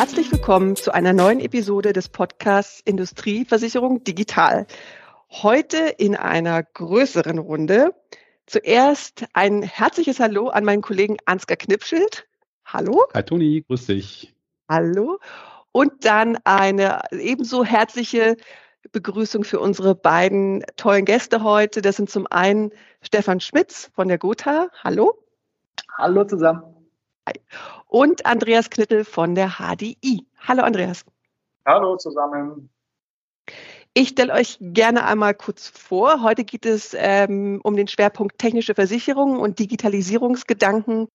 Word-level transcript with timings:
Herzlich 0.00 0.32
willkommen 0.32 0.76
zu 0.76 0.94
einer 0.94 1.12
neuen 1.12 1.40
Episode 1.40 1.92
des 1.92 2.08
Podcasts 2.08 2.80
Industrieversicherung 2.86 4.02
Digital. 4.02 4.66
Heute 5.30 5.76
in 5.76 6.16
einer 6.16 6.62
größeren 6.62 7.36
Runde. 7.36 7.94
Zuerst 8.46 9.26
ein 9.34 9.62
herzliches 9.62 10.18
Hallo 10.18 10.48
an 10.48 10.64
meinen 10.64 10.80
Kollegen 10.80 11.18
Ansgar 11.26 11.58
Knipschild. 11.58 12.26
Hallo. 12.64 13.04
Hi 13.12 13.22
Toni, 13.22 13.62
grüß 13.68 13.88
dich. 13.88 14.34
Hallo. 14.70 15.18
Und 15.70 16.06
dann 16.06 16.38
eine 16.44 17.02
ebenso 17.10 17.62
herzliche 17.62 18.38
Begrüßung 18.92 19.44
für 19.44 19.60
unsere 19.60 19.94
beiden 19.94 20.64
tollen 20.76 21.04
Gäste 21.04 21.42
heute. 21.42 21.82
Das 21.82 21.96
sind 21.96 22.08
zum 22.08 22.26
einen 22.30 22.70
Stefan 23.02 23.40
Schmitz 23.40 23.90
von 23.94 24.08
der 24.08 24.16
Gotha. 24.16 24.68
Hallo. 24.82 25.12
Hallo 25.98 26.24
zusammen. 26.24 26.79
Und 27.86 28.26
Andreas 28.26 28.70
Knittel 28.70 29.04
von 29.04 29.34
der 29.34 29.58
HDI. 29.58 30.26
Hallo 30.38 30.62
Andreas. 30.62 31.04
Hallo 31.66 31.96
zusammen. 31.96 32.70
Ich 33.92 34.10
stelle 34.10 34.32
euch 34.32 34.56
gerne 34.60 35.04
einmal 35.04 35.34
kurz 35.34 35.68
vor. 35.68 36.22
Heute 36.22 36.44
geht 36.44 36.64
es 36.64 36.94
ähm, 36.96 37.60
um 37.64 37.76
den 37.76 37.88
Schwerpunkt 37.88 38.38
technische 38.38 38.74
Versicherungen 38.74 39.38
und 39.38 39.58
Digitalisierungsgedanken. 39.58 41.08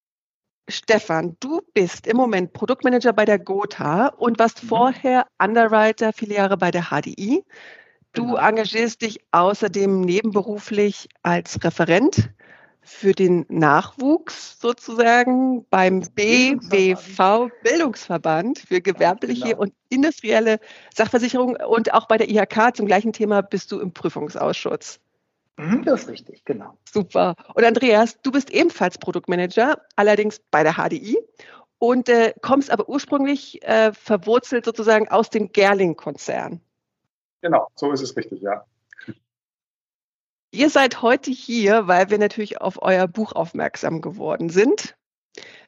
Stefan, 0.67 1.37
du 1.39 1.61
bist 1.73 2.07
im 2.07 2.17
Moment 2.17 2.51
Produktmanager 2.51 3.13
bei 3.13 3.23
der 3.23 3.39
Gotha 3.39 4.07
und 4.07 4.39
warst 4.39 4.63
mhm. 4.63 4.67
vorher 4.67 5.27
Underwriter 5.41 6.11
viele 6.11 6.35
Jahre 6.35 6.57
bei 6.57 6.71
der 6.71 6.89
HDI. 6.89 7.43
Du 8.13 8.27
genau. 8.27 8.37
engagierst 8.37 9.01
dich 9.01 9.19
außerdem 9.31 10.01
nebenberuflich 10.01 11.07
als 11.21 11.63
Referent 11.63 12.29
für 12.85 13.13
den 13.13 13.45
Nachwuchs 13.49 14.59
sozusagen 14.59 15.65
beim 15.69 16.01
BWV 16.01 17.49
Bildungsverband 17.63 18.59
für 18.59 18.79
gewerbliche 18.79 19.49
genau. 19.49 19.61
und 19.61 19.73
industrielle 19.89 20.59
Sachversicherung 20.93 21.55
und 21.55 21.93
auch 21.93 22.07
bei 22.07 22.17
der 22.17 22.29
IHK 22.29 22.75
zum 22.75 22.85
gleichen 22.85 23.11
Thema 23.11 23.41
bist 23.41 23.71
du 23.71 23.79
im 23.79 23.91
Prüfungsausschuss. 23.91 24.99
Mhm, 25.57 25.83
das 25.83 26.03
ist 26.03 26.09
richtig, 26.09 26.45
genau. 26.45 26.77
Super. 26.91 27.35
Und 27.53 27.63
Andreas, 27.63 28.21
du 28.21 28.31
bist 28.31 28.51
ebenfalls 28.51 28.97
Produktmanager, 28.97 29.81
allerdings 29.95 30.39
bei 30.51 30.63
der 30.63 30.73
HDI 30.73 31.17
und 31.79 32.07
äh, 32.09 32.33
kommst 32.41 32.71
aber 32.71 32.87
ursprünglich 32.87 33.63
äh, 33.63 33.93
verwurzelt 33.93 34.65
sozusagen 34.65 35.07
aus 35.07 35.29
dem 35.29 35.51
Gerling-Konzern. 35.51 36.61
Genau, 37.41 37.67
so 37.75 37.91
ist 37.91 38.01
es 38.01 38.15
richtig, 38.15 38.41
ja. 38.41 38.65
Ihr 40.55 40.69
seid 40.69 41.01
heute 41.01 41.31
hier, 41.31 41.87
weil 41.87 42.09
wir 42.09 42.17
natürlich 42.17 42.61
auf 42.61 42.81
euer 42.81 43.09
Buch 43.09 43.33
aufmerksam 43.33 43.99
geworden 43.99 44.49
sind 44.49 44.95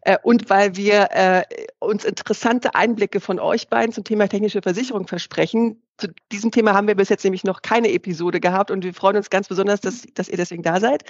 äh, 0.04 0.18
und 0.24 0.50
weil 0.50 0.78
wir 0.78 1.10
äh, 1.12 1.44
uns 1.80 2.06
interessante 2.06 2.74
Einblicke 2.74 3.20
von 3.20 3.38
euch 3.38 3.68
beiden 3.68 3.92
zum 3.92 4.06
Thema 4.06 4.30
technische 4.30 4.62
Versicherung 4.62 5.06
versprechen. 5.06 5.84
Zu 5.98 6.08
diesem 6.32 6.52
Thema 6.52 6.74
haben 6.74 6.88
wir 6.88 6.96
bis 6.96 7.10
jetzt 7.10 7.26
nämlich 7.26 7.44
noch 7.44 7.62
keine 7.62 7.92
Episode 7.92 8.40
gehabt 8.40 8.72
und 8.72 8.86
wir 8.86 8.94
freuen 8.94 9.18
uns 9.18 9.30
ganz 9.30 9.50
besonders, 9.50 9.82
dass, 9.82 10.04
dass 10.14 10.30
ihr 10.30 10.38
deswegen 10.38 10.64
da 10.64 10.80
seid. 10.80 11.04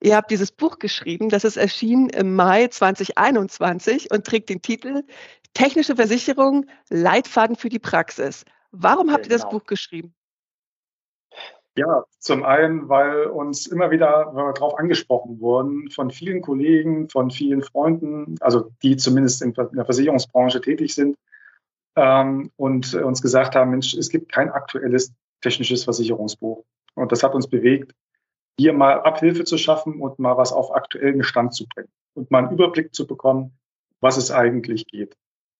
Ihr 0.00 0.14
habt 0.14 0.30
dieses 0.30 0.52
Buch 0.52 0.78
geschrieben, 0.78 1.28
das 1.28 1.42
ist 1.42 1.56
erschienen 1.56 2.10
im 2.10 2.36
Mai 2.36 2.68
2021 2.68 4.12
und 4.12 4.24
trägt 4.24 4.50
den 4.50 4.62
Titel 4.62 5.02
Technische 5.52 5.96
Versicherung, 5.96 6.66
Leitfaden 6.90 7.56
für 7.56 7.70
die 7.70 7.80
Praxis. 7.80 8.44
Warum 8.70 9.10
habt 9.10 9.24
genau. 9.24 9.34
ihr 9.34 9.36
das 9.36 9.42
genau. 9.48 9.58
Buch 9.58 9.66
geschrieben? 9.66 10.14
Ja, 11.76 12.04
zum 12.18 12.42
einen, 12.42 12.88
weil 12.88 13.26
uns 13.26 13.66
immer 13.66 13.90
wieder 13.90 14.32
darauf 14.34 14.78
angesprochen 14.78 15.40
wurden 15.40 15.90
von 15.90 16.10
vielen 16.10 16.40
Kollegen, 16.40 17.10
von 17.10 17.30
vielen 17.30 17.62
Freunden, 17.62 18.36
also 18.40 18.70
die 18.82 18.96
zumindest 18.96 19.42
in 19.42 19.52
der 19.52 19.84
Versicherungsbranche 19.84 20.62
tätig 20.62 20.94
sind 20.94 21.18
ähm, 21.94 22.50
und 22.56 22.94
uns 22.94 23.20
gesagt 23.20 23.54
haben, 23.56 23.72
Mensch, 23.72 23.92
es 23.92 24.08
gibt 24.08 24.32
kein 24.32 24.48
aktuelles 24.48 25.12
technisches 25.42 25.84
Versicherungsbuch. 25.84 26.64
Und 26.94 27.12
das 27.12 27.22
hat 27.22 27.34
uns 27.34 27.46
bewegt, 27.46 27.92
hier 28.58 28.72
mal 28.72 29.02
Abhilfe 29.02 29.44
zu 29.44 29.58
schaffen 29.58 30.00
und 30.00 30.18
mal 30.18 30.38
was 30.38 30.54
auf 30.54 30.74
aktuellen 30.74 31.22
Stand 31.22 31.54
zu 31.54 31.66
bringen 31.68 31.90
und 32.14 32.30
mal 32.30 32.38
einen 32.38 32.52
Überblick 32.52 32.94
zu 32.94 33.06
bekommen, 33.06 33.58
was 34.00 34.16
es 34.16 34.30
eigentlich 34.30 34.86
geht 34.86 35.14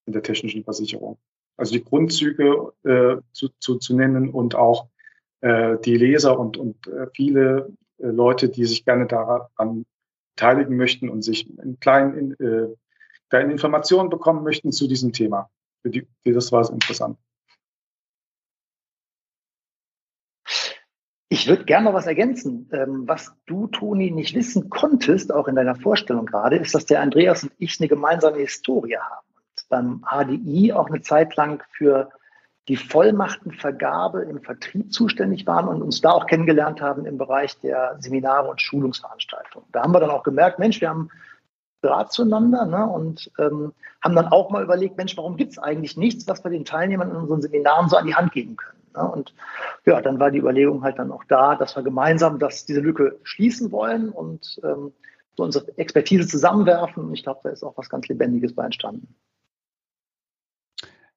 in 0.06 0.14
der 0.14 0.22
technischen 0.22 0.64
Versicherung. 0.64 1.18
Also 1.58 1.72
die 1.72 1.84
Grundzüge 1.84 2.72
äh, 2.84 3.16
zu, 3.32 3.48
zu, 3.60 3.76
zu 3.76 3.94
nennen 3.94 4.30
und 4.30 4.54
auch 4.54 4.88
äh, 5.40 5.78
die 5.84 5.96
Leser 5.96 6.38
und, 6.38 6.56
und 6.56 6.86
äh, 6.86 7.06
viele 7.14 7.72
äh, 7.98 8.06
Leute, 8.06 8.48
die 8.48 8.64
sich 8.64 8.84
gerne 8.84 9.06
daran 9.06 9.84
beteiligen 10.34 10.76
möchten 10.76 11.08
und 11.08 11.22
sich 11.22 11.48
in 11.58 11.80
kleinen, 11.80 12.36
in, 12.38 12.46
äh, 12.46 12.74
kleinen 13.30 13.50
Informationen 13.50 14.10
bekommen 14.10 14.44
möchten 14.44 14.72
zu 14.72 14.86
diesem 14.86 15.12
Thema. 15.12 15.50
Für 15.82 15.90
die, 15.90 16.06
für 16.22 16.32
das 16.32 16.52
war 16.52 16.60
es 16.60 16.70
interessant. 16.70 17.18
Ich 21.28 21.48
würde 21.48 21.64
gerne 21.64 21.86
noch 21.86 21.94
was 21.94 22.06
ergänzen. 22.06 22.68
Ähm, 22.72 23.06
was 23.06 23.32
du, 23.46 23.66
Toni, 23.66 24.10
nicht 24.10 24.34
wissen 24.34 24.70
konntest, 24.70 25.32
auch 25.32 25.48
in 25.48 25.56
deiner 25.56 25.74
Vorstellung 25.74 26.26
gerade, 26.26 26.56
ist, 26.56 26.74
dass 26.74 26.86
der 26.86 27.00
Andreas 27.00 27.42
und 27.42 27.52
ich 27.58 27.80
eine 27.80 27.88
gemeinsame 27.88 28.38
Historie 28.38 28.96
haben. 28.96 29.26
Und 29.36 29.68
beim 29.68 30.04
HDI 30.08 30.72
auch 30.72 30.88
eine 30.88 31.02
Zeit 31.02 31.34
lang 31.36 31.62
für 31.72 32.10
die 32.68 32.76
Vollmachtenvergabe 32.76 34.22
im 34.22 34.42
Vertrieb 34.42 34.92
zuständig 34.92 35.46
waren 35.46 35.68
und 35.68 35.82
uns 35.82 36.00
da 36.00 36.10
auch 36.10 36.26
kennengelernt 36.26 36.80
haben 36.80 37.06
im 37.06 37.16
Bereich 37.16 37.58
der 37.60 37.96
Seminare 38.00 38.48
und 38.48 38.60
Schulungsveranstaltungen. 38.60 39.68
Da 39.72 39.82
haben 39.82 39.92
wir 39.92 40.00
dann 40.00 40.10
auch 40.10 40.24
gemerkt, 40.24 40.58
Mensch, 40.58 40.80
wir 40.80 40.88
haben 40.88 41.10
Draht 41.82 42.12
zueinander 42.12 42.66
ne, 42.66 42.86
und 42.86 43.30
ähm, 43.38 43.72
haben 44.02 44.16
dann 44.16 44.28
auch 44.28 44.50
mal 44.50 44.64
überlegt, 44.64 44.96
Mensch, 44.96 45.16
warum 45.16 45.36
gibt 45.36 45.52
es 45.52 45.58
eigentlich 45.58 45.96
nichts, 45.96 46.26
was 46.26 46.42
wir 46.42 46.50
den 46.50 46.64
Teilnehmern 46.64 47.10
in 47.10 47.16
unseren 47.16 47.42
Seminaren 47.42 47.88
so 47.88 47.96
an 47.96 48.06
die 48.06 48.14
Hand 48.14 48.32
geben 48.32 48.56
können? 48.56 48.80
Ne? 48.96 49.08
Und 49.08 49.34
ja, 49.84 50.00
dann 50.00 50.18
war 50.18 50.30
die 50.30 50.38
Überlegung 50.38 50.82
halt 50.82 50.98
dann 50.98 51.12
auch 51.12 51.24
da, 51.24 51.54
dass 51.54 51.76
wir 51.76 51.82
gemeinsam 51.82 52.38
das, 52.38 52.64
diese 52.64 52.80
Lücke 52.80 53.20
schließen 53.22 53.70
wollen 53.70 54.08
und 54.08 54.60
ähm, 54.64 54.92
so 55.36 55.44
unsere 55.44 55.76
Expertise 55.78 56.26
zusammenwerfen. 56.26 57.04
Und 57.04 57.14
ich 57.14 57.22
glaube, 57.22 57.40
da 57.44 57.50
ist 57.50 57.62
auch 57.62 57.76
was 57.76 57.88
ganz 57.88 58.08
Lebendiges 58.08 58.54
bei 58.54 58.64
entstanden. 58.64 59.14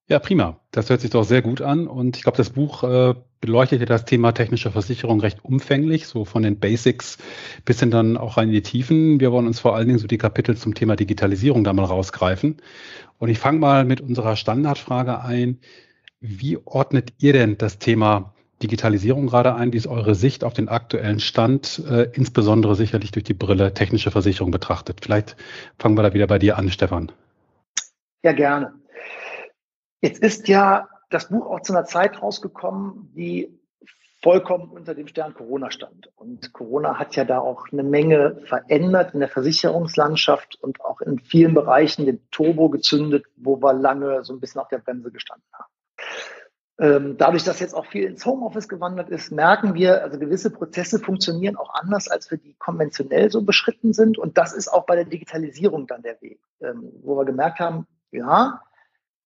Ja, 0.09 0.17
prima. 0.17 0.59
Das 0.71 0.89
hört 0.89 1.01
sich 1.01 1.11
doch 1.11 1.23
sehr 1.23 1.43
gut 1.43 1.61
an. 1.61 1.87
Und 1.87 2.17
ich 2.17 2.23
glaube, 2.23 2.37
das 2.37 2.49
Buch 2.49 2.83
äh, 2.83 3.13
beleuchtet 3.41 3.79
ja 3.79 3.85
das 3.85 4.05
Thema 4.05 4.31
technische 4.31 4.71
Versicherung 4.71 5.21
recht 5.21 5.45
umfänglich, 5.45 6.07
so 6.07 6.25
von 6.25 6.41
den 6.41 6.59
Basics 6.59 7.19
bis 7.63 7.79
hin 7.79 7.91
dann 7.91 8.17
auch 8.17 8.37
rein 8.37 8.47
in 8.47 8.55
die 8.55 8.63
Tiefen. 8.63 9.19
Wir 9.19 9.31
wollen 9.31 9.45
uns 9.45 9.59
vor 9.59 9.75
allen 9.75 9.87
Dingen 9.87 9.99
so 9.99 10.07
die 10.07 10.17
Kapitel 10.17 10.57
zum 10.57 10.73
Thema 10.73 10.95
Digitalisierung 10.95 11.63
da 11.63 11.73
mal 11.73 11.85
rausgreifen. 11.85 12.57
Und 13.19 13.29
ich 13.29 13.37
fange 13.37 13.59
mal 13.59 13.85
mit 13.85 14.01
unserer 14.01 14.35
Standardfrage 14.35 15.21
ein. 15.21 15.59
Wie 16.19 16.57
ordnet 16.57 17.13
ihr 17.19 17.33
denn 17.33 17.59
das 17.59 17.77
Thema 17.77 18.33
Digitalisierung 18.63 19.27
gerade 19.27 19.53
ein? 19.53 19.73
Wie 19.73 19.77
ist 19.77 19.85
eure 19.85 20.15
Sicht 20.15 20.43
auf 20.43 20.53
den 20.53 20.69
aktuellen 20.69 21.19
Stand, 21.19 21.83
äh, 21.87 22.09
insbesondere 22.13 22.75
sicherlich 22.75 23.11
durch 23.11 23.25
die 23.25 23.35
Brille 23.35 23.75
technische 23.75 24.09
Versicherung 24.09 24.49
betrachtet? 24.49 25.01
Vielleicht 25.03 25.35
fangen 25.77 25.95
wir 25.95 26.01
da 26.01 26.15
wieder 26.15 26.25
bei 26.25 26.39
dir 26.39 26.57
an, 26.57 26.71
Stefan. 26.71 27.11
Ja, 28.23 28.31
gerne. 28.31 28.73
Jetzt 30.01 30.21
ist 30.23 30.47
ja 30.47 30.87
das 31.09 31.29
Buch 31.29 31.45
auch 31.47 31.61
zu 31.61 31.73
einer 31.73 31.85
Zeit 31.85 32.21
rausgekommen, 32.21 33.11
die 33.15 33.59
vollkommen 34.21 34.69
unter 34.69 34.95
dem 34.95 35.07
Stern 35.07 35.33
Corona 35.33 35.71
stand. 35.71 36.11
Und 36.15 36.51
Corona 36.53 36.99
hat 36.99 37.15
ja 37.15 37.23
da 37.23 37.39
auch 37.39 37.67
eine 37.71 37.83
Menge 37.83 38.41
verändert 38.45 39.13
in 39.13 39.21
der 39.21 39.29
Versicherungslandschaft 39.29 40.57
und 40.61 40.81
auch 40.81 41.01
in 41.01 41.19
vielen 41.19 41.53
Bereichen 41.53 42.05
den 42.05 42.19
Turbo 42.31 42.69
gezündet, 42.69 43.25
wo 43.37 43.61
wir 43.61 43.73
lange 43.73 44.23
so 44.23 44.33
ein 44.33 44.39
bisschen 44.39 44.61
auf 44.61 44.67
der 44.67 44.79
Bremse 44.79 45.11
gestanden 45.11 45.47
haben. 45.53 45.71
Ähm, 46.79 47.17
dadurch, 47.17 47.43
dass 47.43 47.59
jetzt 47.59 47.73
auch 47.73 47.85
viel 47.85 48.05
ins 48.05 48.25
Homeoffice 48.25 48.69
gewandert 48.69 49.09
ist, 49.09 49.31
merken 49.31 49.73
wir, 49.73 50.01
also 50.01 50.17
gewisse 50.17 50.49
Prozesse 50.49 50.99
funktionieren 50.99 51.57
auch 51.57 51.73
anders, 51.73 52.07
als 52.07 52.31
wir 52.31 52.37
die 52.37 52.55
konventionell 52.57 53.29
so 53.29 53.41
beschritten 53.41 53.91
sind. 53.91 54.17
Und 54.17 54.37
das 54.37 54.53
ist 54.53 54.69
auch 54.69 54.85
bei 54.85 54.95
der 54.95 55.03
Digitalisierung 55.03 55.87
dann 55.87 56.01
der 56.03 56.21
Weg, 56.21 56.39
ähm, 56.61 56.89
wo 57.03 57.17
wir 57.17 57.25
gemerkt 57.25 57.59
haben, 57.59 57.85
ja, 58.11 58.61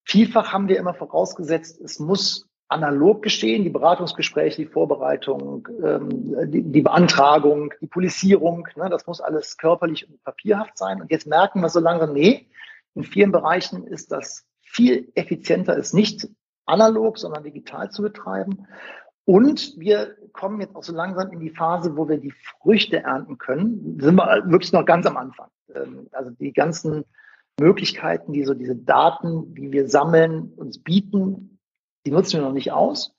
Vielfach 0.03 0.51
haben 0.51 0.67
wir 0.67 0.77
immer 0.77 0.93
vorausgesetzt, 0.93 1.79
es 1.81 1.99
muss 1.99 2.47
analog 2.67 3.21
geschehen, 3.21 3.63
die 3.63 3.69
Beratungsgespräche, 3.69 4.63
die 4.63 4.67
Vorbereitung, 4.67 5.67
ähm, 5.83 6.49
die, 6.51 6.63
die, 6.63 6.81
Beantragung, 6.81 7.73
die 7.81 7.87
Polizierung, 7.87 8.67
ne, 8.75 8.89
das 8.89 9.05
muss 9.05 9.21
alles 9.21 9.57
körperlich 9.57 10.09
und 10.09 10.23
papierhaft 10.23 10.77
sein. 10.77 11.01
Und 11.01 11.11
jetzt 11.11 11.27
merken 11.27 11.61
wir 11.61 11.69
so 11.69 11.79
langsam, 11.79 12.13
nee, 12.13 12.47
in 12.95 13.03
vielen 13.03 13.31
Bereichen 13.31 13.85
ist 13.85 14.11
das 14.11 14.45
viel 14.61 15.11
effizienter, 15.15 15.77
es 15.77 15.93
nicht 15.93 16.27
analog, 16.65 17.17
sondern 17.17 17.43
digital 17.43 17.91
zu 17.91 18.01
betreiben. 18.01 18.67
Und 19.25 19.75
wir 19.77 20.15
kommen 20.33 20.59
jetzt 20.59 20.75
auch 20.75 20.83
so 20.83 20.93
langsam 20.93 21.31
in 21.31 21.39
die 21.39 21.51
Phase, 21.51 21.95
wo 21.95 22.09
wir 22.09 22.17
die 22.17 22.33
Früchte 22.61 23.03
ernten 23.03 23.37
können. 23.37 23.99
Sind 24.01 24.15
wir 24.15 24.43
wirklich 24.47 24.73
noch 24.73 24.85
ganz 24.85 25.05
am 25.05 25.15
Anfang. 25.15 25.47
Ähm, 25.73 26.07
also 26.11 26.31
die 26.31 26.51
ganzen 26.51 27.05
Möglichkeiten, 27.59 28.33
die 28.33 28.43
so 28.45 28.53
diese 28.53 28.75
Daten, 28.75 29.53
die 29.53 29.71
wir 29.71 29.87
sammeln, 29.87 30.53
uns 30.55 30.81
bieten, 30.81 31.59
die 32.05 32.11
nutzen 32.11 32.39
wir 32.39 32.47
noch 32.47 32.53
nicht 32.53 32.71
aus. 32.71 33.13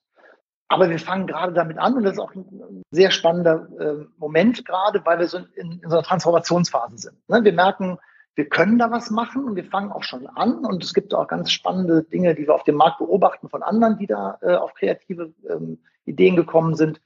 Aber 0.68 0.90
wir 0.90 0.98
fangen 0.98 1.26
gerade 1.26 1.52
damit 1.52 1.78
an 1.78 1.94
und 1.94 2.04
das 2.04 2.14
ist 2.14 2.18
auch 2.18 2.34
ein 2.34 2.82
sehr 2.90 3.10
spannender 3.10 3.68
äh, 3.78 4.06
Moment 4.16 4.64
gerade, 4.64 5.04
weil 5.04 5.18
wir 5.18 5.28
so 5.28 5.38
in, 5.38 5.72
in, 5.72 5.88
so 5.88 5.96
einer 5.96 6.02
Transformationsphase 6.02 6.98
sind. 6.98 7.28
Ne? 7.28 7.44
Wir 7.44 7.52
merken, 7.52 7.98
wir 8.34 8.48
können 8.48 8.78
da 8.78 8.90
was 8.90 9.10
machen 9.10 9.44
und 9.44 9.56
wir 9.56 9.64
fangen 9.64 9.92
auch 9.92 10.02
schon 10.02 10.26
an. 10.26 10.64
Und 10.64 10.82
es 10.82 10.94
gibt 10.94 11.14
auch 11.14 11.28
ganz 11.28 11.52
spannende 11.52 12.02
Dinge, 12.02 12.34
die 12.34 12.46
wir 12.46 12.54
auf 12.54 12.64
dem 12.64 12.76
Markt 12.76 12.98
beobachten 12.98 13.48
von 13.48 13.62
anderen, 13.62 13.98
die 13.98 14.06
da 14.06 14.38
äh, 14.40 14.54
auf 14.54 14.74
kreative 14.74 15.32
ähm, 15.48 15.78
Ideen 16.06 16.34
gekommen 16.34 16.74
sind. 16.74 17.00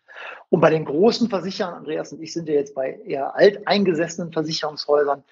Und 0.48 0.60
bei 0.60 0.70
den 0.70 0.84
großen 0.84 1.28
Versicherern, 1.28 1.74
Andreas 1.74 2.12
und 2.12 2.22
ich 2.22 2.32
sind 2.32 2.48
ja 2.48 2.54
jetzt 2.54 2.74
bei 2.74 2.98
eher 3.04 3.34
alteingesessenen 3.36 4.32
Versicherungshäusern, 4.32 5.22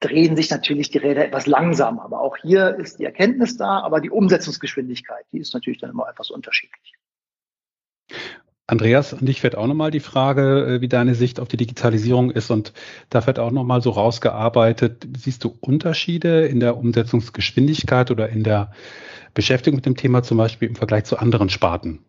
drehen 0.00 0.36
sich 0.36 0.50
natürlich 0.50 0.90
die 0.90 0.98
Räder 0.98 1.24
etwas 1.24 1.46
langsamer. 1.46 2.04
Aber 2.04 2.20
auch 2.20 2.36
hier 2.36 2.76
ist 2.78 2.98
die 2.98 3.04
Erkenntnis 3.04 3.56
da, 3.56 3.80
aber 3.80 4.00
die 4.00 4.10
Umsetzungsgeschwindigkeit, 4.10 5.24
die 5.32 5.38
ist 5.38 5.54
natürlich 5.54 5.80
dann 5.80 5.90
immer 5.90 6.08
etwas 6.08 6.30
unterschiedlich. 6.30 6.94
Andreas, 8.66 9.12
an 9.12 9.26
dich 9.26 9.40
fährt 9.40 9.56
auch 9.56 9.66
nochmal 9.66 9.90
die 9.90 10.00
Frage, 10.00 10.76
äh, 10.76 10.80
wie 10.80 10.88
deine 10.88 11.16
Sicht 11.16 11.40
auf 11.40 11.48
die 11.48 11.56
Digitalisierung 11.56 12.30
ist 12.30 12.50
und 12.50 12.72
da 13.08 13.26
wird 13.26 13.40
auch 13.40 13.50
nochmal 13.50 13.82
so 13.82 13.90
rausgearbeitet. 13.90 15.08
Siehst 15.16 15.42
du 15.42 15.56
Unterschiede 15.60 16.46
in 16.46 16.60
der 16.60 16.76
Umsetzungsgeschwindigkeit 16.76 18.12
oder 18.12 18.28
in 18.28 18.44
der 18.44 18.72
Beschäftigung 19.34 19.76
mit 19.76 19.86
dem 19.86 19.96
Thema 19.96 20.22
zum 20.22 20.38
Beispiel 20.38 20.68
im 20.68 20.76
Vergleich 20.76 21.04
zu 21.04 21.18
anderen 21.18 21.48
Sparten? 21.48 22.04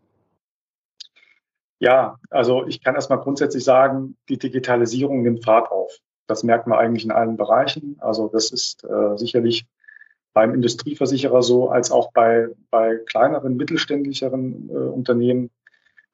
Ja, 1.79 2.19
also 2.29 2.67
ich 2.67 2.83
kann 2.83 2.93
erstmal 2.93 3.19
grundsätzlich 3.19 3.63
sagen, 3.63 4.15
die 4.29 4.37
Digitalisierung 4.37 5.23
nimmt 5.23 5.43
Fahrt 5.43 5.71
auf. 5.71 5.91
Das 6.31 6.43
merkt 6.43 6.67
man 6.67 6.79
eigentlich 6.79 7.05
in 7.05 7.11
allen 7.11 7.37
Bereichen. 7.37 7.97
Also 7.99 8.27
das 8.27 8.51
ist 8.51 8.83
äh, 8.83 9.17
sicherlich 9.17 9.65
beim 10.33 10.53
Industrieversicherer 10.53 11.43
so, 11.43 11.69
als 11.69 11.91
auch 11.91 12.11
bei, 12.13 12.47
bei 12.69 12.95
kleineren, 13.05 13.57
mittelständlicheren 13.57 14.69
äh, 14.69 14.73
Unternehmen 14.73 15.49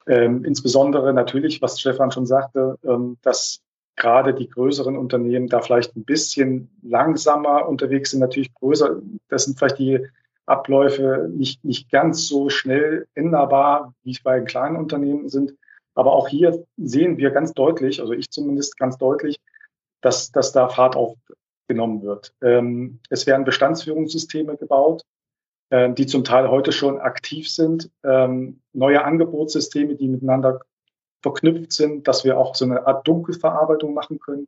ähm, 0.08 0.46
insbesondere 0.46 1.14
natürlich, 1.14 1.62
was 1.62 1.80
Stefan 1.80 2.12
schon 2.12 2.26
sagte, 2.26 2.78
ähm, 2.84 3.18
dass 3.22 3.62
gerade 3.96 4.34
die 4.34 4.50
größeren 4.50 4.96
Unternehmen 4.96 5.48
da 5.48 5.60
vielleicht 5.60 5.96
ein 5.96 6.06
bisschen 6.06 6.70
langsamer 6.82 7.68
unterwegs 7.68 8.12
sind, 8.12 8.20
natürlich 8.20 8.54
größer. 8.54 9.02
Das 9.28 9.46
sind 9.46 9.58
vielleicht 9.58 9.80
die 9.80 10.06
Abläufe 10.46 11.30
nicht, 11.34 11.66
nicht 11.66 11.92
ganz 11.92 12.28
so 12.28 12.50
schnell 12.50 13.08
änderbar, 13.16 13.94
wie 14.04 14.12
es 14.12 14.22
bei 14.22 14.40
kleinen 14.42 14.78
Unternehmen 14.78 15.28
sind. 15.28 15.56
Aber 15.94 16.14
auch 16.14 16.30
hier 16.30 16.64
sehen 16.78 17.18
wir 17.18 17.32
ganz 17.32 17.54
deutlich, 17.54 18.00
also 18.00 18.14
ich 18.14 18.30
zumindest 18.30 18.78
ganz 18.78 18.98
deutlich, 18.98 19.38
dass, 20.02 20.32
dass 20.32 20.52
da 20.52 20.70
Fahrt 20.70 20.96
aufgenommen 20.96 22.02
wird. 22.04 22.34
Ähm, 22.42 23.00
es 23.10 23.26
werden 23.28 23.46
Bestandsführungssysteme 23.46 24.58
gebaut, 24.58 25.04
äh, 25.70 25.92
die 25.94 26.06
zum 26.06 26.24
Teil 26.24 26.50
heute 26.50 26.72
schon 26.72 27.00
aktiv 27.00 27.50
sind, 27.50 27.90
ähm, 28.04 28.62
neue 28.74 29.04
Angebotssysteme, 29.04 29.96
die 29.96 30.08
miteinander 30.08 30.62
verknüpft 31.22 31.74
sind, 31.74 32.08
dass 32.08 32.24
wir 32.24 32.38
auch 32.38 32.56
so 32.56 32.66
eine 32.66 32.86
Art 32.86 33.08
Dunkelverarbeitung 33.08 33.94
machen 33.94 34.20
können. 34.20 34.48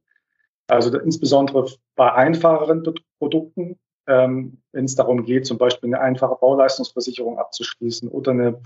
Also 0.67 0.95
insbesondere 0.99 1.65
bei 1.95 2.13
einfacheren 2.13 2.83
Produkten, 3.17 3.79
ähm, 4.07 4.61
wenn 4.71 4.85
es 4.85 4.95
darum 4.95 5.25
geht, 5.25 5.45
zum 5.45 5.57
Beispiel 5.57 5.89
eine 5.89 6.01
einfache 6.01 6.35
Bauleistungsversicherung 6.39 7.39
abzuschließen 7.39 8.07
oder 8.07 8.31
eine 8.31 8.61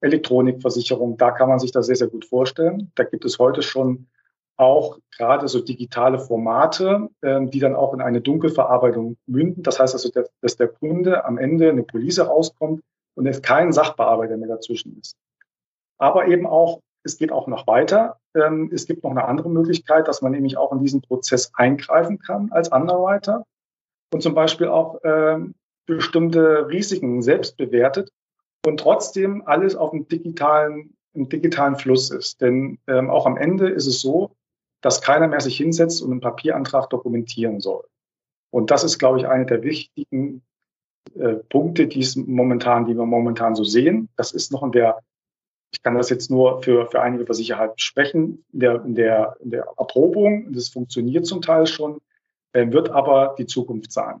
Elektronikversicherung, 0.00 1.16
da 1.16 1.30
kann 1.30 1.48
man 1.48 1.58
sich 1.58 1.72
das 1.72 1.86
sehr, 1.86 1.96
sehr 1.96 2.08
gut 2.08 2.24
vorstellen. 2.24 2.90
Da 2.96 3.04
gibt 3.04 3.24
es 3.24 3.38
heute 3.38 3.62
schon 3.62 4.08
auch 4.56 4.98
gerade 5.16 5.48
so 5.48 5.60
digitale 5.60 6.18
Formate, 6.18 7.08
ähm, 7.22 7.50
die 7.50 7.60
dann 7.60 7.76
auch 7.76 7.92
in 7.92 8.00
eine 8.00 8.20
Dunkelverarbeitung 8.20 9.16
münden. 9.26 9.62
Das 9.62 9.78
heißt 9.78 9.94
also, 9.94 10.10
dass 10.40 10.56
der 10.56 10.68
Kunde 10.68 11.24
am 11.24 11.38
Ende 11.38 11.68
eine 11.68 11.82
Police 11.82 12.20
rauskommt 12.20 12.82
und 13.14 13.26
es 13.26 13.42
kein 13.42 13.72
Sachbearbeiter 13.72 14.36
mehr 14.36 14.48
dazwischen 14.48 14.98
ist. 15.00 15.16
Aber 15.98 16.26
eben 16.26 16.46
auch, 16.46 16.80
es 17.02 17.18
geht 17.18 17.32
auch 17.32 17.46
noch 17.46 17.66
weiter. 17.66 18.18
Ähm, 18.34 18.70
es 18.72 18.86
gibt 18.86 19.04
noch 19.04 19.10
eine 19.10 19.26
andere 19.26 19.48
Möglichkeit, 19.50 20.08
dass 20.08 20.22
man 20.22 20.32
nämlich 20.32 20.56
auch 20.56 20.72
in 20.72 20.80
diesen 20.80 21.02
Prozess 21.02 21.52
eingreifen 21.54 22.18
kann 22.18 22.50
als 22.52 22.70
Underwriter 22.70 23.44
und 24.12 24.22
zum 24.22 24.34
Beispiel 24.34 24.68
auch 24.68 25.00
ähm, 25.04 25.54
bestimmte 25.86 26.68
Risiken 26.68 27.22
selbst 27.22 27.56
bewertet 27.56 28.10
und 28.66 28.80
trotzdem 28.80 29.42
alles 29.46 29.76
auf 29.76 29.90
dem 29.90 30.08
digitalen, 30.08 30.94
im 31.14 31.28
digitalen 31.28 31.76
Fluss 31.76 32.10
ist. 32.10 32.40
Denn 32.40 32.78
ähm, 32.86 33.10
auch 33.10 33.26
am 33.26 33.36
Ende 33.36 33.68
ist 33.68 33.86
es 33.86 34.00
so, 34.00 34.32
dass 34.80 35.02
keiner 35.02 35.28
mehr 35.28 35.40
sich 35.40 35.56
hinsetzt 35.56 36.02
und 36.02 36.10
einen 36.10 36.20
Papierantrag 36.20 36.90
dokumentieren 36.90 37.60
soll. 37.60 37.84
Und 38.50 38.70
das 38.70 38.84
ist, 38.84 38.98
glaube 38.98 39.18
ich, 39.18 39.26
eine 39.26 39.46
der 39.46 39.62
wichtigen 39.62 40.42
äh, 41.14 41.34
Punkte, 41.34 41.86
die 41.86 42.06
momentan, 42.26 42.86
die 42.86 42.94
wir 42.94 43.06
momentan 43.06 43.54
so 43.54 43.64
sehen. 43.64 44.08
Das 44.16 44.32
ist 44.32 44.52
noch 44.52 44.62
in 44.62 44.72
der, 44.72 45.02
ich 45.72 45.82
kann 45.82 45.96
das 45.96 46.10
jetzt 46.10 46.30
nur 46.30 46.62
für, 46.62 46.86
für 46.90 47.00
einige 47.00 47.26
Versicherheit 47.26 47.80
sprechen, 47.80 48.44
in 48.52 48.60
der, 48.60 48.84
in 48.84 48.94
der, 48.94 49.36
in 49.40 49.50
der 49.50 49.66
Erprobung, 49.76 50.52
das 50.52 50.68
funktioniert 50.68 51.26
zum 51.26 51.42
Teil 51.42 51.66
schon, 51.66 52.00
äh, 52.52 52.70
wird 52.70 52.90
aber 52.90 53.34
die 53.38 53.46
Zukunft 53.46 53.92
sein. 53.92 54.20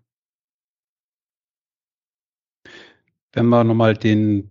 Wenn 3.32 3.48
wir 3.48 3.64
nochmal 3.64 3.94
den 3.94 4.50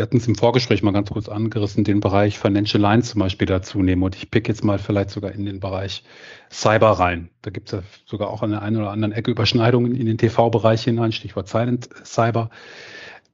wir 0.00 0.04
hatten 0.04 0.16
es 0.16 0.26
im 0.26 0.34
Vorgespräch 0.34 0.82
mal 0.82 0.92
ganz 0.92 1.10
kurz 1.10 1.28
angerissen, 1.28 1.84
den 1.84 2.00
Bereich 2.00 2.38
Financial 2.38 2.80
Lines 2.80 3.10
zum 3.10 3.18
Beispiel 3.18 3.46
dazu 3.46 3.82
nehmen. 3.82 4.02
Und 4.02 4.16
ich 4.16 4.30
pick 4.30 4.48
jetzt 4.48 4.64
mal 4.64 4.78
vielleicht 4.78 5.10
sogar 5.10 5.32
in 5.32 5.44
den 5.44 5.60
Bereich 5.60 6.04
Cyber 6.50 6.92
rein. 6.92 7.28
Da 7.42 7.50
gibt 7.50 7.68
es 7.68 7.72
ja 7.72 7.82
sogar 8.06 8.30
auch 8.30 8.42
an 8.42 8.50
der 8.50 8.62
einen 8.62 8.78
oder 8.78 8.92
anderen 8.92 9.12
Ecke 9.12 9.30
Überschneidungen 9.30 9.94
in 9.94 10.06
den 10.06 10.16
TV-Bereich 10.16 10.84
hinein, 10.84 11.12
Stichwort 11.12 11.48
Silent 11.48 11.90
Cyber. 12.02 12.48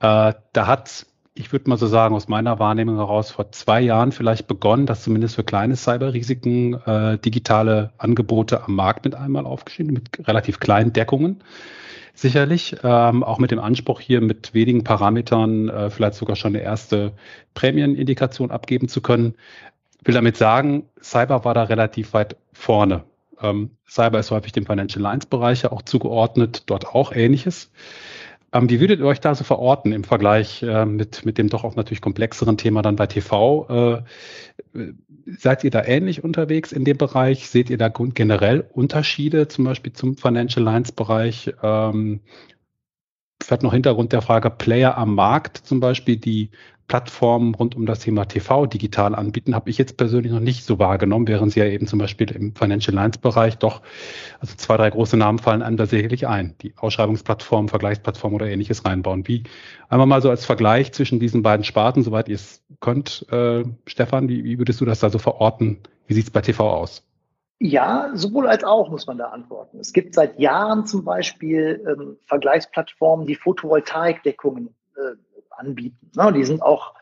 Äh, 0.00 0.34
da 0.52 0.66
hat, 0.66 1.06
ich 1.34 1.52
würde 1.52 1.70
mal 1.70 1.78
so 1.78 1.86
sagen, 1.86 2.16
aus 2.16 2.26
meiner 2.26 2.58
Wahrnehmung 2.58 2.96
heraus 2.96 3.30
vor 3.30 3.52
zwei 3.52 3.80
Jahren 3.80 4.10
vielleicht 4.10 4.48
begonnen, 4.48 4.86
dass 4.86 5.04
zumindest 5.04 5.36
für 5.36 5.44
kleine 5.44 5.76
Cyberrisiken 5.76 6.74
äh, 6.84 7.16
digitale 7.18 7.92
Angebote 7.96 8.64
am 8.64 8.74
Markt 8.74 9.04
mit 9.04 9.14
einmal 9.14 9.46
aufgeschrieben, 9.46 9.92
mit 9.92 10.26
relativ 10.26 10.58
kleinen 10.58 10.92
Deckungen 10.92 11.44
sicherlich, 12.16 12.76
ähm, 12.82 13.22
auch 13.22 13.38
mit 13.38 13.50
dem 13.50 13.58
Anspruch 13.58 14.00
hier 14.00 14.20
mit 14.20 14.54
wenigen 14.54 14.84
Parametern 14.84 15.68
äh, 15.68 15.90
vielleicht 15.90 16.14
sogar 16.14 16.34
schon 16.36 16.54
eine 16.54 16.64
erste 16.64 17.12
Prämienindikation 17.54 18.50
abgeben 18.50 18.88
zu 18.88 19.00
können. 19.00 19.34
Will 20.04 20.14
damit 20.14 20.36
sagen, 20.36 20.84
Cyber 21.00 21.44
war 21.44 21.54
da 21.54 21.64
relativ 21.64 22.14
weit 22.14 22.36
vorne. 22.52 23.04
Ähm, 23.40 23.70
Cyber 23.88 24.18
ist 24.18 24.30
häufig 24.30 24.52
dem 24.52 24.66
Financial 24.66 25.02
Lines 25.02 25.26
Bereich 25.26 25.62
ja 25.62 25.72
auch 25.72 25.82
zugeordnet, 25.82 26.64
dort 26.66 26.86
auch 26.86 27.12
ähnliches. 27.12 27.70
Ähm, 28.52 28.70
wie 28.70 28.80
würdet 28.80 29.00
ihr 29.00 29.06
euch 29.06 29.20
da 29.20 29.34
so 29.34 29.44
verorten 29.44 29.92
im 29.92 30.04
Vergleich 30.04 30.62
äh, 30.62 30.86
mit, 30.86 31.26
mit 31.26 31.36
dem 31.36 31.48
doch 31.48 31.64
auch 31.64 31.76
natürlich 31.76 32.00
komplexeren 32.00 32.56
Thema 32.56 32.82
dann 32.82 32.96
bei 32.96 33.06
TV? 33.06 33.66
Äh, 33.68 34.02
seid 35.26 35.64
ihr 35.64 35.70
da 35.70 35.84
ähnlich 35.84 36.24
unterwegs 36.24 36.72
in 36.72 36.84
dem 36.84 36.96
Bereich? 36.96 37.48
Seht 37.48 37.70
ihr 37.70 37.78
da 37.78 37.88
generell 37.88 38.68
Unterschiede 38.72 39.48
zum 39.48 39.64
Beispiel 39.64 39.92
zum 39.92 40.16
Financial 40.16 40.64
Lines 40.64 40.92
Bereich? 40.92 41.52
Ähm, 41.62 42.20
vielleicht 43.42 43.62
noch 43.62 43.72
Hintergrund 43.72 44.12
der 44.12 44.22
Frage 44.22 44.50
Player 44.50 44.96
am 44.96 45.14
Markt 45.14 45.58
zum 45.58 45.80
Beispiel, 45.80 46.16
die 46.16 46.50
Plattformen 46.88 47.54
rund 47.54 47.74
um 47.74 47.86
das 47.86 48.00
Thema 48.00 48.26
TV 48.26 48.66
digital 48.66 49.14
anbieten, 49.14 49.54
habe 49.54 49.70
ich 49.70 49.78
jetzt 49.78 49.96
persönlich 49.96 50.32
noch 50.32 50.40
nicht 50.40 50.64
so 50.64 50.78
wahrgenommen, 50.78 51.26
während 51.26 51.52
sie 51.52 51.60
ja 51.60 51.66
eben 51.66 51.86
zum 51.86 51.98
Beispiel 51.98 52.30
im 52.30 52.54
Financial 52.54 52.94
Lines 52.94 53.18
Bereich 53.18 53.58
doch, 53.58 53.82
also 54.40 54.54
zwei, 54.56 54.76
drei 54.76 54.90
große 54.90 55.16
Namen 55.16 55.38
fallen 55.38 55.62
einem 55.62 55.76
da 55.76 55.86
sicherlich 55.86 56.26
ein, 56.26 56.54
die 56.62 56.74
Ausschreibungsplattform, 56.76 57.68
Vergleichsplattform 57.68 58.34
oder 58.34 58.46
ähnliches 58.46 58.84
reinbauen. 58.84 59.26
Wie 59.26 59.44
einmal 59.88 60.06
mal 60.06 60.22
so 60.22 60.30
als 60.30 60.44
Vergleich 60.44 60.92
zwischen 60.92 61.18
diesen 61.18 61.42
beiden 61.42 61.64
Sparten, 61.64 62.02
soweit 62.02 62.28
ihr 62.28 62.36
es 62.36 62.62
könnt, 62.80 63.26
äh, 63.30 63.64
Stefan, 63.86 64.28
wie, 64.28 64.44
wie 64.44 64.58
würdest 64.58 64.80
du 64.80 64.84
das 64.84 65.00
da 65.00 65.10
so 65.10 65.18
verorten? 65.18 65.78
Wie 66.06 66.14
sieht 66.14 66.24
es 66.24 66.30
bei 66.30 66.40
TV 66.40 66.70
aus? 66.70 67.02
Ja, 67.58 68.10
sowohl 68.14 68.48
als 68.48 68.64
auch 68.64 68.90
muss 68.90 69.06
man 69.06 69.16
da 69.16 69.30
antworten. 69.30 69.80
Es 69.80 69.92
gibt 69.94 70.14
seit 70.14 70.38
Jahren 70.38 70.86
zum 70.86 71.04
Beispiel 71.04 71.82
ähm, 71.88 72.18
Vergleichsplattformen, 72.26 73.26
die 73.26 73.34
Photovoltaikdeckungen 73.34 74.74
äh, 74.96 75.35
anbieten. 75.56 76.10
Ne? 76.14 76.32
Die 76.32 76.44
sind 76.44 76.62
auch, 76.62 76.94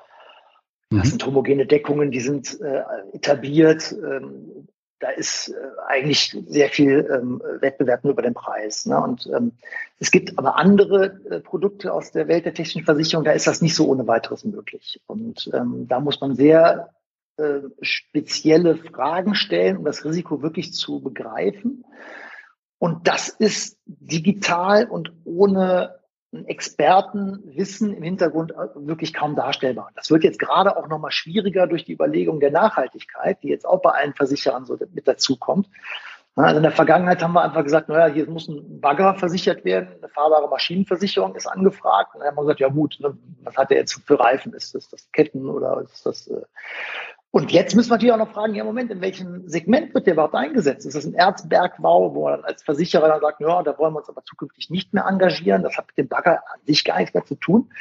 mhm. 0.90 0.98
das 0.98 1.10
sind 1.10 1.24
homogene 1.26 1.66
Deckungen, 1.66 2.10
die 2.10 2.20
sind 2.20 2.60
äh, 2.60 2.82
etabliert. 3.12 3.92
Ähm, 3.92 4.68
da 5.00 5.10
ist 5.10 5.48
äh, 5.48 5.54
eigentlich 5.86 6.36
sehr 6.46 6.70
viel 6.70 7.08
ähm, 7.12 7.42
Wettbewerb 7.60 8.04
nur 8.04 8.14
über 8.14 8.22
den 8.22 8.34
Preis. 8.34 8.86
Ne? 8.86 8.98
Und 8.98 9.26
ähm, 9.26 9.52
es 9.98 10.10
gibt 10.10 10.38
aber 10.38 10.56
andere 10.56 11.20
äh, 11.30 11.40
Produkte 11.40 11.92
aus 11.92 12.10
der 12.10 12.26
Welt 12.28 12.46
der 12.46 12.54
technischen 12.54 12.84
Versicherung, 12.84 13.24
da 13.24 13.32
ist 13.32 13.46
das 13.46 13.60
nicht 13.60 13.74
so 13.74 13.86
ohne 13.88 14.06
weiteres 14.06 14.44
möglich. 14.44 15.00
Und 15.06 15.50
ähm, 15.52 15.86
da 15.88 16.00
muss 16.00 16.20
man 16.20 16.36
sehr 16.36 16.94
äh, 17.36 17.60
spezielle 17.82 18.76
Fragen 18.76 19.34
stellen, 19.34 19.76
um 19.78 19.84
das 19.84 20.04
Risiko 20.04 20.40
wirklich 20.40 20.72
zu 20.72 21.00
begreifen. 21.00 21.84
Und 22.78 23.08
das 23.08 23.28
ist 23.28 23.78
digital 23.86 24.86
und 24.86 25.12
ohne 25.24 25.96
Expertenwissen 26.46 27.94
im 27.94 28.02
Hintergrund 28.02 28.52
äh, 28.52 28.68
wirklich 28.74 29.14
kaum 29.14 29.36
darstellbar. 29.36 29.90
Das 29.94 30.10
wird 30.10 30.24
jetzt 30.24 30.38
gerade 30.38 30.76
auch 30.76 30.88
nochmal 30.88 31.12
schwieriger 31.12 31.66
durch 31.66 31.84
die 31.84 31.92
Überlegung 31.92 32.40
der 32.40 32.50
Nachhaltigkeit, 32.50 33.42
die 33.42 33.48
jetzt 33.48 33.66
auch 33.66 33.80
bei 33.80 33.90
allen 33.90 34.14
Versicherern 34.14 34.64
so 34.66 34.78
mit 34.92 35.06
dazukommt. 35.06 35.68
Also 36.36 36.56
in 36.56 36.64
der 36.64 36.72
Vergangenheit 36.72 37.22
haben 37.22 37.32
wir 37.32 37.42
einfach 37.42 37.62
gesagt, 37.62 37.88
naja, 37.88 38.12
hier 38.12 38.28
muss 38.28 38.48
ein 38.48 38.80
Bagger 38.80 39.14
versichert 39.14 39.64
werden, 39.64 39.88
eine 39.98 40.08
fahrbare 40.08 40.48
Maschinenversicherung 40.48 41.36
ist 41.36 41.46
angefragt. 41.46 42.14
Und 42.14 42.20
dann 42.20 42.30
haben 42.30 42.36
wir 42.36 42.42
gesagt, 42.42 42.60
ja 42.60 42.68
gut, 42.68 42.96
ne, 42.98 43.16
was 43.44 43.56
hat 43.56 43.70
der 43.70 43.78
jetzt 43.78 44.02
für 44.04 44.18
Reifen? 44.18 44.52
Ist 44.52 44.74
das 44.74 44.88
das 44.88 45.10
Ketten 45.12 45.48
oder 45.48 45.80
ist 45.82 46.04
das 46.04 46.26
äh, 46.26 46.42
Und 47.34 47.50
jetzt 47.50 47.74
müssen 47.74 47.90
wir 47.90 47.96
natürlich 47.96 48.12
auch 48.12 48.18
noch 48.18 48.30
fragen, 48.30 48.54
ja, 48.54 48.62
Moment, 48.62 48.92
in 48.92 49.00
welchem 49.00 49.48
Segment 49.48 49.92
wird 49.92 50.06
der 50.06 50.12
überhaupt 50.12 50.36
eingesetzt? 50.36 50.86
Ist 50.86 50.94
das 50.94 51.04
ein 51.04 51.14
Erzbergbau, 51.14 52.14
wo 52.14 52.28
man 52.30 52.44
als 52.44 52.62
Versicherer 52.62 53.08
dann 53.08 53.20
sagt, 53.20 53.40
ja, 53.40 53.60
da 53.64 53.76
wollen 53.76 53.92
wir 53.92 53.98
uns 53.98 54.08
aber 54.08 54.22
zukünftig 54.22 54.70
nicht 54.70 54.94
mehr 54.94 55.06
engagieren. 55.06 55.64
Das 55.64 55.76
hat 55.76 55.88
mit 55.88 55.98
dem 55.98 56.06
Bagger 56.06 56.44
an 56.46 56.60
sich 56.64 56.84
gar 56.84 57.00
nichts 57.00 57.12
mehr 57.12 57.24
zu 57.24 57.34
tun. 57.34 57.72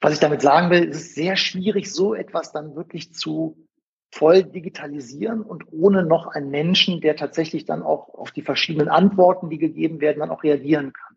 Was 0.00 0.12
ich 0.12 0.20
damit 0.20 0.42
sagen 0.42 0.70
will, 0.70 0.84
ist 0.84 0.96
es 0.96 1.14
sehr 1.16 1.34
schwierig, 1.34 1.92
so 1.92 2.14
etwas 2.14 2.52
dann 2.52 2.76
wirklich 2.76 3.12
zu 3.12 3.66
voll 4.12 4.44
digitalisieren 4.44 5.42
und 5.42 5.64
ohne 5.72 6.04
noch 6.04 6.28
einen 6.28 6.50
Menschen, 6.50 7.00
der 7.00 7.16
tatsächlich 7.16 7.64
dann 7.64 7.82
auch 7.82 8.14
auf 8.14 8.30
die 8.30 8.42
verschiedenen 8.42 8.88
Antworten, 8.88 9.50
die 9.50 9.58
gegeben 9.58 10.00
werden, 10.00 10.20
dann 10.20 10.30
auch 10.30 10.44
reagieren 10.44 10.92
kann. 10.92 11.16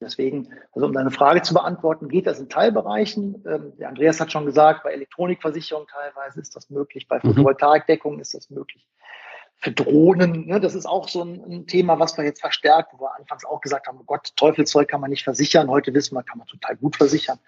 Deswegen, 0.00 0.48
also 0.72 0.86
um 0.86 0.94
deine 0.94 1.10
Frage 1.10 1.42
zu 1.42 1.52
beantworten, 1.52 2.08
geht 2.08 2.26
das 2.26 2.40
in 2.40 2.48
Teilbereichen. 2.48 3.44
Ähm, 3.46 3.72
der 3.78 3.88
Andreas 3.88 4.18
hat 4.18 4.32
schon 4.32 4.46
gesagt, 4.46 4.82
bei 4.82 4.92
Elektronikversicherung 4.92 5.86
teilweise 5.86 6.40
ist 6.40 6.56
das 6.56 6.70
möglich, 6.70 7.06
bei 7.06 7.18
mhm. 7.18 7.28
Photovoltaikdeckung 7.28 8.18
ist 8.18 8.32
das 8.32 8.48
möglich. 8.48 8.86
Für 9.56 9.72
Drohnen, 9.72 10.46
ne, 10.46 10.58
das 10.58 10.74
ist 10.74 10.86
auch 10.86 11.08
so 11.08 11.22
ein, 11.22 11.44
ein, 11.44 11.66
Thema, 11.66 11.98
was 11.98 12.16
wir 12.16 12.24
jetzt 12.24 12.40
verstärkt, 12.40 12.94
wo 12.94 13.04
wir 13.04 13.14
anfangs 13.14 13.44
auch 13.44 13.60
gesagt 13.60 13.88
haben, 13.88 13.98
oh 14.00 14.04
Gott, 14.06 14.32
Teufelszeug 14.36 14.88
kann 14.88 15.02
man 15.02 15.10
nicht 15.10 15.24
versichern. 15.24 15.68
Heute 15.68 15.92
wissen 15.92 16.14
wir, 16.14 16.22
kann 16.22 16.38
man 16.38 16.46
total 16.46 16.76
gut 16.76 16.96
versichern. 16.96 17.38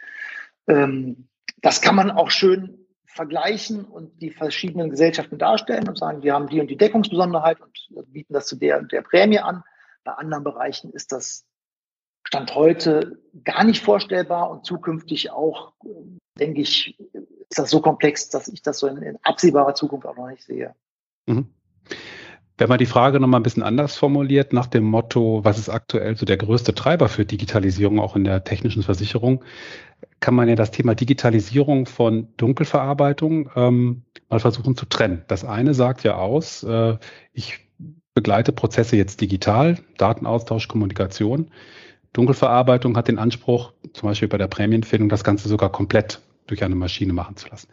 Ähm, 0.67 1.29
das 1.63 1.81
kann 1.81 1.95
man 1.95 2.11
auch 2.11 2.31
schön 2.31 2.87
vergleichen 3.07 3.87
und 3.87 4.21
die 4.21 4.31
verschiedenen 4.31 4.91
Gesellschaften 4.91 5.39
darstellen 5.39 5.89
und 5.89 5.97
sagen, 5.97 6.23
wir 6.23 6.35
haben 6.35 6.49
die 6.49 6.61
und 6.61 6.69
die 6.69 6.77
Deckungsbesonderheit 6.77 7.59
und 7.61 8.13
bieten 8.13 8.35
das 8.35 8.47
zu 8.47 8.57
der 8.57 8.79
und 8.79 8.93
der 8.93 9.03
Prämie 9.03 9.39
an. 9.39 9.65
Bei 10.05 10.13
anderen 10.13 10.45
Bereichen 10.45 10.91
ist 10.93 11.13
das 11.13 11.47
Stand 12.33 12.55
heute 12.55 13.19
gar 13.45 13.63
nicht 13.63 13.83
vorstellbar 13.83 14.51
und 14.51 14.65
zukünftig 14.65 15.31
auch, 15.31 15.75
denke 16.39 16.63
ich, 16.63 16.99
ist 17.13 17.59
das 17.59 17.69
so 17.69 17.83
komplex, 17.83 18.31
dass 18.31 18.49
ich 18.49 18.63
das 18.63 18.79
so 18.79 18.87
in, 18.87 18.97
in 19.03 19.19
absehbarer 19.23 19.75
Zukunft 19.75 20.07
auch 20.07 20.17
noch 20.17 20.31
nicht 20.31 20.43
sehe. 20.43 20.75
Mhm. 21.27 21.49
Wenn 22.57 22.71
man 22.71 22.79
die 22.79 22.87
Frage 22.87 23.21
nochmal 23.21 23.41
ein 23.41 23.43
bisschen 23.43 23.63
anders 23.63 23.97
formuliert, 23.97 24.55
nach 24.55 24.67
dem 24.67 24.85
Motto, 24.85 25.45
was 25.45 25.59
ist 25.59 25.69
aktuell 25.69 26.17
so 26.17 26.25
der 26.25 26.39
größte 26.39 26.75
Treiber 26.75 27.11
für 27.11 27.27
Digitalisierung 27.27 28.01
auch 28.01 28.17
in 28.17 28.25
der 28.25 28.45
technischen 28.45 28.83
Versicherung, 28.83 29.45
kann 30.21 30.35
man 30.35 30.49
ja 30.49 30.55
das 30.55 30.71
Thema 30.71 30.95
Digitalisierung 30.95 31.85
von 31.85 32.29
Dunkelverarbeitung 32.39 33.51
ähm, 33.57 34.05
mal 34.31 34.41
versuchen 34.41 34.75
zu 34.75 34.87
trennen. 34.87 35.23
Das 35.29 35.45
eine 35.45 35.75
sagt 35.75 36.03
ja 36.03 36.17
aus, 36.17 36.63
äh, 36.63 36.97
ich 37.35 37.59
begleite 38.15 38.53
Prozesse 38.53 38.97
jetzt 38.97 39.21
digital, 39.21 39.81
Datenaustausch, 39.99 40.67
Kommunikation. 40.69 41.51
Dunkelverarbeitung 42.13 42.97
hat 42.97 43.09
den 43.09 43.19
Anspruch, 43.19 43.73
zum 43.93 44.09
Beispiel 44.09 44.29
bei 44.29 44.39
der 44.39 44.49
Prämienfindung, 44.49 45.09
das 45.09 45.25
Ganze 45.25 45.49
sogar 45.49 45.73
komplett 45.73 46.21
durch 46.47 46.63
eine 46.63 46.75
Maschine 46.75 47.13
machen 47.13 47.37
zu 47.37 47.49
lassen. 47.49 47.69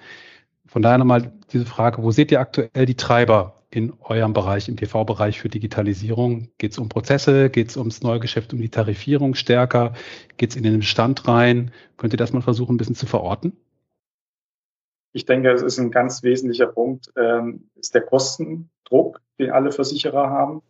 Von 0.66 0.82
daher 0.82 0.98
nochmal 0.98 1.34
diese 1.52 1.66
Frage, 1.66 2.04
wo 2.04 2.12
seht 2.12 2.32
ihr 2.32 2.40
aktuell 2.40 2.86
die 2.86 2.96
Treiber 2.96 3.56
in 3.72 3.94
eurem 4.02 4.34
Bereich, 4.34 4.70
im 4.70 4.78
TV-Bereich 4.78 5.40
für 5.40 5.50
Digitalisierung? 5.50 6.50
Geht 6.58 6.72
es 6.72 6.78
um 6.78 6.90
Prozesse? 6.90 7.50
Geht 7.50 7.70
es 7.70 7.78
ums 7.78 8.02
Neugeschäft, 8.02 8.54
um 8.54 8.62
die 8.62 8.70
Tarifierung 8.70 9.36
stärker? 9.36 9.94
Geht 10.38 10.52
es 10.52 10.56
in 10.56 10.64
den 10.64 10.80
Bestand 10.80 11.28
rein? 11.28 11.72
Könnt 11.98 12.14
ihr 12.14 12.18
das 12.18 12.34
mal 12.34 12.42
versuchen, 12.42 12.76
ein 12.76 12.78
bisschen 12.78 12.96
zu 12.96 13.08
verorten? 13.08 13.58
Ich 15.12 15.26
denke, 15.26 15.52
es 15.52 15.64
ist 15.64 15.80
ein 15.80 15.92
ganz 15.92 16.22
wesentlicher 16.22 16.68
Punkt, 16.68 17.12
ähm, 17.18 17.70
ist 17.76 17.96
der 17.96 18.02
Kostendruck, 18.02 19.22
den 19.40 19.50
alle 19.50 19.72
Versicherer 19.72 20.30
haben. 20.30 20.62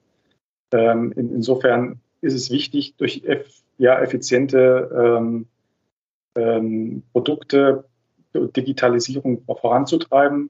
Ähm, 0.71 1.11
in, 1.11 1.33
insofern 1.35 1.99
ist 2.21 2.33
es 2.33 2.51
wichtig, 2.51 2.95
durch 2.97 3.23
eff, 3.25 3.47
ja, 3.77 3.99
effiziente 3.99 4.89
ähm, 4.93 5.47
ähm, 6.35 7.03
Produkte 7.11 7.85
Digitalisierung 8.33 9.43
voranzutreiben. 9.45 10.49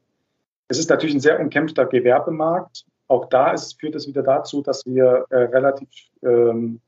Es 0.68 0.80
ist 0.80 0.90
natürlich 0.90 1.16
ein 1.16 1.22
sehr 1.22 1.40
umkämpfter 1.40 1.86
Gewerbemarkt. 1.86 2.86
Auch 3.08 3.26
da 3.26 3.52
ist, 3.52 3.80
führt 3.80 3.96
es 3.96 4.08
wieder 4.08 4.22
dazu, 4.22 4.62
dass 4.62 4.86
wir 4.86 5.26
äh, 5.30 5.36
relativ 5.36 5.90
ähm, 6.22 6.80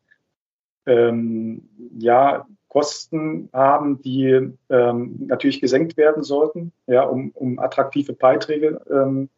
ähm, 0.85 1.69
ja, 1.97 2.45
Kosten 2.67 3.49
haben, 3.53 4.01
die 4.01 4.53
ähm, 4.69 5.15
natürlich 5.27 5.61
gesenkt 5.61 5.97
werden 5.97 6.23
sollten, 6.23 6.71
ja, 6.87 7.03
um, 7.03 7.31
um 7.31 7.59
attraktive 7.59 8.13
Beiträge 8.13 8.81
ähm, 8.89 9.29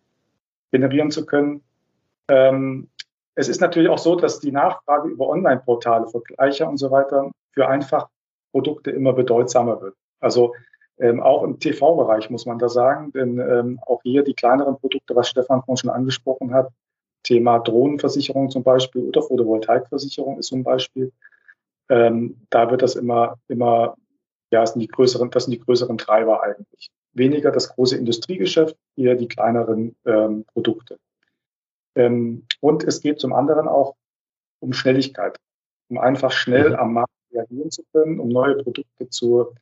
generieren 0.72 1.12
zu 1.12 1.26
können. 1.26 1.62
Es 3.36 3.48
ist 3.48 3.62
natürlich 3.62 3.90
auch 3.90 3.98
so, 3.98 4.16
dass 4.16 4.40
die 4.40 4.52
Nachfrage 4.52 5.10
über 5.10 5.28
Online-Portale, 5.28 6.08
Vergleicher 6.08 6.70
und 6.70 6.78
so 6.78 6.92
weiter 6.92 7.32
für 7.52 7.68
Einfachprodukte 7.68 8.92
immer 8.92 9.14
bedeutsamer 9.14 9.82
wird. 9.82 9.96
Also 10.20 10.54
ähm, 11.00 11.22
auch 11.22 11.44
im 11.44 11.60
TV-Bereich 11.60 12.30
muss 12.30 12.46
man 12.46 12.60
da 12.60 12.70
sagen, 12.70 13.12
denn 13.12 13.40
ähm, 13.40 13.80
auch 13.86 14.02
hier 14.04 14.24
die 14.24 14.36
kleineren 14.36 14.78
Produkte, 14.78 15.16
was 15.16 15.30
Stefan 15.30 15.62
vorhin 15.64 15.78
schon 15.78 15.90
angesprochen 15.90 16.54
hat, 16.54 16.70
Thema 17.24 17.60
Drohnenversicherung 17.60 18.52
zum 18.52 18.64
Beispiel 18.64 19.08
oder 19.08 19.24
Photovoltaikversicherung 19.24 20.40
ist 20.40 20.48
zum 20.48 20.64
Beispiel, 20.64 21.12
ähm, 21.90 22.46
da 22.50 22.70
wird 22.70 22.82
das 22.82 22.96
immer, 22.96 23.38
immer, 23.48 23.96
ja, 24.52 24.66
sind 24.66 24.82
die 24.82 24.88
größeren, 24.88 25.32
das 25.32 25.46
sind 25.46 25.52
die 25.54 25.60
größeren 25.60 25.98
Treiber 25.98 26.44
eigentlich. 26.44 26.92
Weniger 27.14 27.52
das 27.52 27.70
große 27.70 27.98
Industriegeschäft, 27.98 28.76
eher 28.96 29.16
die 29.16 29.28
kleineren 29.28 29.96
ähm, 30.06 30.46
Produkte. 30.54 31.00
Ähm, 31.96 32.46
und 32.60 32.84
es 32.84 33.02
geht 33.02 33.20
zum 33.20 33.34
anderen 33.34 33.68
auch 33.68 33.96
um 34.60 34.74
Schnelligkeit, 34.74 35.38
um 35.90 35.98
einfach 35.98 36.32
schnell 36.32 36.72
mhm. 36.72 36.76
am 36.76 36.94
Markt 36.94 37.12
reagieren 37.32 37.72
zu 37.72 37.84
können, 37.92 38.20
um 38.20 38.30
neue 38.30 38.56
Produkte 38.56 39.10
zu, 39.10 39.54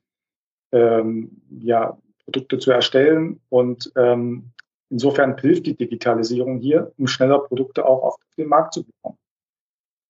ähm, 0.71 1.41
ja, 1.50 1.97
Produkte 2.25 2.59
zu 2.59 2.71
erstellen. 2.71 3.39
Und 3.50 3.91
ähm, 3.95 4.51
insofern 4.89 5.38
hilft 5.38 5.65
die 5.65 5.75
Digitalisierung 5.75 6.59
hier, 6.59 6.91
um 6.97 7.07
schneller 7.07 7.39
Produkte 7.39 7.85
auch 7.85 8.03
auf 8.03 8.15
den 8.38 8.47
Markt 8.47 8.73
zu 8.73 8.83
bekommen. 8.85 9.17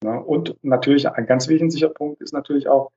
Ja, 0.04 0.18
und 0.18 0.58
natürlich 0.64 1.08
ein 1.10 1.26
ganz 1.28 1.48
wesentlicher 1.48 1.90
Punkt 1.90 2.22
ist 2.22 2.34
natürlich 2.34 2.68
auch 2.68 2.92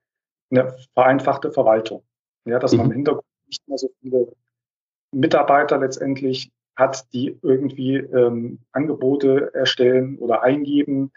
eine 0.50 0.74
vereinfachte 0.94 1.52
Verwaltung. 1.52 2.02
Ja, 2.46 2.58
dass 2.58 2.72
man 2.72 2.86
im 2.86 2.90
mhm. 2.90 2.96
Hintergrund 2.96 3.26
nicht 3.46 3.66
mehr 3.68 3.78
so 3.78 3.90
viele 4.00 4.32
Mitarbeiter 5.12 5.78
letztendlich 5.78 6.50
hat, 6.76 7.12
die 7.12 7.36
irgendwie 7.42 7.96
ähm, 7.96 8.58
Angebote 8.72 9.52
erstellen 9.54 10.18
oder 10.18 10.42
eingeben, 10.42 11.12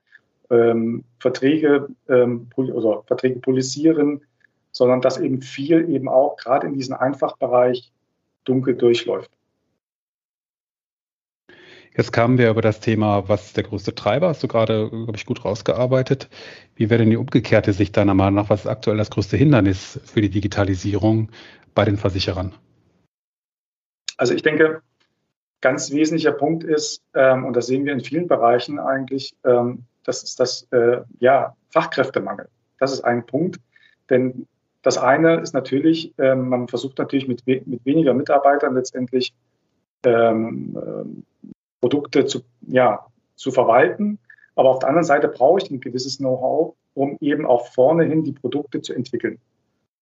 ähm, 0.49 1.03
Verträge 1.19 1.89
ähm, 2.07 2.47
oder 2.55 3.03
Verträge 3.03 3.39
polisieren, 3.39 4.21
sondern 4.71 5.01
dass 5.01 5.17
eben 5.17 5.41
viel 5.41 5.89
eben 5.89 6.07
auch 6.07 6.37
gerade 6.37 6.67
in 6.67 6.73
diesem 6.73 6.95
Einfachbereich 6.95 7.91
dunkel 8.43 8.75
durchläuft. 8.75 9.31
Jetzt 11.97 12.11
kamen 12.11 12.37
wir 12.37 12.51
über 12.51 12.61
das 12.61 12.79
Thema, 12.79 13.27
was 13.27 13.47
ist 13.47 13.57
der 13.57 13.63
größte 13.63 13.95
Treiber, 13.95 14.27
hast 14.27 14.43
du 14.43 14.47
gerade, 14.47 14.87
glaube 14.87 15.15
ich, 15.15 15.25
gut 15.25 15.43
rausgearbeitet. 15.43 16.29
Wie 16.75 16.91
wäre 16.91 16.99
denn 16.99 17.09
die 17.09 17.17
umgekehrte 17.17 17.73
Sicht 17.73 17.97
deiner 17.97 18.13
Meinung 18.13 18.35
nach? 18.35 18.51
Was 18.51 18.61
ist 18.61 18.67
aktuell 18.67 18.97
das 18.97 19.09
größte 19.09 19.35
Hindernis 19.35 19.99
für 20.05 20.21
die 20.21 20.29
Digitalisierung 20.29 21.31
bei 21.73 21.85
den 21.85 21.97
Versicherern? 21.97 22.53
Also 24.17 24.35
ich 24.35 24.43
denke, 24.43 24.83
ganz 25.61 25.91
wesentlicher 25.91 26.31
Punkt 26.31 26.63
ist, 26.63 27.03
ähm, 27.13 27.45
und 27.45 27.55
das 27.55 27.67
sehen 27.67 27.85
wir 27.85 27.93
in 27.93 28.01
vielen 28.01 28.27
Bereichen 28.27 28.79
eigentlich, 28.79 29.35
ähm, 29.43 29.83
das 30.03 30.23
ist 30.23 30.39
das 30.39 30.67
äh, 30.71 31.01
ja, 31.19 31.55
Fachkräftemangel. 31.69 32.47
Das 32.79 32.93
ist 32.93 33.01
ein 33.01 33.25
Punkt, 33.25 33.59
denn 34.09 34.47
das 34.81 34.97
eine 34.97 35.41
ist 35.41 35.53
natürlich, 35.53 36.13
ähm, 36.17 36.49
man 36.49 36.67
versucht 36.67 36.97
natürlich 36.97 37.27
mit, 37.27 37.45
we 37.45 37.61
mit 37.65 37.85
weniger 37.85 38.13
Mitarbeitern 38.13 38.75
letztendlich 38.75 39.33
ähm, 40.05 40.77
äh, 40.77 41.51
Produkte 41.81 42.25
zu, 42.25 42.41
ja, 42.67 43.05
zu 43.35 43.51
verwalten. 43.51 44.19
Aber 44.55 44.69
auf 44.69 44.79
der 44.79 44.89
anderen 44.89 45.05
Seite 45.05 45.27
brauche 45.27 45.59
ich 45.61 45.69
ein 45.69 45.81
gewisses 45.81 46.17
Know-how, 46.17 46.75
um 46.93 47.17
eben 47.19 47.45
auch 47.45 47.67
vorne 47.67 48.05
hin 48.05 48.23
die 48.23 48.31
Produkte 48.31 48.81
zu 48.81 48.93
entwickeln. 48.93 49.39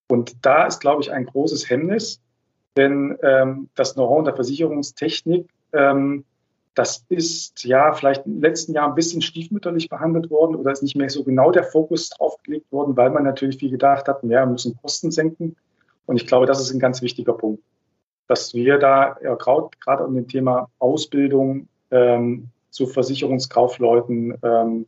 Und 0.07 0.45
da 0.45 0.67
ist, 0.67 0.79
glaube 0.79 1.01
ich, 1.01 1.11
ein 1.11 1.25
großes 1.25 1.69
Hemmnis, 1.69 2.21
denn 2.77 3.17
ähm, 3.23 3.69
das 3.75 3.93
Know-how 3.93 4.23
der 4.23 4.35
Versicherungstechnik, 4.35 5.47
ähm, 5.73 6.25
das 6.75 7.05
ist 7.07 7.63
ja 7.63 7.93
vielleicht 7.93 8.25
im 8.25 8.41
letzten 8.41 8.73
Jahr 8.73 8.89
ein 8.89 8.95
bisschen 8.95 9.21
stiefmütterlich 9.21 9.89
behandelt 9.89 10.29
worden 10.29 10.55
oder 10.55 10.71
ist 10.71 10.83
nicht 10.83 10.97
mehr 10.97 11.09
so 11.09 11.23
genau 11.23 11.51
der 11.51 11.63
Fokus 11.63 12.09
drauf 12.09 12.35
gelegt 12.43 12.69
worden, 12.71 12.97
weil 12.97 13.09
man 13.11 13.23
natürlich 13.23 13.57
viel 13.57 13.71
gedacht 13.71 14.07
hat, 14.07 14.21
ja, 14.23 14.41
wir 14.41 14.45
müssen 14.45 14.77
Kosten 14.81 15.09
senken. 15.09 15.55
Und 16.05 16.17
ich 16.17 16.27
glaube, 16.27 16.45
das 16.45 16.59
ist 16.59 16.73
ein 16.73 16.79
ganz 16.79 17.01
wichtiger 17.01 17.33
Punkt, 17.33 17.63
dass 18.27 18.53
wir 18.53 18.77
da 18.77 19.17
ja, 19.23 19.35
gerade 19.35 20.05
um 20.05 20.15
dem 20.15 20.27
Thema 20.27 20.69
Ausbildung 20.79 21.69
ähm, 21.91 22.49
zu 22.71 22.87
Versicherungskaufleuten, 22.87 24.37
ähm, 24.43 24.85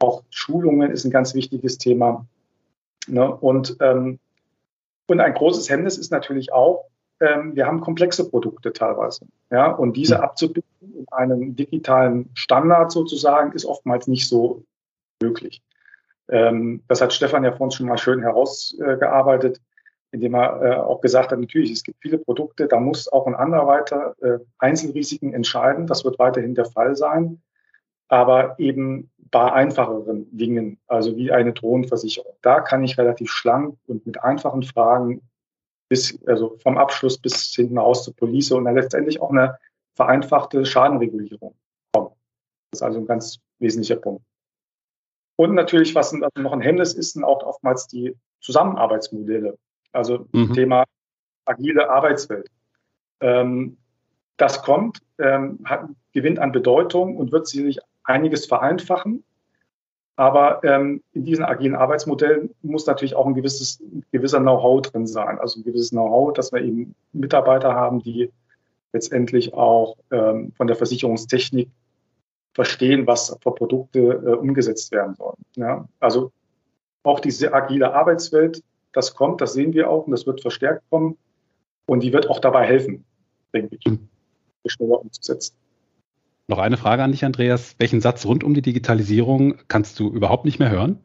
auch 0.00 0.22
Schulungen 0.30 0.90
ist 0.90 1.04
ein 1.04 1.10
ganz 1.10 1.34
wichtiges 1.34 1.78
Thema. 1.78 2.26
Ne? 3.06 3.32
Und, 3.34 3.76
ähm, 3.80 4.18
und 5.06 5.20
ein 5.20 5.34
großes 5.34 5.70
Hemmnis 5.70 5.98
ist 5.98 6.10
natürlich 6.10 6.52
auch, 6.52 6.84
ähm, 7.20 7.54
wir 7.56 7.66
haben 7.66 7.80
komplexe 7.80 8.28
Produkte 8.28 8.72
teilweise. 8.72 9.26
Ja, 9.50 9.70
und 9.70 9.96
diese 9.96 10.16
mhm. 10.16 10.20
abzubilden 10.22 10.68
in 10.80 11.06
einem 11.10 11.56
digitalen 11.56 12.30
Standard 12.34 12.92
sozusagen 12.92 13.52
ist 13.52 13.64
oftmals 13.64 14.06
nicht 14.06 14.28
so 14.28 14.64
möglich. 15.20 15.62
Ähm, 16.28 16.82
das 16.88 17.00
hat 17.00 17.12
Stefan 17.12 17.44
ja 17.44 17.52
vorhin 17.52 17.72
schon 17.72 17.86
mal 17.86 17.98
schön 17.98 18.20
herausgearbeitet. 18.20 19.60
indem 20.10 20.34
er 20.34 20.62
äh, 20.62 20.76
auch 20.76 21.00
gesagt 21.02 21.32
hat, 21.32 21.38
natürlich, 21.38 21.70
es 21.70 21.82
gibt 21.82 22.00
viele 22.00 22.18
Produkte, 22.18 22.66
da 22.66 22.80
muss 22.80 23.12
auch 23.12 23.26
ein 23.26 23.34
Underwriter 23.34 24.14
äh, 24.22 24.38
Einzelrisiken 24.58 25.34
entscheiden. 25.34 25.86
Das 25.86 26.04
wird 26.04 26.18
weiterhin 26.18 26.54
der 26.54 26.64
Fall 26.64 26.96
sein. 26.96 27.42
Aber 28.08 28.58
eben 28.58 29.10
bei 29.30 29.52
einfacheren 29.52 30.26
Dingen, 30.34 30.78
also 30.86 31.14
wie 31.16 31.30
eine 31.30 31.52
Drohnenversicherung, 31.52 32.32
da 32.40 32.60
kann 32.60 32.84
ich 32.84 32.96
relativ 32.96 33.30
schlank 33.30 33.76
und 33.86 34.06
mit 34.06 34.22
einfachen 34.24 34.62
Fragen 34.62 35.20
bis, 35.88 36.18
also 36.26 36.56
vom 36.62 36.78
Abschluss 36.78 37.18
bis 37.18 37.54
hinten 37.54 37.78
raus 37.78 38.04
zur 38.04 38.14
Police 38.14 38.52
und 38.52 38.64
dann 38.64 38.74
letztendlich 38.74 39.20
auch 39.20 39.30
eine 39.30 39.58
vereinfachte 39.94 40.64
Schadenregulierung 40.64 41.54
kommen. 41.92 42.10
Das 42.70 42.80
ist 42.80 42.82
also 42.82 43.00
ein 43.00 43.06
ganz 43.06 43.38
wesentlicher 43.58 43.96
Punkt. 43.96 44.22
Und 45.36 45.54
natürlich, 45.54 45.94
was 45.94 46.12
noch 46.12 46.52
ein 46.52 46.60
Hemmnis 46.60 46.94
ist, 46.94 47.12
sind 47.12 47.24
auch 47.24 47.42
oftmals 47.44 47.86
die 47.86 48.16
Zusammenarbeitsmodelle. 48.40 49.56
Also 49.92 50.26
mhm. 50.32 50.52
Thema 50.52 50.84
agile 51.44 51.88
Arbeitswelt. 51.88 52.48
Ähm, 53.20 53.78
das 54.36 54.62
kommt, 54.62 55.00
ähm, 55.18 55.58
hat, 55.64 55.88
gewinnt 56.12 56.38
an 56.38 56.52
Bedeutung 56.52 57.16
und 57.16 57.32
wird 57.32 57.46
sicherlich 57.46 57.78
einiges 58.04 58.46
vereinfachen. 58.46 59.24
Aber 60.18 60.64
ähm, 60.64 61.00
in 61.12 61.24
diesen 61.24 61.44
agilen 61.44 61.76
Arbeitsmodellen 61.76 62.50
muss 62.62 62.86
natürlich 62.86 63.14
auch 63.14 63.26
ein 63.26 63.34
gewisses, 63.34 63.80
gewisser 64.10 64.40
Know-how 64.40 64.82
drin 64.82 65.06
sein. 65.06 65.38
Also 65.38 65.60
ein 65.60 65.64
gewisses 65.64 65.90
Know-how, 65.90 66.32
dass 66.32 66.52
wir 66.52 66.60
eben 66.60 66.96
Mitarbeiter 67.12 67.72
haben, 67.72 68.00
die 68.00 68.32
letztendlich 68.92 69.54
auch 69.54 69.96
ähm, 70.10 70.52
von 70.56 70.66
der 70.66 70.74
Versicherungstechnik 70.74 71.68
verstehen, 72.52 73.06
was 73.06 73.38
für 73.40 73.52
Produkte 73.52 74.00
äh, 74.00 74.34
umgesetzt 74.34 74.90
werden 74.90 75.14
sollen. 75.14 75.36
Ja? 75.54 75.86
Also 76.00 76.32
auch 77.04 77.20
diese 77.20 77.54
agile 77.54 77.94
Arbeitswelt 77.94 78.64
das 78.92 79.14
kommt, 79.14 79.40
das 79.40 79.52
sehen 79.52 79.74
wir 79.74 79.88
auch 79.88 80.06
und 80.06 80.10
das 80.10 80.26
wird 80.26 80.40
verstärkt 80.40 80.82
kommen. 80.90 81.16
Und 81.86 82.02
die 82.02 82.12
wird 82.12 82.28
auch 82.28 82.40
dabei 82.40 82.66
helfen, 82.66 83.04
denke 83.54 83.76
ich, 83.76 83.86
mhm. 83.86 84.08
schneller 84.66 85.00
umzusetzen. 85.00 85.54
Noch 86.50 86.58
eine 86.58 86.78
Frage 86.78 87.02
an 87.02 87.12
dich, 87.12 87.26
Andreas. 87.26 87.74
Welchen 87.78 88.00
Satz 88.00 88.24
rund 88.24 88.42
um 88.42 88.54
die 88.54 88.62
Digitalisierung 88.62 89.58
kannst 89.68 90.00
du 90.00 90.08
überhaupt 90.08 90.46
nicht 90.46 90.58
mehr 90.58 90.70
hören? 90.70 90.98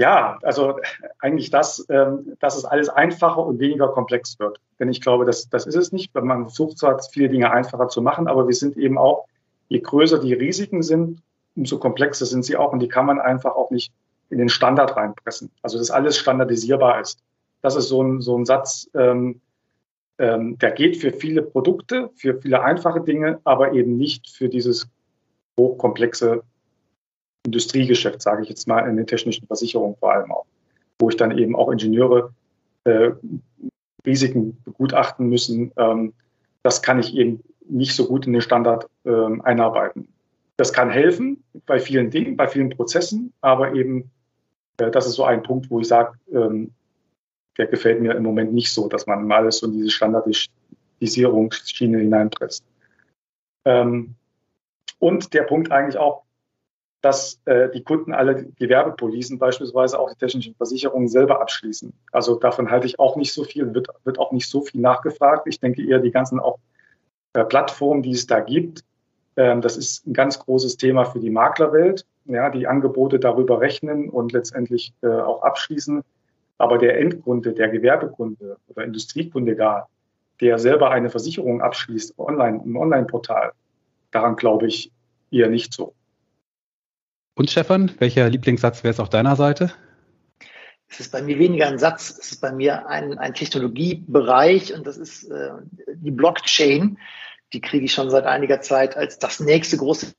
Ja, 0.00 0.38
also 0.42 0.80
eigentlich 1.18 1.50
das, 1.50 1.84
ähm, 1.90 2.34
dass 2.40 2.56
es 2.56 2.64
alles 2.64 2.88
einfacher 2.88 3.44
und 3.44 3.60
weniger 3.60 3.88
komplex 3.88 4.38
wird. 4.38 4.58
Denn 4.80 4.88
ich 4.88 5.02
glaube, 5.02 5.26
das, 5.26 5.50
das 5.50 5.66
ist 5.66 5.74
es 5.74 5.92
nicht. 5.92 6.14
Man 6.14 6.44
versucht 6.44 6.78
zwar 6.78 6.98
viele 7.02 7.28
Dinge 7.28 7.52
einfacher 7.52 7.88
zu 7.88 8.00
machen, 8.00 8.28
aber 8.28 8.48
wir 8.48 8.54
sind 8.54 8.78
eben 8.78 8.96
auch, 8.96 9.26
je 9.68 9.80
größer 9.80 10.18
die 10.18 10.32
Risiken 10.32 10.82
sind, 10.82 11.22
umso 11.54 11.78
komplexer 11.78 12.24
sind 12.24 12.46
sie 12.46 12.56
auch 12.56 12.72
und 12.72 12.80
die 12.80 12.88
kann 12.88 13.04
man 13.04 13.20
einfach 13.20 13.54
auch 13.54 13.70
nicht 13.70 13.92
in 14.30 14.38
den 14.38 14.48
Standard 14.48 14.96
reinpressen. 14.96 15.50
Also 15.60 15.76
dass 15.76 15.90
alles 15.90 16.16
standardisierbar 16.16 17.02
ist. 17.02 17.22
Das 17.60 17.76
ist 17.76 17.88
so 17.88 18.02
ein, 18.02 18.22
so 18.22 18.36
ein 18.38 18.46
Satz, 18.46 18.88
ähm, 18.94 19.42
ähm, 20.18 20.58
der 20.58 20.72
geht 20.72 20.96
für 20.96 21.12
viele 21.12 21.42
Produkte, 21.42 22.10
für 22.14 22.40
viele 22.40 22.62
einfache 22.62 23.00
Dinge, 23.00 23.40
aber 23.44 23.72
eben 23.72 23.96
nicht 23.96 24.30
für 24.30 24.48
dieses 24.48 24.88
hochkomplexe 25.58 26.42
Industriegeschäft, 27.44 28.22
sage 28.22 28.42
ich 28.42 28.48
jetzt 28.48 28.68
mal, 28.68 28.88
in 28.88 28.96
den 28.96 29.06
technischen 29.06 29.46
Versicherungen 29.46 29.96
vor 29.96 30.12
allem 30.12 30.30
auch, 30.30 30.46
wo 30.98 31.08
ich 31.08 31.16
dann 31.16 31.36
eben 31.36 31.56
auch 31.56 31.70
Ingenieure 31.70 32.32
äh, 32.84 33.10
Risiken 34.06 34.58
begutachten 34.64 35.28
müssen. 35.28 35.72
Ähm, 35.76 36.12
das 36.62 36.82
kann 36.82 37.00
ich 37.00 37.16
eben 37.16 37.42
nicht 37.68 37.94
so 37.94 38.06
gut 38.06 38.26
in 38.26 38.32
den 38.32 38.42
Standard 38.42 38.88
ähm, 39.04 39.40
einarbeiten. 39.42 40.08
Das 40.56 40.72
kann 40.72 40.90
helfen 40.90 41.42
bei 41.66 41.80
vielen 41.80 42.10
Dingen, 42.10 42.36
bei 42.36 42.46
vielen 42.46 42.70
Prozessen, 42.70 43.32
aber 43.40 43.74
eben 43.74 44.10
äh, 44.78 44.90
das 44.90 45.06
ist 45.06 45.14
so 45.14 45.24
ein 45.24 45.42
Punkt, 45.42 45.70
wo 45.70 45.80
ich 45.80 45.88
sage, 45.88 46.18
ähm, 46.32 46.72
der 47.58 47.66
gefällt 47.66 48.00
mir 48.00 48.14
im 48.14 48.22
Moment 48.22 48.52
nicht 48.52 48.72
so, 48.72 48.88
dass 48.88 49.06
man 49.06 49.30
alles 49.30 49.58
so 49.58 49.66
in 49.66 49.72
diese 49.72 49.90
Standardisierungsschiene 49.90 51.98
hineinpresst. 51.98 52.64
Ähm, 53.64 54.14
und 54.98 55.34
der 55.34 55.42
Punkt 55.42 55.70
eigentlich 55.70 55.98
auch, 55.98 56.22
dass 57.00 57.40
äh, 57.46 57.68
die 57.70 57.82
Kunden 57.82 58.12
alle 58.12 58.44
Gewerbepolisen 58.58 59.38
beispielsweise 59.38 59.98
auch 59.98 60.10
die 60.10 60.18
technischen 60.18 60.54
Versicherungen 60.54 61.08
selber 61.08 61.40
abschließen. 61.40 61.92
Also 62.12 62.36
davon 62.36 62.70
halte 62.70 62.86
ich 62.86 63.00
auch 63.00 63.16
nicht 63.16 63.32
so 63.32 63.42
viel, 63.42 63.74
wird, 63.74 63.88
wird 64.04 64.18
auch 64.18 64.30
nicht 64.30 64.48
so 64.48 64.62
viel 64.62 64.80
nachgefragt. 64.80 65.48
Ich 65.48 65.58
denke 65.58 65.84
eher 65.84 65.98
die 65.98 66.12
ganzen 66.12 66.38
auch 66.38 66.58
äh, 67.32 67.44
Plattformen, 67.44 68.02
die 68.02 68.12
es 68.12 68.26
da 68.26 68.40
gibt, 68.40 68.84
ähm, 69.36 69.62
das 69.62 69.76
ist 69.76 70.06
ein 70.06 70.12
ganz 70.12 70.38
großes 70.38 70.76
Thema 70.76 71.04
für 71.04 71.18
die 71.18 71.30
Maklerwelt 71.30 72.06
ja, 72.26 72.50
die 72.50 72.66
Angebote 72.66 73.18
darüber 73.18 73.60
rechnen 73.60 74.08
und 74.08 74.32
letztendlich 74.32 74.94
äh, 75.02 75.08
auch 75.08 75.42
abschließen. 75.42 76.02
Aber 76.62 76.78
der 76.78 76.96
Endkunde, 77.00 77.54
der 77.54 77.70
Gewerbekunde 77.70 78.56
oder 78.68 78.84
Industriekunde 78.84 79.56
gar, 79.56 79.90
der 80.40 80.60
selber 80.60 80.92
eine 80.92 81.10
Versicherung 81.10 81.60
abschließt 81.60 82.16
online 82.20 82.62
im 82.64 82.76
Online-Portal, 82.76 83.50
daran 84.12 84.36
glaube 84.36 84.68
ich 84.68 84.92
eher 85.32 85.48
nicht 85.48 85.72
so. 85.72 85.92
Und 87.34 87.50
Stefan, 87.50 87.90
welcher 87.98 88.30
Lieblingssatz 88.30 88.84
wäre 88.84 88.92
es 88.92 89.00
auf 89.00 89.10
deiner 89.10 89.34
Seite? 89.34 89.72
Es 90.86 91.00
ist 91.00 91.10
bei 91.10 91.20
mir 91.20 91.36
weniger 91.40 91.66
ein 91.66 91.80
Satz, 91.80 92.16
es 92.20 92.30
ist 92.30 92.40
bei 92.40 92.52
mir 92.52 92.86
ein, 92.86 93.18
ein 93.18 93.34
Technologiebereich 93.34 94.72
und 94.72 94.86
das 94.86 94.98
ist 94.98 95.24
äh, 95.32 95.50
die 95.96 96.12
Blockchain. 96.12 96.96
Die 97.52 97.60
kriege 97.60 97.86
ich 97.86 97.92
schon 97.92 98.08
seit 98.08 98.24
einiger 98.24 98.60
Zeit 98.60 98.96
als 98.96 99.18
das 99.18 99.40
nächste 99.40 99.78
große 99.78 100.14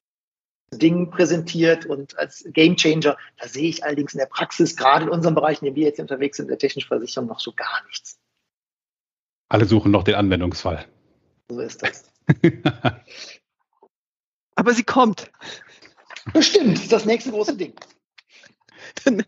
Ding 0.77 1.09
präsentiert 1.09 1.85
und 1.85 2.17
als 2.17 2.45
Gamechanger. 2.47 3.17
Da 3.37 3.47
sehe 3.47 3.69
ich 3.69 3.83
allerdings 3.83 4.13
in 4.13 4.19
der 4.19 4.25
Praxis, 4.25 4.75
gerade 4.75 5.05
in 5.05 5.11
unserem 5.11 5.35
Bereich, 5.35 5.61
in 5.61 5.65
dem 5.65 5.75
wir 5.75 5.83
jetzt 5.83 5.99
unterwegs 5.99 6.37
sind, 6.37 6.49
der 6.49 6.57
technischen 6.57 6.87
Versicherung, 6.87 7.27
noch 7.27 7.39
so 7.39 7.53
gar 7.53 7.83
nichts. 7.87 8.19
Alle 9.49 9.65
suchen 9.65 9.91
noch 9.91 10.03
den 10.03 10.15
Anwendungsfall. 10.15 10.85
So 11.49 11.59
ist 11.59 11.83
das. 11.83 12.11
Aber 14.55 14.73
sie 14.73 14.83
kommt. 14.83 15.31
Bestimmt, 16.33 16.91
das 16.91 17.05
nächste 17.05 17.31
große 17.31 17.55
Ding. 17.57 17.73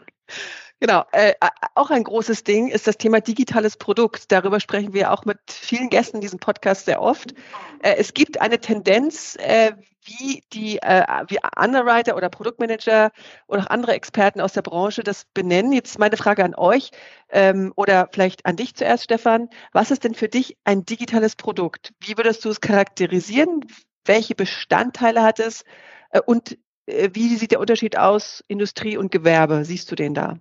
Genau, 0.82 1.06
äh, 1.14 1.34
auch 1.74 1.90
ein 1.90 2.04
großes 2.04 2.44
Ding 2.44 2.68
ist 2.68 2.86
das 2.86 2.98
Thema 2.98 3.22
digitales 3.22 3.78
Produkt. 3.78 4.32
Darüber 4.32 4.60
sprechen 4.60 4.94
wir 4.94 5.12
auch 5.12 5.24
mit 5.24 5.40
vielen 5.50 5.90
Gästen 5.90 6.18
in 6.18 6.22
diesem 6.22 6.40
Podcast 6.40 6.86
sehr 6.86 7.02
oft. 7.02 7.34
Äh, 7.82 7.96
es 7.98 8.14
gibt 8.14 8.42
eine 8.42 8.60
Tendenz, 8.60 9.38
äh, 9.38 9.72
wie 10.04 10.44
die 10.52 10.78
äh, 10.82 11.06
wie 11.28 11.40
Underwriter 11.58 12.16
oder 12.18 12.30
Produktmanager 12.30 13.12
oder 13.48 13.64
auch 13.64 13.68
andere 13.68 13.94
Experten 13.94 14.42
aus 14.42 14.52
der 14.54 14.62
Branche 14.64 15.04
das 15.04 15.26
benennen. 15.34 15.72
Jetzt 15.72 15.98
meine 15.98 16.18
Frage 16.18 16.44
an 16.44 16.56
euch 16.56 16.92
ähm, 17.30 17.72
oder 17.78 18.10
vielleicht 18.12 18.46
an 18.46 18.58
dich 18.58 18.76
zuerst, 18.76 19.06
Stefan. 19.06 19.50
Was 19.72 19.92
ist 19.92 20.04
denn 20.04 20.14
für 20.14 20.30
dich 20.30 20.58
ein 20.66 20.86
digitales 20.86 21.38
Produkt? 21.38 21.94
Wie 22.02 22.18
würdest 22.18 22.44
du 22.44 22.50
es 22.50 22.62
charakterisieren? 22.62 23.62
Welche 24.04 24.36
Bestandteile 24.36 25.24
hat 25.24 25.40
es? 25.40 25.64
Äh, 26.12 26.22
und 26.26 26.58
äh, 26.86 27.10
wie 27.14 27.36
sieht 27.38 27.52
der 27.52 27.62
Unterschied 27.62 27.98
aus, 27.98 28.44
Industrie 28.50 28.98
und 28.98 29.12
Gewerbe? 29.12 29.66
Siehst 29.66 29.90
du 29.90 29.96
den 29.96 30.14
da? 30.14 30.38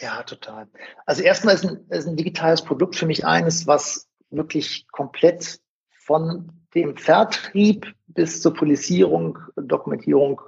Ja, 0.00 0.22
total. 0.24 0.68
Also 1.06 1.22
erstmal 1.22 1.54
ist 1.54 1.64
ein, 1.64 1.86
ist 1.90 2.06
ein 2.06 2.16
digitales 2.16 2.62
Produkt 2.62 2.96
für 2.96 3.06
mich 3.06 3.24
eines, 3.24 3.66
was 3.66 4.08
wirklich 4.30 4.86
komplett 4.88 5.60
von 5.90 6.52
dem 6.74 6.96
Vertrieb 6.96 7.94
bis 8.08 8.42
zur 8.42 8.54
Polisierung, 8.54 9.38
Dokumentierung 9.56 10.40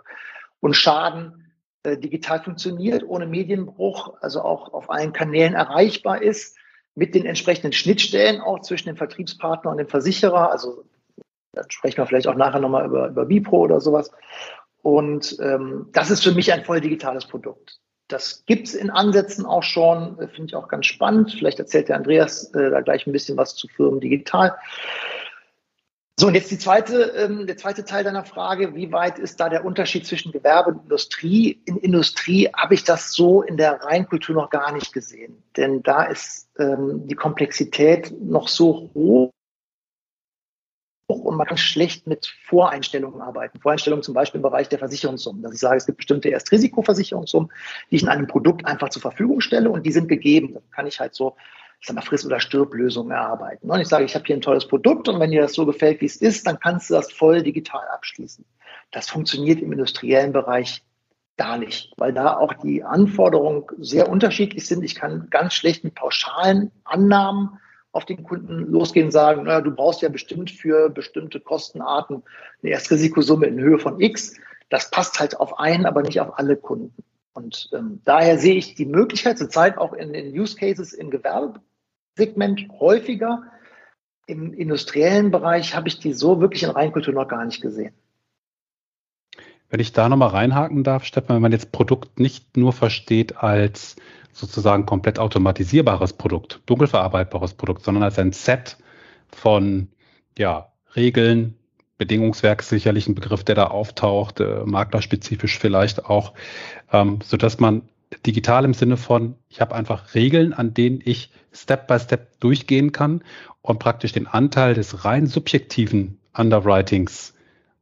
und 0.61 0.75
Schaden 0.75 1.53
äh, 1.85 1.97
digital 1.97 2.43
funktioniert, 2.43 3.05
ohne 3.05 3.27
Medienbruch, 3.27 4.15
also 4.21 4.43
auch 4.43 4.73
auf 4.73 4.91
allen 4.91 5.13
Kanälen 5.13 5.55
erreichbar 5.55 6.21
ist, 6.21 6.59
mit 6.97 7.15
den 7.15 7.27
entsprechenden 7.27 7.73
Schnittstellen 7.73 8.41
auch 8.41 8.61
zwischen 8.61 8.89
dem 8.89 8.97
Vertriebspartner 8.97 9.71
und 9.71 9.77
dem 9.77 9.89
Versicherer. 9.89 10.51
Also 10.51 10.85
da 11.53 11.63
sprechen 11.69 11.99
wir 11.99 12.07
vielleicht 12.07 12.27
auch 12.27 12.35
nachher 12.35 12.61
nochmal 12.61 12.87
über, 12.87 13.09
über 13.09 13.27
Bipro 13.27 13.59
oder 13.59 13.81
sowas. 13.81 14.11
Und 14.83 15.37
ähm, 15.41 15.89
das 15.93 16.11
ist 16.11 16.25
für 16.25 16.33
mich 16.33 16.53
ein 16.53 16.65
voll 16.65 16.81
digitales 16.81 17.27
Produkt. 17.27 17.81
Das 18.09 18.45
gibt's 18.47 18.75
in 18.75 18.91
Ansätzen 18.91 19.47
auch 19.47 19.63
schon, 19.63 20.19
äh, 20.19 20.29
finde 20.29 20.47
ich 20.47 20.55
auch 20.55 20.69
ganz 20.69 20.87
spannend. 20.87 21.33
Vielleicht 21.33 21.59
erzählt 21.59 21.89
der 21.89 21.97
Andreas 21.97 22.53
äh, 22.55 22.71
da 22.71 22.81
gleich 22.81 23.07
ein 23.07 23.13
bisschen 23.13 23.37
was 23.37 23.57
zu 23.57 23.69
Firmen 23.69 24.01
digital. 24.01 24.57
So, 26.19 26.29
und 26.29 26.35
jetzt 26.35 26.51
die 26.51 26.59
zweite, 26.59 27.13
ähm, 27.15 27.47
der 27.47 27.59
zweite 27.59 27.85
Teil 27.85 28.03
deiner 28.03 28.25
Frage, 28.25 28.75
wie 28.75 28.91
weit 28.91 29.19
ist 29.19 29.39
da 29.39 29.51
der 29.51 29.67
Unterschied 29.67 30.07
zwischen 30.07 30.33
Gewerbe 30.33 30.71
und 30.71 30.85
Industrie? 30.85 31.61
In 31.67 31.77
Industrie 31.77 32.49
habe 32.57 32.73
ich 32.73 32.85
das 32.85 33.13
so 33.13 33.43
in 33.43 33.59
der 33.59 33.83
Reinkultur 33.83 34.35
noch 34.35 34.49
gar 34.49 34.73
nicht 34.73 34.95
gesehen, 34.95 35.43
denn 35.59 35.83
da 35.83 36.05
ist 36.05 36.49
ähm, 36.59 37.07
die 37.07 37.17
Komplexität 37.17 38.15
noch 38.19 38.49
so 38.49 38.91
hoch 38.95 39.31
und 41.09 41.37
man 41.37 41.47
kann 41.47 41.57
schlecht 41.57 42.07
mit 42.07 42.27
Voreinstellungen 42.45 43.21
arbeiten. 43.21 43.61
Voreinstellungen 43.61 44.03
zum 44.03 44.15
Beispiel 44.15 44.39
im 44.39 44.43
Bereich 44.43 44.69
der 44.69 44.79
Versicherungssummen, 44.79 45.43
dass 45.43 45.55
ich 45.55 45.61
sage, 45.61 45.77
es 45.77 45.87
gibt 45.87 45.99
bestimmte 45.99 46.31
Erstrisikoversicherungssummen, 46.31 47.51
die 47.91 47.97
ich 47.97 48.03
in 48.03 48.09
einem 48.09 48.27
Produkt 48.27 48.67
einfach 48.67 48.89
zur 48.89 49.03
Verfügung 49.03 49.41
stelle 49.41 49.71
und 49.71 49.87
die 49.87 49.93
sind 49.93 50.09
gegeben. 50.09 50.55
Dann 50.55 50.71
kann 50.71 50.87
ich 50.87 50.99
halt 50.99 51.15
so, 51.15 51.37
ich 51.81 51.87
sag 51.87 51.95
mal, 51.95 52.03
Friss- 52.03 52.27
oder 52.27 52.41
Stirb-Lösungen 52.41 53.13
erarbeiten. 53.13 53.71
Und 53.71 53.81
ich 53.81 53.89
sage, 53.89 54.05
ich 54.05 54.15
habe 54.15 54.25
hier 54.27 54.37
ein 54.37 54.41
tolles 54.41 54.67
Produkt 54.67 55.09
und 55.09 55.21
wenn 55.21 55.31
dir 55.31 55.43
das 55.43 55.53
so 55.53 55.65
gefällt, 55.65 56.01
wie 56.01 56.07
es 56.07 56.17
ist, 56.17 56.47
dann 56.47 56.59
kannst 56.59 56.91
du 56.91 56.95
das 56.95 57.13
voll 57.13 57.43
digital 57.43 57.87
abschließen. 57.95 58.45
Das 58.91 59.09
funktioniert 59.09 59.61
im 59.61 59.73
industriellen 59.73 60.33
Bereich 60.33 60.83
gar 61.37 61.59
nicht, 61.59 61.93
weil 61.99 62.13
da 62.13 62.37
auch 62.37 62.55
die 62.55 62.83
Anforderungen 62.83 63.65
sehr 63.79 64.09
unterschiedlich 64.09 64.67
sind. 64.67 64.83
Ich 64.83 64.95
kann 64.95 65.29
ganz 65.31 65.55
schlecht 65.55 65.85
mit 65.85 65.95
pauschalen 65.95 66.73
Annahmen 66.85 67.61
auf 67.97 68.05
den 68.05 68.23
Kunden 68.23 68.71
losgehen 68.71 69.07
und 69.07 69.13
sagen, 69.13 69.45
naja, 69.45 69.63
du 69.63 69.71
brauchst 69.71 70.03
ja 70.03 70.11
bestimmt 70.11 70.51
für 70.51 70.91
bestimmte 70.91 71.41
Kostenarten 71.41 72.23
eine 72.63 72.73
Erstrisikosumme 72.73 73.47
in 73.47 73.59
Höhe 73.59 73.79
von 73.79 74.01
X. 74.01 74.37
Das 74.69 74.91
passt 74.91 75.19
halt 75.19 75.41
auf 75.41 75.59
einen, 75.59 75.87
aber 75.87 76.03
nicht 76.03 76.21
auf 76.21 76.39
alle 76.39 76.57
Kunden. 76.57 77.03
Und 77.33 77.71
ähm, 77.73 78.01
daher 78.05 78.39
sehe 78.39 78.55
ich 78.55 78.75
die 78.75 78.87
Möglichkeit 78.87 79.39
zurzeit 79.39 79.79
auch 79.79 79.95
in 79.95 80.13
den 80.13 80.39
Use 80.39 80.57
Cases 80.57 80.93
im 80.93 81.11
Gewerbesegment 81.11 82.69
häufiger. 82.79 83.43
Im 84.27 84.53
industriellen 84.53 85.31
Bereich 85.31 85.75
habe 85.75 85.89
ich 85.89 85.99
die 85.99 86.13
so 86.13 86.41
wirklich 86.41 86.65
in 86.65 86.71
Reinkultur 86.71 87.15
noch 87.15 87.29
gar 87.29 87.45
nicht 87.45 87.63
gesehen. 87.63 87.95
Wenn 89.69 89.81
ich 89.81 89.93
da 89.93 90.09
nochmal 90.09 90.29
reinhaken 90.29 90.85
darf, 90.85 91.05
Stefan, 91.05 91.37
wenn 91.37 91.43
man 91.43 91.53
jetzt 91.53 91.73
Produkt 91.73 92.21
nicht 92.21 92.57
nur 92.57 92.73
versteht 92.73 93.39
als 93.39 93.97
sozusagen 94.37 94.85
komplett 94.85 95.19
automatisierbares 95.19 96.13
Produkt, 96.13 96.61
dunkelverarbeitbares 96.67 97.55
Produkt, 97.55 97.83
sondern 97.83 98.03
als 98.05 98.19
ein 98.19 98.33
Set 98.33 98.77
von 99.29 99.89
ja, 100.37 100.73
Regeln, 100.95 101.57
Bedingungswerk 101.97 102.63
sicherlich 102.63 103.09
ein 103.09 103.15
Begriff, 103.15 103.45
der 103.45 103.55
da 103.55 103.69
auftaucht, 103.69 104.41
äh, 104.41 104.61
maklerspezifisch 104.67 105.59
vielleicht 105.59 106.05
auch, 106.05 106.35
ähm, 106.93 107.21
so 107.25 107.39
dass 107.39 107.59
man 107.59 107.89
digital 108.27 108.67
im 108.67 108.75
Sinne 108.75 108.99
von, 108.99 109.37
ich 109.49 109.63
habe 109.63 109.75
einfach 109.75 110.15
Regeln, 110.15 110.53
an 110.53 110.75
denen 110.75 111.01
ich 111.03 111.31
Step 111.53 111.87
by 111.87 111.99
Step 111.99 112.39
durchgehen 112.39 112.93
kann 112.93 113.23
und 113.63 113.79
praktisch 113.79 114.13
den 114.13 114.27
Anteil 114.27 114.75
des 114.75 115.07
rein 115.07 115.27
subjektiven 115.27 116.19
Underwritings 116.37 117.33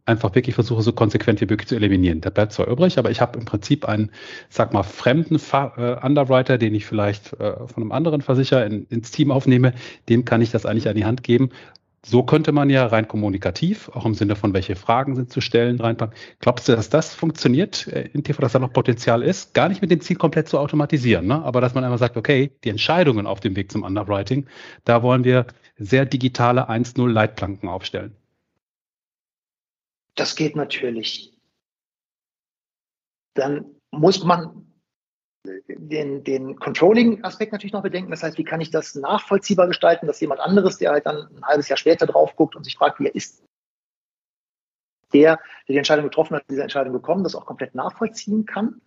einfach 0.07 0.35
wirklich 0.35 0.55
versuche, 0.55 0.83
so 0.83 0.93
konsequent 0.93 1.41
wie 1.41 1.47
möglich 1.47 1.69
zu 1.69 1.77
eliminieren. 1.77 2.21
Der 2.21 2.31
bleibt 2.31 2.53
zwar 2.53 2.69
übrig, 2.69 2.99
aber 2.99 3.11
ich 3.11 3.21
habe 3.21 3.39
im 3.39 3.45
Prinzip 3.45 3.87
einen, 3.89 4.11
sag 4.51 4.73
mal, 4.73 4.83
fremden 4.83 5.37
äh, 5.37 5.97
Underwriter, 6.03 6.59
den 6.59 6.75
ich 6.75 6.87
vielleicht 6.87 7.33
äh, 7.35 7.57
von 7.67 7.83
einem 7.83 7.93
anderen 7.93 8.21
Versicherer 8.21 8.67
in, 8.67 8.87
ins 8.87 9.11
Team 9.11 9.31
aufnehme, 9.31 9.73
dem 10.09 10.25
kann 10.25 10.43
ich 10.43 10.51
das 10.51 10.67
eigentlich 10.67 10.89
an 10.89 10.97
die 10.97 11.07
Hand 11.07 11.23
geben. 11.23 11.51
So 12.07 12.23
könnte 12.23 12.53
man 12.53 12.69
ja 12.69 12.85
rein 12.87 13.09
kommunikativ, 13.09 13.89
auch 13.95 14.05
im 14.05 14.13
Sinne 14.13 14.37
von 14.37 14.53
welche 14.53 14.77
Fragen 14.77 15.17
sind 15.17 15.33
zu 15.33 15.41
stellen, 15.41 15.81
reinpacken. 15.81 16.15
Glaubst 16.39 16.69
du, 16.69 16.77
dass 16.77 16.91
das 16.91 17.15
funktioniert 17.15 17.87
äh, 17.87 18.11
in 18.13 18.23
TV, 18.23 18.43
dass 18.43 18.53
da 18.53 18.59
noch 18.59 18.75
Potenzial 18.75 19.23
ist? 19.23 19.55
Gar 19.55 19.71
nicht 19.71 19.81
mit 19.81 19.91
dem 19.91 20.03
Ziel 20.03 20.17
komplett 20.17 20.49
zu 20.49 20.59
automatisieren, 20.59 21.27
ne? 21.27 21.43
aber 21.43 21.63
dass 21.63 21.73
man 21.73 21.83
einfach 21.83 21.99
sagt, 21.99 22.19
okay, 22.19 22.53
die 22.63 22.69
Entscheidungen 22.69 23.27
auf 23.27 23.41
dem 23.41 23.57
Weg 23.57 23.73
zum 23.73 23.85
Underwriting, 23.85 24.47
da 24.85 25.03
wollen 25.03 25.25
wir 25.25 25.47
sehr 25.79 26.05
digitale 26.05 26.69
1.0 26.69 27.09
Leitplanken 27.09 27.71
aufstellen. 27.71 28.15
Das 30.15 30.37
geht 30.37 30.57
natürlich. 30.57 31.37
Dann 33.35 33.81
muss 33.91 34.25
man 34.25 34.73
den, 35.45 36.25
den 36.25 36.57
Controlling-Aspekt 36.57 37.53
natürlich 37.53 37.73
noch 37.73 37.83
bedenken. 37.83 38.11
Das 38.11 38.23
heißt, 38.23 38.39
wie 38.39 38.45
kann 38.45 38.61
ich 38.61 38.71
das 38.71 38.95
nachvollziehbar 38.95 39.67
gestalten, 39.67 40.07
dass 40.07 40.21
jemand 40.21 40.41
anderes, 40.41 40.79
der 40.79 40.93
halt 40.93 41.07
dann 41.07 41.29
ein 41.37 41.45
halbes 41.45 41.69
Jahr 41.69 41.77
später 41.77 42.07
drauf 42.07 42.35
guckt 42.37 42.57
und 42.57 42.65
sich 42.65 42.77
fragt, 42.77 43.01
wer 43.01 43.15
ist 43.15 43.45
der, 45.13 45.37
der 45.37 45.75
die 45.75 45.77
Entscheidung 45.77 46.05
getroffen 46.05 46.37
hat, 46.37 46.45
diese 46.51 46.63
Entscheidung 46.63 46.93
bekommen, 46.93 47.25
das 47.25 47.35
auch 47.35 47.47
komplett 47.47 47.75
nachvollziehen 47.75 48.47
kann. 48.47 48.81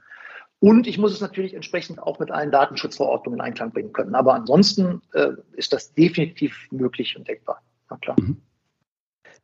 Und 0.60 0.88
ich 0.88 0.98
muss 0.98 1.14
es 1.14 1.22
natürlich 1.22 1.54
entsprechend 1.54 2.00
auch 2.00 2.18
mit 2.20 2.32
allen 2.32 2.52
Datenschutzverordnungen 2.52 3.40
in 3.40 3.46
Einklang 3.46 3.72
bringen 3.72 3.94
können. 3.94 4.16
Aber 4.16 4.34
ansonsten 4.34 5.02
äh, 5.14 5.34
ist 5.54 5.72
das 5.72 5.94
definitiv 5.94 6.68
möglich 6.72 7.16
und 7.16 7.28
denkbar. 7.28 7.62
Na 7.90 7.98
klar. 7.98 8.16
Mhm. 8.20 8.42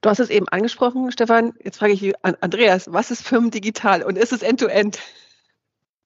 Du 0.04 0.10
hast 0.10 0.20
es 0.20 0.30
eben 0.30 0.50
angesprochen, 0.50 1.14
Stefan. 1.14 1.54
Jetzt 1.64 1.78
frage 1.78 1.94
ich 1.94 2.14
Andreas, 2.24 2.92
was 2.92 3.10
ist 3.10 3.26
Firmendigital 3.26 4.04
und 4.04 4.18
ist 4.18 4.34
es 4.34 4.44
End-to-End? 4.44 5.00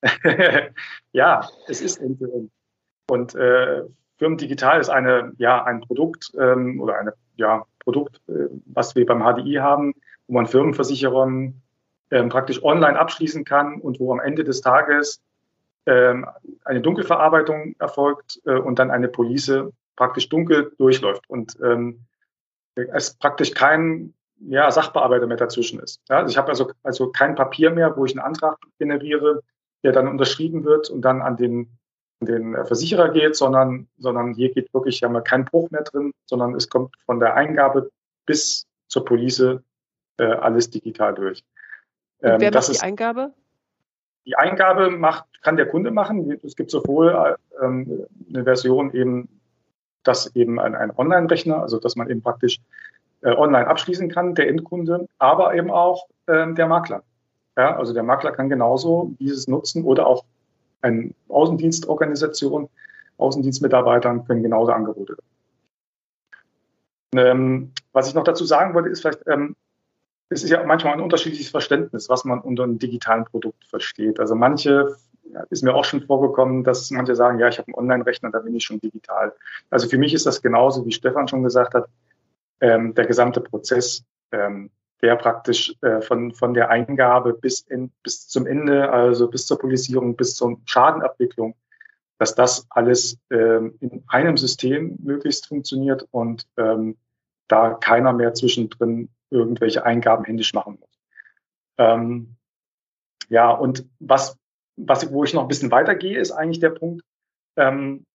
-End? 0.04 0.72
ja, 1.14 1.50
es 1.68 1.82
ist 1.82 1.98
End-to-End. 1.98 2.52
-End. 2.52 3.12
Und 3.12 3.34
äh, 3.34 3.82
Firmendigital 4.20 4.80
ist 4.80 4.90
eine, 4.90 5.34
ja, 5.40 5.64
ein 5.64 5.82
Produkt 5.82 6.32
ähm, 6.40 6.80
oder 6.80 7.00
ein 7.00 7.10
ja, 7.38 7.66
Produkt, 7.80 8.22
äh, 8.28 8.50
was 8.68 8.96
wir 8.96 9.04
beim 9.04 9.24
HDI 9.24 9.56
haben, 9.56 9.96
wo 10.28 10.36
man 10.36 10.46
Firmenversicherungen 10.46 11.64
äh, 12.12 12.24
praktisch 12.26 12.64
online 12.64 13.00
abschließen 13.00 13.46
kann 13.46 13.82
und 13.82 14.00
wo 14.00 14.14
am 14.14 14.20
Ende 14.20 14.44
des 14.44 14.62
Tages 14.62 15.24
ähm, 15.88 16.28
eine 16.66 16.82
Dunkelverarbeitung 16.82 17.76
erfolgt 17.80 18.42
äh, 18.46 18.60
und 18.60 18.78
dann 18.78 18.92
eine 18.92 19.08
Police 19.08 19.72
praktisch 19.96 20.30
dunkel 20.30 20.72
durchläuft. 20.78 21.28
Und 21.28 21.58
ähm, 21.64 22.06
es 22.78 23.16
praktisch 23.16 23.52
kein 23.54 24.14
ja, 24.40 24.70
Sachbearbeiter 24.70 25.28
mehr 25.28 25.38
dazwischen 25.38 25.80
ist. 25.80 26.02
Ja, 26.10 26.18
also 26.18 26.30
ich 26.30 26.38
habe 26.38 26.50
also, 26.50 26.72
also 26.84 27.12
kein 27.12 27.36
Papier 27.36 27.72
mehr, 27.72 27.96
wo 27.98 28.06
ich 28.06 28.12
einen 28.12 28.26
Antrag 28.26 28.58
generiere, 28.78 29.42
der 29.84 29.92
dann 29.92 30.08
unterschrieben 30.08 30.64
wird 30.64 30.90
und 30.90 31.02
dann 31.02 31.22
an 31.22 31.38
den, 31.38 31.78
an 32.22 32.28
den 32.28 32.54
Versicherer 32.66 33.10
geht, 33.10 33.36
sondern, 33.36 33.88
sondern 33.98 34.34
hier 34.34 34.54
geht 34.54 34.74
wirklich, 34.74 35.04
haben 35.04 35.14
wir 35.14 35.22
keinen 35.22 35.46
Bruch 35.46 35.70
mehr 35.72 35.84
drin, 35.84 36.12
sondern 36.26 36.56
es 36.56 36.70
kommt 36.70 36.96
von 37.06 37.20
der 37.20 37.36
Eingabe 37.36 37.90
bis 38.26 38.66
zur 38.88 39.06
Police 39.06 39.60
äh, 40.18 40.24
alles 40.24 40.70
digital 40.70 41.14
durch. 41.14 41.44
Ähm, 42.22 42.40
wer 42.40 42.52
macht 42.52 42.74
die 42.74 42.80
Eingabe? 42.80 43.34
Die 44.26 44.36
Eingabe 44.36 44.90
macht, 44.90 45.26
kann 45.42 45.56
der 45.56 45.68
Kunde 45.68 45.92
machen. 45.92 46.38
Es 46.44 46.56
gibt 46.56 46.72
sowohl 46.72 47.38
ähm, 47.62 48.06
eine 48.30 48.44
Version 48.44 48.94
eben 48.94 49.37
das 50.08 50.36
eben 50.36 50.60
ein, 50.60 50.76
ein 50.76 50.92
Online-Rechner, 50.96 51.62
also 51.62 51.80
dass 51.80 51.96
man 51.96 52.10
eben 52.10 52.22
praktisch 52.22 52.60
äh, 53.22 53.32
online 53.32 53.68
abschließen 53.68 54.10
kann, 54.10 54.36
der 54.36 54.48
Endkunde, 54.48 55.08
aber 55.18 55.56
eben 55.56 55.72
auch 55.72 56.08
äh, 56.28 56.54
der 56.54 56.68
Makler. 56.68 57.04
Ja, 57.58 57.76
also 57.76 57.94
der 57.94 58.04
Makler 58.04 58.32
kann 58.32 58.50
genauso 58.50 59.16
dieses 59.20 59.48
nutzen 59.48 59.84
oder 59.84 60.06
auch 60.06 60.24
eine 60.82 61.12
Außendienstorganisation, 61.28 62.70
Außendienstmitarbeitern 63.18 64.26
können 64.26 64.44
genauso 64.44 64.72
Angebote. 64.72 65.18
Ähm, 67.16 67.72
was 67.94 68.08
ich 68.08 68.14
noch 68.14 68.24
dazu 68.24 68.46
sagen 68.46 68.76
wollte, 68.76 68.90
ist 68.90 69.02
vielleicht, 69.02 69.26
ähm, 69.28 69.56
es 70.30 70.44
ist 70.44 70.52
ja 70.52 70.64
manchmal 70.64 70.94
ein 70.94 71.02
unterschiedliches 71.02 71.50
Verständnis, 71.50 72.10
was 72.10 72.26
man 72.26 72.40
unter 72.42 72.64
einem 72.64 72.78
digitalen 72.78 73.26
Produkt 73.26 73.66
versteht. 73.66 74.20
Also 74.20 74.36
manche 74.36 74.96
ist 75.50 75.64
mir 75.64 75.74
auch 75.74 75.86
schon 75.86 76.02
vorgekommen, 76.02 76.64
dass 76.64 76.92
manche 76.92 77.16
sagen, 77.16 77.40
ja, 77.40 77.48
ich 77.48 77.58
habe 77.58 77.68
einen 77.68 77.76
Online-Rechner, 77.76 78.32
da 78.32 78.40
bin 78.40 78.56
ich 78.56 78.64
schon 78.64 78.80
digital. 78.80 79.34
Also 79.70 79.88
für 79.88 79.98
mich 79.98 80.14
ist 80.14 80.26
das 80.26 80.42
genauso, 80.42 80.86
wie 80.86 80.92
Stefan 80.92 81.28
schon 81.28 81.44
gesagt 81.44 81.74
hat, 81.74 81.88
ähm, 82.62 82.94
der 82.96 83.06
gesamte 83.06 83.42
Prozess, 83.42 84.04
ähm, 84.32 84.72
der 85.02 85.16
praktisch 85.16 85.76
äh, 85.82 86.02
von, 86.02 86.34
von 86.34 86.54
der 86.54 86.70
Eingabe 86.70 87.34
bis, 87.34 87.62
in, 87.62 87.92
bis 88.04 88.28
zum 88.28 88.48
Ende, 88.48 88.90
also 88.90 89.30
bis 89.30 89.46
zur 89.46 89.60
Polisierung, 89.60 90.16
bis 90.16 90.36
zur 90.36 90.60
Schadenabwicklung, 90.66 91.56
dass 92.18 92.34
das 92.34 92.66
alles 92.70 93.20
ähm, 93.30 93.76
in 93.80 94.04
einem 94.08 94.38
System 94.38 94.98
möglichst 95.04 95.48
funktioniert 95.48 96.08
und 96.12 96.48
ähm, 96.58 96.98
da 97.48 97.76
keiner 97.76 98.12
mehr 98.12 98.34
zwischendrin 98.34 99.10
irgendwelche 99.30 99.86
Eingaben 99.86 100.26
händisch 100.26 100.54
machen 100.54 100.78
muss. 100.80 100.90
Ähm, 101.78 102.36
ja, 103.30 103.52
und 103.52 103.86
was 104.00 104.38
was, 104.78 105.12
wo 105.12 105.24
ich 105.24 105.34
noch 105.34 105.42
ein 105.42 105.48
bisschen 105.48 105.72
weitergehe, 105.72 106.18
ist 106.18 106.32
eigentlich 106.32 106.60
der 106.60 106.70
Punkt, 106.70 107.04
ähm, 107.58 108.06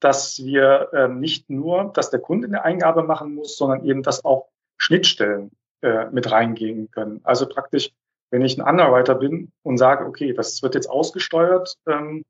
dass 0.00 0.38
wir 0.44 0.90
ähm, 0.92 1.20
nicht 1.20 1.50
nur, 1.50 1.90
dass 1.94 2.10
der 2.10 2.20
Kunde 2.20 2.46
eine 2.46 2.64
Eingabe 2.64 3.02
machen 3.02 3.34
muss, 3.34 3.56
sondern 3.56 3.84
eben, 3.84 4.02
dass 4.02 4.24
auch 4.24 4.48
Schnittstellen 4.78 5.50
äh, 5.82 6.06
mit 6.10 6.30
reingehen 6.30 6.90
können. 6.90 7.20
Also 7.24 7.48
praktisch, 7.48 7.90
wenn 8.30 8.42
ich 8.42 8.58
ein 8.58 8.66
Underwriter 8.66 9.14
bin 9.14 9.52
und 9.62 9.78
sage, 9.78 10.04
okay, 10.06 10.32
das 10.32 10.62
wird 10.62 10.74
jetzt 10.74 10.88
ausgesteuert, 10.88 11.76
ähm, 11.86 12.24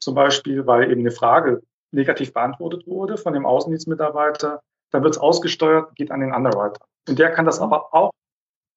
zum 0.00 0.14
Beispiel, 0.14 0.66
weil 0.66 0.90
eben 0.90 1.00
eine 1.00 1.10
Frage 1.10 1.62
negativ 1.90 2.32
beantwortet 2.32 2.86
wurde 2.86 3.16
von 3.16 3.32
dem 3.32 3.46
Außendienstmitarbeiter, 3.46 4.62
dann 4.90 5.02
wird 5.02 5.16
es 5.16 5.20
ausgesteuert, 5.20 5.94
geht 5.96 6.10
an 6.10 6.20
den 6.20 6.32
Underwriter. 6.32 6.80
Und 7.08 7.18
der 7.18 7.30
kann 7.30 7.46
das 7.46 7.60
aber 7.60 7.92
auch 7.94 8.12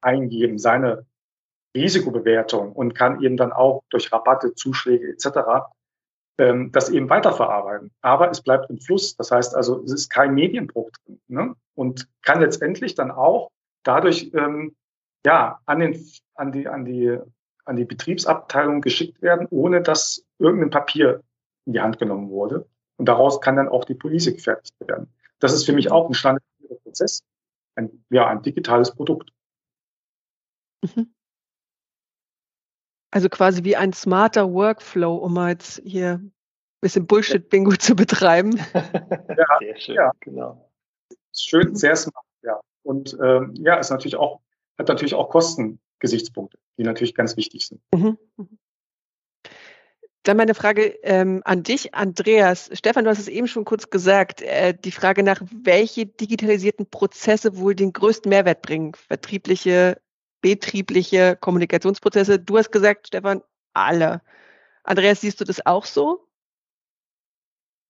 eingeben, 0.01 0.57
seine 0.57 1.05
Risikobewertung 1.75 2.73
und 2.73 2.93
kann 2.93 3.21
eben 3.21 3.37
dann 3.37 3.51
auch 3.51 3.83
durch 3.89 4.11
Rabatte, 4.11 4.53
Zuschläge 4.55 5.09
etc. 5.09 5.71
Ähm, 6.37 6.71
das 6.71 6.89
eben 6.89 7.09
weiterverarbeiten. 7.09 7.91
Aber 8.01 8.29
es 8.29 8.41
bleibt 8.41 8.69
im 8.69 8.79
Fluss. 8.79 9.15
Das 9.15 9.31
heißt 9.31 9.55
also, 9.55 9.83
es 9.83 9.91
ist 9.91 10.09
kein 10.09 10.33
Medienbruch 10.33 10.89
drin 11.05 11.21
ne? 11.27 11.55
und 11.75 12.07
kann 12.21 12.41
letztendlich 12.41 12.95
dann 12.95 13.11
auch 13.11 13.51
dadurch 13.83 14.31
ähm, 14.33 14.75
ja 15.25 15.59
an, 15.65 15.79
den, 15.79 16.05
an, 16.35 16.51
die, 16.51 16.67
an, 16.67 16.85
die, 16.85 17.17
an 17.65 17.75
die 17.75 17.85
Betriebsabteilung 17.85 18.81
geschickt 18.81 19.21
werden, 19.21 19.47
ohne 19.49 19.81
dass 19.81 20.25
irgendein 20.39 20.71
Papier 20.71 21.21
in 21.65 21.73
die 21.73 21.81
Hand 21.81 21.99
genommen 21.99 22.29
wurde. 22.29 22.67
Und 22.97 23.05
daraus 23.05 23.41
kann 23.41 23.55
dann 23.55 23.69
auch 23.69 23.85
die 23.85 23.95
Police 23.95 24.25
gefertigt 24.25 24.75
werden. 24.79 25.11
Das 25.39 25.53
ist 25.53 25.65
für 25.65 25.73
mich 25.73 25.91
auch 25.91 26.07
ein 26.07 26.13
standardisierter 26.13 26.75
Prozess, 26.83 27.23
ein, 27.75 28.05
ja, 28.09 28.27
ein 28.27 28.41
digitales 28.41 28.93
Produkt. 28.93 29.31
Mhm. 30.83 31.13
Also 33.11 33.27
quasi 33.29 33.63
wie 33.63 33.75
ein 33.75 33.93
smarter 33.93 34.51
Workflow, 34.51 35.15
um 35.15 35.33
mal 35.33 35.51
jetzt 35.51 35.81
hier 35.83 36.13
ein 36.13 36.33
bisschen 36.79 37.07
Bullshit-Bingo 37.07 37.75
zu 37.75 37.95
betreiben. 37.95 38.57
ja, 38.73 39.45
sehr 39.59 39.77
schön, 39.77 39.95
ja. 39.95 40.11
genau. 40.21 40.71
Schön, 41.33 41.75
sehr 41.75 41.95
smart, 41.95 42.25
ja. 42.41 42.59
Und 42.83 43.17
ähm, 43.21 43.53
ja, 43.57 43.75
ist 43.75 43.89
natürlich 43.89 44.15
auch, 44.15 44.39
hat 44.77 44.87
natürlich 44.87 45.13
auch 45.13 45.29
Kostengesichtspunkte, 45.29 46.57
die 46.77 46.83
natürlich 46.83 47.13
ganz 47.13 47.37
wichtig 47.37 47.67
sind. 47.67 47.81
Mhm. 47.93 48.17
Dann 50.23 50.37
meine 50.37 50.53
Frage 50.53 50.99
ähm, 51.01 51.41
an 51.45 51.63
dich, 51.63 51.95
Andreas. 51.95 52.69
Stefan, 52.73 53.05
du 53.05 53.09
hast 53.09 53.19
es 53.19 53.27
eben 53.27 53.47
schon 53.47 53.65
kurz 53.65 53.89
gesagt. 53.89 54.41
Äh, 54.41 54.75
die 54.75 54.91
Frage 54.91 55.23
nach, 55.23 55.41
welche 55.51 56.05
digitalisierten 56.05 56.85
Prozesse 56.85 57.57
wohl 57.57 57.73
den 57.73 57.91
größten 57.91 58.29
Mehrwert 58.29 58.61
bringen? 58.61 58.93
Vertriebliche, 58.93 59.99
betriebliche 60.41 61.37
Kommunikationsprozesse. 61.39 62.39
Du 62.39 62.57
hast 62.57 62.71
gesagt, 62.71 63.07
Stefan, 63.07 63.41
alle. 63.73 64.21
Andreas, 64.83 65.21
siehst 65.21 65.39
du 65.39 65.45
das 65.45 65.65
auch 65.65 65.85
so? 65.85 66.27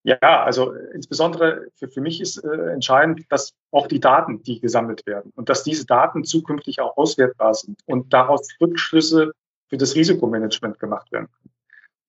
Ja, 0.04 0.44
also 0.44 0.74
insbesondere 0.94 1.68
für, 1.76 1.88
für 1.88 2.02
mich 2.02 2.22
ist 2.22 2.44
äh, 2.44 2.72
entscheidend, 2.74 3.26
dass 3.30 3.54
auch 3.70 3.88
die 3.88 4.00
Daten, 4.00 4.42
die 4.42 4.60
gesammelt 4.60 5.06
werden 5.06 5.32
und 5.36 5.48
dass 5.48 5.64
diese 5.64 5.86
Daten 5.86 6.24
zukünftig 6.24 6.82
auch 6.82 6.98
auswertbar 6.98 7.54
sind 7.54 7.80
und 7.86 8.12
daraus 8.12 8.48
Rückschlüsse 8.60 9.34
für 9.68 9.78
das 9.78 9.96
Risikomanagement 9.96 10.80
gemacht 10.80 11.12
werden 11.12 11.28
können. 11.28 11.54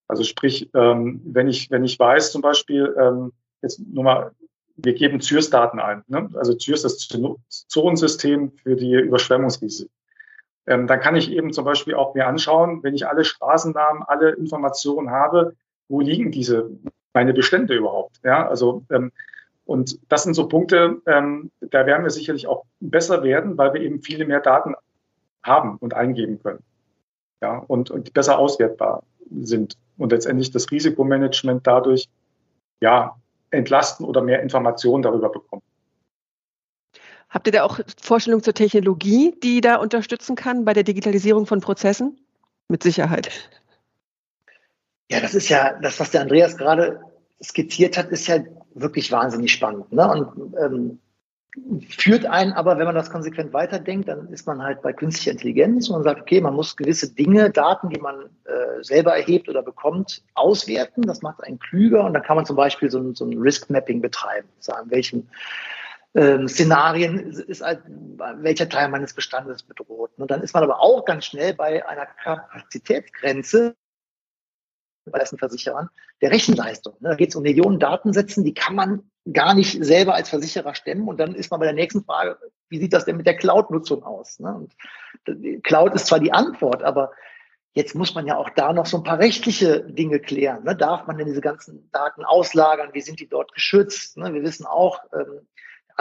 Also 0.08 0.24
sprich, 0.24 0.70
ähm, 0.74 1.20
wenn 1.24 1.48
ich 1.48 1.70
wenn 1.70 1.84
ich 1.84 1.98
weiß 1.98 2.32
zum 2.32 2.40
Beispiel 2.40 2.94
ähm, 2.98 3.32
jetzt 3.60 3.78
nur 3.78 4.04
mal, 4.04 4.32
wir 4.76 4.94
geben 4.94 5.20
ZÜRS-Daten 5.20 5.78
ein, 5.78 6.02
ne? 6.08 6.30
also 6.34 6.54
ZÜRS 6.54 6.82
das 6.82 6.96
Zonensystem 7.68 8.52
für 8.52 8.74
die 8.74 8.94
Überschwemmungsrisiken. 8.94 9.92
Ähm, 10.66 10.86
dann 10.86 11.00
kann 11.00 11.16
ich 11.16 11.30
eben 11.30 11.52
zum 11.52 11.64
Beispiel 11.64 11.94
auch 11.94 12.14
mir 12.14 12.26
anschauen, 12.26 12.82
wenn 12.82 12.94
ich 12.94 13.06
alle 13.06 13.24
Straßennamen, 13.24 14.02
alle 14.04 14.30
Informationen 14.30 15.10
habe, 15.10 15.54
wo 15.88 16.00
liegen 16.00 16.30
diese 16.30 16.70
meine 17.12 17.34
Bestände 17.34 17.74
überhaupt? 17.74 18.20
Ja, 18.22 18.48
also 18.48 18.84
ähm, 18.90 19.12
und 19.64 19.98
das 20.10 20.24
sind 20.24 20.34
so 20.34 20.48
Punkte, 20.48 21.00
ähm, 21.06 21.50
da 21.60 21.86
werden 21.86 22.02
wir 22.02 22.10
sicherlich 22.10 22.46
auch 22.46 22.64
besser 22.80 23.22
werden, 23.22 23.56
weil 23.58 23.74
wir 23.74 23.80
eben 23.80 24.02
viele 24.02 24.26
mehr 24.26 24.40
Daten 24.40 24.74
haben 25.42 25.76
und 25.78 25.94
eingeben 25.94 26.40
können. 26.42 26.62
Ja, 27.40 27.58
und, 27.58 27.90
und 27.90 28.12
besser 28.12 28.38
auswertbar 28.38 29.02
sind 29.30 29.76
und 29.98 30.12
letztendlich 30.12 30.50
das 30.50 30.70
Risikomanagement 30.70 31.66
dadurch 31.66 32.08
ja 32.80 33.16
entlasten 33.50 34.06
oder 34.06 34.22
mehr 34.22 34.42
Informationen 34.42 35.02
darüber 35.02 35.28
bekommen. 35.28 35.62
Habt 37.32 37.46
ihr 37.46 37.52
da 37.52 37.64
auch 37.64 37.80
Vorstellungen 38.00 38.42
zur 38.42 38.54
Technologie, 38.54 39.34
die 39.42 39.62
da 39.62 39.76
unterstützen 39.76 40.36
kann 40.36 40.64
bei 40.64 40.74
der 40.74 40.82
Digitalisierung 40.82 41.46
von 41.46 41.60
Prozessen? 41.60 42.20
Mit 42.68 42.82
Sicherheit. 42.82 43.30
Ja, 45.10 45.20
das 45.20 45.34
ist 45.34 45.48
ja, 45.48 45.78
das, 45.80 45.98
was 45.98 46.10
der 46.10 46.20
Andreas 46.22 46.56
gerade 46.56 47.00
skizziert 47.42 47.98
hat, 47.98 48.10
ist 48.10 48.28
ja 48.28 48.38
wirklich 48.74 49.10
wahnsinnig 49.10 49.52
spannend. 49.52 49.92
Ne? 49.92 50.08
Und 50.08 50.54
ähm, 50.56 50.98
führt 51.88 52.26
einen 52.26 52.52
aber, 52.52 52.78
wenn 52.78 52.86
man 52.86 52.94
das 52.94 53.10
konsequent 53.10 53.52
weiterdenkt, 53.52 54.08
dann 54.08 54.28
ist 54.28 54.46
man 54.46 54.62
halt 54.62 54.80
bei 54.82 54.92
künstlicher 54.92 55.32
Intelligenz 55.32 55.88
und 55.88 55.96
man 55.96 56.04
sagt, 56.04 56.22
okay, 56.22 56.40
man 56.40 56.54
muss 56.54 56.76
gewisse 56.76 57.12
Dinge, 57.12 57.50
Daten, 57.50 57.90
die 57.90 58.00
man 58.00 58.30
äh, 58.44 58.82
selber 58.82 59.16
erhebt 59.16 59.48
oder 59.48 59.62
bekommt, 59.62 60.22
auswerten. 60.34 61.02
Das 61.02 61.20
macht 61.20 61.42
einen 61.44 61.58
klüger 61.58 62.04
und 62.04 62.14
dann 62.14 62.22
kann 62.22 62.36
man 62.36 62.46
zum 62.46 62.56
Beispiel 62.56 62.90
so 62.90 63.12
so 63.14 63.26
ein 63.26 63.38
Risk-Mapping 63.38 64.00
betreiben, 64.00 64.48
sagen, 64.60 64.90
welchen 64.90 65.28
ähm, 66.14 66.48
Szenarien 66.48 67.30
ist 67.30 67.62
halt, 67.62 67.82
welcher 67.86 68.68
Teil 68.68 68.88
meines 68.88 69.14
Bestandes 69.14 69.62
bedroht. 69.62 70.10
Und 70.16 70.30
dann 70.30 70.42
ist 70.42 70.54
man 70.54 70.62
aber 70.62 70.80
auch 70.80 71.04
ganz 71.04 71.24
schnell 71.24 71.54
bei 71.54 71.86
einer 71.86 72.06
Kapazitätsgrenze, 72.06 73.74
bei 75.06 75.18
dessen 75.18 75.38
Versicherern, 75.38 75.88
der 76.20 76.30
Rechenleistung. 76.30 76.94
Ne? 77.00 77.10
Da 77.10 77.14
geht 77.16 77.30
es 77.30 77.36
um 77.36 77.42
Millionen 77.42 77.80
Datensätzen, 77.80 78.44
die 78.44 78.54
kann 78.54 78.74
man 78.74 79.10
gar 79.32 79.54
nicht 79.54 79.82
selber 79.84 80.14
als 80.14 80.28
Versicherer 80.28 80.74
stemmen. 80.74 81.08
Und 81.08 81.18
dann 81.18 81.34
ist 81.34 81.50
man 81.50 81.60
bei 81.60 81.66
der 81.66 81.74
nächsten 81.74 82.04
Frage, 82.04 82.38
wie 82.68 82.78
sieht 82.78 82.92
das 82.92 83.04
denn 83.04 83.16
mit 83.16 83.26
der 83.26 83.36
Cloud-Nutzung 83.36 84.02
aus? 84.02 84.38
Ne? 84.38 84.68
Cloud 85.62 85.94
ist 85.94 86.06
zwar 86.06 86.20
die 86.20 86.32
Antwort, 86.32 86.82
aber 86.82 87.12
jetzt 87.72 87.94
muss 87.94 88.14
man 88.14 88.26
ja 88.26 88.36
auch 88.36 88.50
da 88.50 88.72
noch 88.72 88.86
so 88.86 88.98
ein 88.98 89.02
paar 89.02 89.18
rechtliche 89.18 89.80
Dinge 89.80 90.20
klären. 90.20 90.64
Ne? 90.64 90.76
Darf 90.76 91.06
man 91.06 91.16
denn 91.16 91.26
diese 91.26 91.40
ganzen 91.40 91.90
Daten 91.90 92.24
auslagern? 92.24 92.90
Wie 92.92 93.00
sind 93.00 93.18
die 93.20 93.28
dort 93.28 93.52
geschützt? 93.54 94.16
Ne? 94.18 94.32
Wir 94.34 94.42
wissen 94.42 94.66
auch, 94.66 95.00
ähm, 95.12 95.46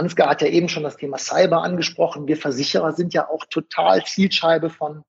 Ansgar 0.02 0.30
hat 0.30 0.42
ja 0.42 0.48
eben 0.48 0.70
schon 0.70 0.84
das 0.84 0.98
Thema 0.98 1.18
Cyber 1.18 1.64
angesprochen. 1.64 2.28
Wir 2.28 2.38
Versicherer 2.38 2.94
sind 2.94 3.14
ja 3.14 3.30
auch 3.30 3.46
total 3.46 4.04
Zielscheibe 4.04 4.70
von 4.70 5.04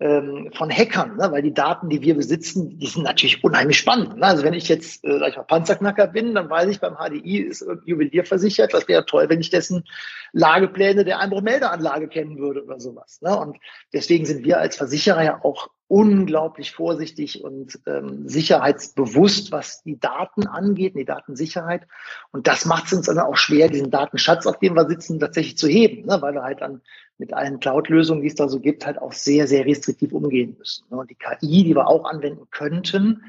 ähm, 0.00 0.50
von 0.54 0.70
Hackern, 0.70 1.16
ne? 1.16 1.30
weil 1.30 1.42
die 1.42 1.52
Daten, 1.52 1.90
die 1.90 2.00
wir 2.00 2.14
besitzen, 2.14 2.78
die 2.78 2.86
sind 2.86 3.02
natürlich 3.02 3.44
unheimlich 3.44 3.76
spannend. 3.76 4.16
Ne? 4.16 4.24
Also 4.24 4.42
wenn 4.42 4.54
ich 4.54 4.66
jetzt, 4.66 5.04
äh, 5.04 5.18
sag 5.18 5.28
ich 5.28 5.36
mal, 5.36 5.42
Panzerknacker 5.42 6.06
bin, 6.06 6.34
dann 6.34 6.48
weiß 6.48 6.70
ich, 6.70 6.80
beim 6.80 6.96
HDI 6.96 7.40
ist 7.40 7.66
Juwelier 7.84 8.24
versichert. 8.24 8.72
Das 8.72 8.88
wäre 8.88 9.04
toll, 9.04 9.28
wenn 9.28 9.40
ich 9.40 9.50
dessen 9.50 9.84
Lagepläne 10.32 11.04
der 11.04 11.18
Einbruchmeldeanlage 11.18 12.08
kennen 12.08 12.38
würde 12.38 12.64
oder 12.64 12.80
sowas. 12.80 13.20
Ne? 13.20 13.38
Und 13.38 13.58
deswegen 13.92 14.24
sind 14.24 14.42
wir 14.42 14.58
als 14.58 14.76
Versicherer 14.76 15.22
ja 15.22 15.40
auch 15.44 15.68
unglaublich 15.90 16.70
vorsichtig 16.70 17.42
und 17.42 17.80
ähm, 17.84 18.28
sicherheitsbewusst, 18.28 19.50
was 19.50 19.82
die 19.82 19.98
Daten 19.98 20.46
angeht, 20.46 20.94
die 20.94 21.04
Datensicherheit. 21.04 21.88
Und 22.30 22.46
das 22.46 22.64
macht 22.64 22.86
es 22.86 22.92
uns 22.92 23.06
dann 23.06 23.18
auch 23.18 23.36
schwer, 23.36 23.68
diesen 23.68 23.90
Datenschatz, 23.90 24.46
auf 24.46 24.60
dem 24.60 24.74
wir 24.74 24.86
sitzen, 24.86 25.18
tatsächlich 25.18 25.58
zu 25.58 25.66
heben, 25.66 26.06
ne? 26.06 26.22
weil 26.22 26.34
wir 26.34 26.44
halt 26.44 26.60
dann 26.60 26.80
mit 27.18 27.34
allen 27.34 27.58
Cloud-Lösungen, 27.58 28.22
die 28.22 28.28
es 28.28 28.36
da 28.36 28.48
so 28.48 28.60
gibt, 28.60 28.86
halt 28.86 29.02
auch 29.02 29.12
sehr, 29.12 29.48
sehr 29.48 29.66
restriktiv 29.66 30.12
umgehen 30.12 30.54
müssen. 30.56 30.86
Ne? 30.90 30.98
Und 30.98 31.10
die 31.10 31.16
KI, 31.16 31.64
die 31.64 31.74
wir 31.74 31.88
auch 31.88 32.04
anwenden 32.04 32.46
könnten, 32.52 33.24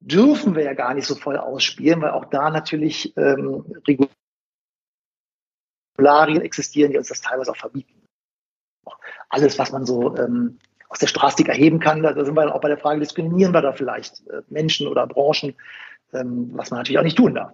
dürfen 0.00 0.56
wir 0.56 0.64
ja 0.64 0.74
gar 0.74 0.94
nicht 0.94 1.06
so 1.06 1.14
voll 1.14 1.36
ausspielen, 1.36 2.02
weil 2.02 2.10
auch 2.10 2.24
da 2.24 2.50
natürlich 2.50 3.16
ähm, 3.16 3.64
Regularien 5.96 6.40
existieren, 6.40 6.90
die 6.90 6.98
uns 6.98 7.06
das 7.06 7.20
teilweise 7.20 7.52
auch 7.52 7.56
verbieten. 7.56 7.94
Alles, 9.28 9.56
was 9.60 9.70
man 9.70 9.86
so 9.86 10.16
ähm, 10.16 10.58
aus 10.92 10.98
der 10.98 11.06
Statistik 11.06 11.48
erheben 11.48 11.80
kann. 11.80 12.02
Da 12.02 12.12
sind 12.24 12.34
wir 12.36 12.42
dann 12.42 12.52
auch 12.52 12.60
bei 12.60 12.68
der 12.68 12.78
Frage, 12.78 13.00
diskriminieren 13.00 13.52
wir 13.52 13.62
da 13.62 13.72
vielleicht 13.72 14.26
äh, 14.28 14.42
Menschen 14.50 14.86
oder 14.86 15.06
Branchen, 15.06 15.54
ähm, 16.12 16.50
was 16.52 16.70
man 16.70 16.78
natürlich 16.80 16.98
auch 16.98 17.04
nicht 17.04 17.16
tun 17.16 17.34
darf. 17.34 17.52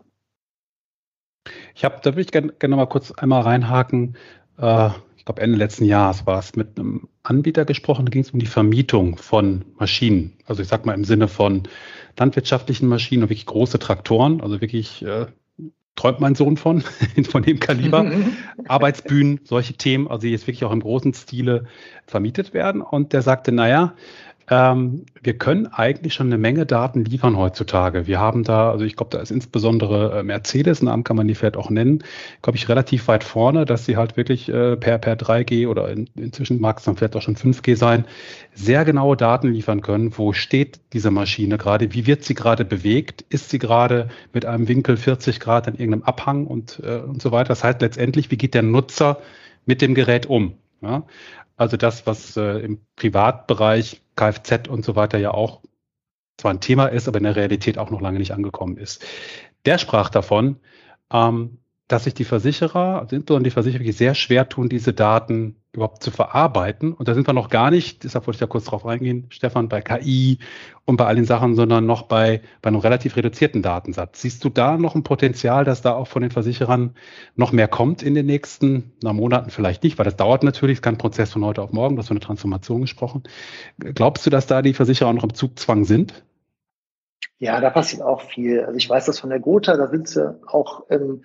Ich 1.75 1.85
habe, 1.85 2.01
da 2.03 2.11
würde 2.11 2.23
ich 2.23 2.33
gerne 2.33 2.53
gern 2.59 2.73
mal 2.73 2.87
kurz 2.87 3.13
einmal 3.13 3.43
reinhaken. 3.43 4.17
Äh, 4.59 4.91
ich 5.17 5.25
glaube, 5.25 5.41
Ende 5.41 5.57
letzten 5.57 5.85
Jahres 5.85 6.27
war 6.27 6.41
es 6.41 6.57
mit 6.57 6.79
einem 6.79 7.09
Anbieter 7.23 7.65
gesprochen, 7.65 8.07
da 8.07 8.11
ging 8.11 8.23
es 8.23 8.33
um 8.33 8.41
die 8.41 8.47
Vermietung 8.47 9.17
von 9.17 9.65
Maschinen. 9.79 10.37
Also 10.47 10.63
ich 10.63 10.69
sage 10.69 10.87
mal 10.87 10.95
im 10.95 11.05
Sinne 11.05 11.29
von 11.29 11.63
landwirtschaftlichen 12.19 12.89
Maschinen 12.89 13.23
und 13.23 13.29
wirklich 13.29 13.47
große 13.47 13.79
Traktoren, 13.79 14.41
also 14.41 14.61
wirklich 14.61 15.05
äh, 15.05 15.27
träumt 15.99 16.21
mein 16.21 16.35
Sohn 16.35 16.57
von, 16.57 16.83
von 17.31 17.43
dem 17.43 17.59
Kaliber. 17.59 18.11
Arbeitsbühnen, 18.69 19.41
solche 19.45 19.75
Themen, 19.75 20.09
also 20.09 20.23
die 20.23 20.31
jetzt 20.31 20.47
wirklich 20.47 20.65
auch 20.65 20.73
im 20.73 20.81
großen 20.81 21.13
Stile 21.13 21.67
vermietet 22.07 22.55
werden. 22.55 22.81
Und 22.83 23.13
der 23.13 23.23
sagte, 23.23 23.51
naja, 23.53 23.95
ähm, 24.51 25.05
wir 25.23 25.37
können 25.37 25.67
eigentlich 25.67 26.15
schon 26.15 26.29
eine 26.29 26.39
Menge 26.39 26.65
Daten 26.65 27.05
liefern 27.05 27.37
heutzutage. 27.37 28.07
Wir 28.07 28.19
haben 28.19 28.45
da, 28.45 28.71
also 28.71 28.85
ich 28.85 28.97
glaube, 28.97 29.11
da 29.15 29.23
ist 29.23 29.31
insbesondere 29.31 30.21
äh, 30.21 30.23
Mercedes, 30.23 30.83
Namen 30.83 31.05
kann 31.05 31.17
man 31.17 31.29
die 31.29 31.35
vielleicht 31.35 31.57
auch 31.57 31.69
nennen, 31.69 32.03
glaube 32.41 32.57
ich, 32.57 32.69
relativ 32.69 33.09
weit 33.09 33.25
vorne, 33.25 33.67
dass 33.67 33.85
sie 33.85 33.97
halt 33.97 34.17
wirklich 34.17 34.49
äh, 34.49 34.77
per, 34.77 34.99
per 34.99 35.15
3G 35.15 35.69
oder 35.69 35.91
in, 35.91 36.09
inzwischen 36.15 36.61
mag 36.61 36.79
es 36.79 36.85
dann 36.85 36.97
vielleicht 36.97 37.17
auch 37.17 37.23
schon 37.23 37.37
5G 37.37 37.77
sein, 37.77 38.07
sehr 38.55 38.85
genaue 38.87 39.17
Daten 39.17 39.53
liefern 39.53 39.83
können. 39.83 40.17
Wo 40.17 40.33
steht 40.33 40.81
diese 40.95 41.11
Maschine 41.11 41.59
gerade? 41.59 41.93
Wie 41.93 42.07
wird 42.07 42.25
sie 42.25 42.35
gerade 42.35 42.65
bewegt? 42.65 43.25
Ist 43.29 43.51
sie 43.51 43.59
gerade 43.59 44.09
mit 44.33 44.47
einem 44.47 44.67
Winkel 44.67 44.97
40 44.97 45.41
Grad 45.41 45.69
an 45.69 45.75
irgendeinem 45.75 46.05
Abhang 46.05 46.47
und, 46.47 46.81
äh, 46.83 47.01
und 47.01 47.21
so 47.21 47.33
weiter? 47.33 47.49
Das 47.49 47.65
heißt 47.65 47.83
letztendlich, 47.83 48.31
wie 48.31 48.39
geht 48.39 48.55
der 48.55 48.63
Nutzer 48.63 49.19
mit 49.67 49.83
dem 49.83 49.95
Gerät 49.95 50.25
um? 50.27 50.55
Ja? 50.81 51.05
Also 51.59 51.77
das, 51.77 52.07
was 52.07 52.37
äh, 52.37 52.61
im 52.61 52.81
Privatbereich, 52.97 54.01
Kfz 54.17 54.69
und 54.69 54.85
so 54.85 54.97
weiter 54.97 55.19
ja 55.19 55.33
auch 55.33 55.63
zwar 56.39 56.53
ein 56.53 56.61
Thema 56.61 56.87
ist, 56.87 57.09
aber 57.09 57.19
in 57.19 57.25
der 57.25 57.37
Realität 57.37 57.79
auch 57.79 57.91
noch 57.91 58.01
lange 58.01 58.19
nicht 58.19 58.33
angekommen 58.33 58.77
ist. 58.77 59.05
Der 59.67 59.79
sprach 59.79 60.09
davon, 60.09 60.61
ähm, 61.13 61.59
dass 61.89 62.05
sich 62.05 62.13
die 62.13 62.25
Versicherer, 62.25 63.01
also 63.01 63.17
insbesondere 63.17 63.45
die 63.45 63.51
Versicherer, 63.51 63.81
wirklich 63.81 63.97
sehr 63.97 64.15
schwer 64.15 64.47
tun, 64.47 64.69
diese 64.69 64.93
Daten 64.93 65.57
überhaupt 65.73 66.03
zu 66.03 66.11
verarbeiten. 66.11 66.93
Und 66.93 67.09
da 67.09 67.15
sind 67.15 67.27
wir 67.27 67.33
noch 67.33 67.49
gar 67.49 67.71
nicht, 67.71 68.05
deshalb 68.05 68.27
wollte 68.27 68.37
ich 68.37 68.41
da 68.41 68.47
kurz 68.47 68.65
drauf 68.65 68.85
reingehen, 68.85 69.27
Stefan, 69.31 69.71
bei 69.71 69.81
KI 69.81 70.39
und 70.85 70.99
bei 70.99 71.07
all 71.07 71.15
den 71.15 71.25
Sachen, 71.25 71.55
sondern 71.55 71.87
noch 71.87 72.03
bei, 72.03 72.43
bei 72.61 72.69
einem 72.69 72.81
relativ 72.81 73.17
reduzierten 73.17 73.63
Datensatz. 73.63 74.21
Siehst 74.21 74.45
du 74.45 74.51
da 74.51 74.77
noch 74.77 74.95
ein 74.95 75.03
Potenzial, 75.03 75.65
dass 75.65 75.81
da 75.81 75.95
auch 75.95 76.09
von 76.09 76.21
den 76.21 76.31
Versicherern 76.31 76.95
noch 77.37 77.53
mehr 77.53 77.69
kommt 77.69 78.03
in 78.03 78.15
den 78.15 78.27
nächsten 78.27 78.93
na, 79.03 79.15
Monaten? 79.15 79.51
Vielleicht 79.51 79.83
nicht, 79.83 79.97
weil 79.97 80.05
das 80.05 80.17
dauert 80.17 80.43
natürlich, 80.43 80.75
es 80.75 80.79
ist 80.79 80.85
kein 80.85 80.99
Prozess 80.99 81.33
von 81.33 81.45
heute 81.45 81.63
auf 81.63 81.73
morgen, 81.73 81.97
du 81.97 82.01
hast 82.01 82.09
von 82.09 82.19
eine 82.19 82.25
Transformation 82.25 82.83
gesprochen. 82.83 83.23
Glaubst 83.79 84.27
du, 84.27 84.31
dass 84.31 84.47
da 84.47 84.61
die 84.61 84.75
Versicherer 84.75 85.15
noch 85.15 85.25
im 85.25 85.33
Zugzwang 85.33 85.85
sind? 85.85 86.23
Ja, 87.39 87.61
da 87.61 87.71
passiert 87.71 88.03
auch 88.03 88.21
viel. 88.21 88.61
Also 88.61 88.77
ich 88.77 88.91
weiß 88.91 89.07
das 89.07 89.21
von 89.21 89.31
der 89.31 89.39
Gotha, 89.39 89.77
da 89.77 89.87
sind 89.87 90.09
sie 90.09 90.39
auch 90.47 90.85
ähm, 90.91 91.23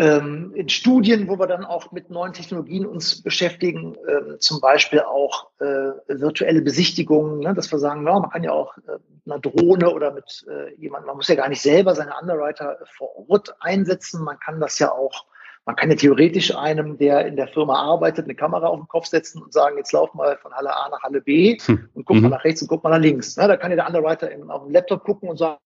ähm, 0.00 0.52
in 0.54 0.68
Studien, 0.70 1.28
wo 1.28 1.38
wir 1.38 1.46
dann 1.46 1.64
auch 1.64 1.92
mit 1.92 2.08
neuen 2.08 2.32
Technologien 2.32 2.86
uns 2.86 3.22
beschäftigen, 3.22 3.96
ähm, 4.08 4.36
zum 4.38 4.60
Beispiel 4.60 5.00
auch 5.00 5.50
äh, 5.60 5.92
virtuelle 6.08 6.62
Besichtigungen, 6.62 7.40
ne, 7.40 7.52
dass 7.52 7.70
wir 7.70 7.78
sagen, 7.78 8.02
man 8.02 8.30
kann 8.30 8.42
ja 8.42 8.52
auch 8.52 8.78
äh, 8.78 8.98
einer 9.26 9.38
Drohne 9.40 9.90
oder 9.90 10.12
mit 10.12 10.46
äh, 10.48 10.74
jemandem, 10.76 11.08
man 11.08 11.16
muss 11.16 11.28
ja 11.28 11.34
gar 11.34 11.50
nicht 11.50 11.60
selber 11.60 11.94
seine 11.94 12.14
Underwriter 12.18 12.78
vor 12.96 13.28
Ort 13.28 13.54
einsetzen, 13.60 14.24
man 14.24 14.38
kann 14.38 14.58
das 14.58 14.78
ja 14.78 14.90
auch 14.90 15.26
Man 15.66 15.76
kann 15.76 15.90
ja 15.90 15.96
theoretisch 15.96 16.56
einem, 16.56 16.96
der 16.96 17.26
in 17.26 17.36
der 17.36 17.46
Firma 17.46 17.74
arbeitet, 17.74 18.24
eine 18.24 18.34
Kamera 18.34 18.68
auf 18.68 18.80
den 18.80 18.88
Kopf 18.88 19.06
setzen 19.06 19.42
und 19.42 19.52
sagen, 19.52 19.76
jetzt 19.76 19.92
lauf 19.92 20.14
mal 20.14 20.38
von 20.38 20.52
Halle 20.54 20.74
A 20.74 20.88
nach 20.88 21.02
Halle 21.02 21.20
B 21.20 21.58
hm. 21.58 21.90
und 21.94 22.06
guck 22.06 22.16
mhm. 22.16 22.22
mal 22.22 22.28
nach 22.30 22.44
rechts 22.44 22.62
und 22.62 22.68
guck 22.68 22.82
mal 22.82 22.90
nach 22.90 22.98
links. 22.98 23.36
Ja, 23.36 23.46
da 23.46 23.58
kann 23.58 23.70
ja 23.70 23.76
der 23.76 23.86
Underwriter 23.86 24.30
auf 24.48 24.64
dem 24.64 24.72
Laptop 24.72 25.04
gucken 25.04 25.28
und 25.28 25.36
sagen, 25.36 25.58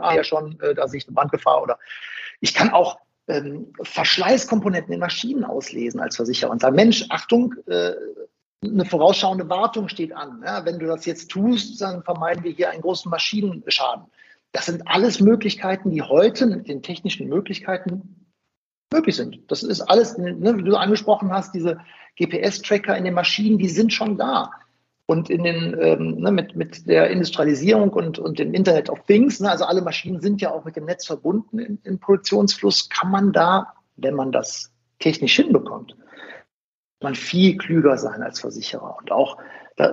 ah, 0.00 0.14
ja 0.14 0.24
schon, 0.24 0.58
äh, 0.60 0.74
da 0.74 0.88
sehe 0.88 0.98
ich 0.98 1.06
eine 1.06 1.14
Bandgefahr 1.14 1.62
oder 1.62 1.78
ich 2.40 2.54
kann 2.54 2.70
auch 2.70 2.98
ähm, 3.28 3.72
Verschleißkomponenten 3.82 4.92
in 4.92 5.00
Maschinen 5.00 5.44
auslesen 5.44 6.00
als 6.00 6.16
Versicherer 6.16 6.50
und 6.50 6.60
sagen, 6.60 6.76
Mensch, 6.76 7.06
Achtung, 7.08 7.54
äh, 7.66 7.92
eine 8.62 8.84
vorausschauende 8.84 9.48
Wartung 9.48 9.88
steht 9.88 10.14
an. 10.14 10.42
Ja, 10.44 10.64
wenn 10.64 10.78
du 10.78 10.86
das 10.86 11.04
jetzt 11.04 11.30
tust, 11.30 11.80
dann 11.80 12.02
vermeiden 12.02 12.44
wir 12.44 12.52
hier 12.52 12.70
einen 12.70 12.82
großen 12.82 13.10
Maschinenschaden. 13.10 14.06
Das 14.52 14.66
sind 14.66 14.86
alles 14.86 15.20
Möglichkeiten, 15.20 15.90
die 15.90 16.02
heute 16.02 16.46
mit 16.46 16.68
den 16.68 16.82
technischen 16.82 17.28
Möglichkeiten 17.28 18.26
möglich 18.92 19.16
sind. 19.16 19.40
Das 19.50 19.62
ist 19.62 19.80
alles, 19.80 20.16
ne, 20.16 20.56
wie 20.56 20.62
du 20.62 20.76
angesprochen 20.76 21.32
hast, 21.32 21.54
diese 21.54 21.78
GPS-Tracker 22.16 22.96
in 22.96 23.04
den 23.04 23.14
Maschinen, 23.14 23.58
die 23.58 23.68
sind 23.68 23.92
schon 23.92 24.16
da. 24.16 24.50
Und 25.06 25.28
in 25.28 25.44
den, 25.44 25.76
ähm, 25.78 26.20
ne, 26.20 26.32
mit, 26.32 26.56
mit 26.56 26.88
der 26.88 27.10
Industrialisierung 27.10 27.90
und, 27.90 28.18
und 28.18 28.38
dem 28.38 28.54
Internet 28.54 28.88
of 28.88 29.04
Things, 29.06 29.38
ne, 29.38 29.50
also 29.50 29.64
alle 29.64 29.82
Maschinen 29.82 30.20
sind 30.20 30.40
ja 30.40 30.50
auch 30.50 30.64
mit 30.64 30.76
dem 30.76 30.86
Netz 30.86 31.04
verbunden 31.04 31.58
im, 31.58 31.78
im 31.84 31.98
Produktionsfluss, 31.98 32.88
kann 32.88 33.10
man 33.10 33.32
da, 33.32 33.74
wenn 33.96 34.14
man 34.14 34.32
das 34.32 34.72
technisch 34.98 35.36
hinbekommt, 35.36 35.94
man 37.02 37.14
viel 37.14 37.58
klüger 37.58 37.98
sein 37.98 38.22
als 38.22 38.40
Versicherer. 38.40 38.96
Und 38.98 39.12
auch, 39.12 39.36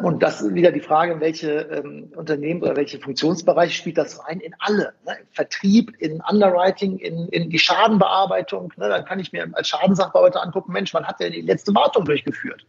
und 0.03 0.23
das 0.23 0.41
ist 0.41 0.53
wieder 0.53 0.71
die 0.71 0.79
Frage, 0.79 1.13
in 1.13 1.19
welche 1.19 1.51
ähm, 1.51 2.13
Unternehmen 2.15 2.61
oder 2.61 2.77
welche 2.77 2.99
Funktionsbereiche 2.99 3.73
spielt 3.73 3.97
das 3.97 4.25
rein? 4.25 4.39
In 4.39 4.55
alle. 4.59 4.93
Ne? 5.05 5.17
Vertrieb, 5.31 5.93
in 5.99 6.21
Underwriting, 6.21 6.99
in, 6.99 7.27
in 7.29 7.49
die 7.49 7.59
Schadenbearbeitung. 7.59 8.71
Ne? 8.77 8.87
Dann 8.87 9.03
kann 9.03 9.19
ich 9.19 9.33
mir 9.33 9.49
als 9.53 9.67
Schadensachbearbeiter 9.67 10.41
angucken, 10.41 10.71
Mensch, 10.71 10.93
man 10.93 11.05
hat 11.05 11.19
ja 11.19 11.29
die 11.29 11.41
letzte 11.41 11.75
Wartung 11.75 12.05
durchgeführt. 12.05 12.65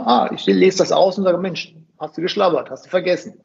Ah, 0.00 0.30
ich 0.32 0.46
lese 0.46 0.78
das 0.78 0.92
aus 0.92 1.18
und 1.18 1.24
sage, 1.24 1.38
Mensch, 1.38 1.74
hast 1.98 2.16
du 2.16 2.22
geschlabbert, 2.22 2.70
hast 2.70 2.86
du 2.86 2.90
vergessen. 2.90 3.40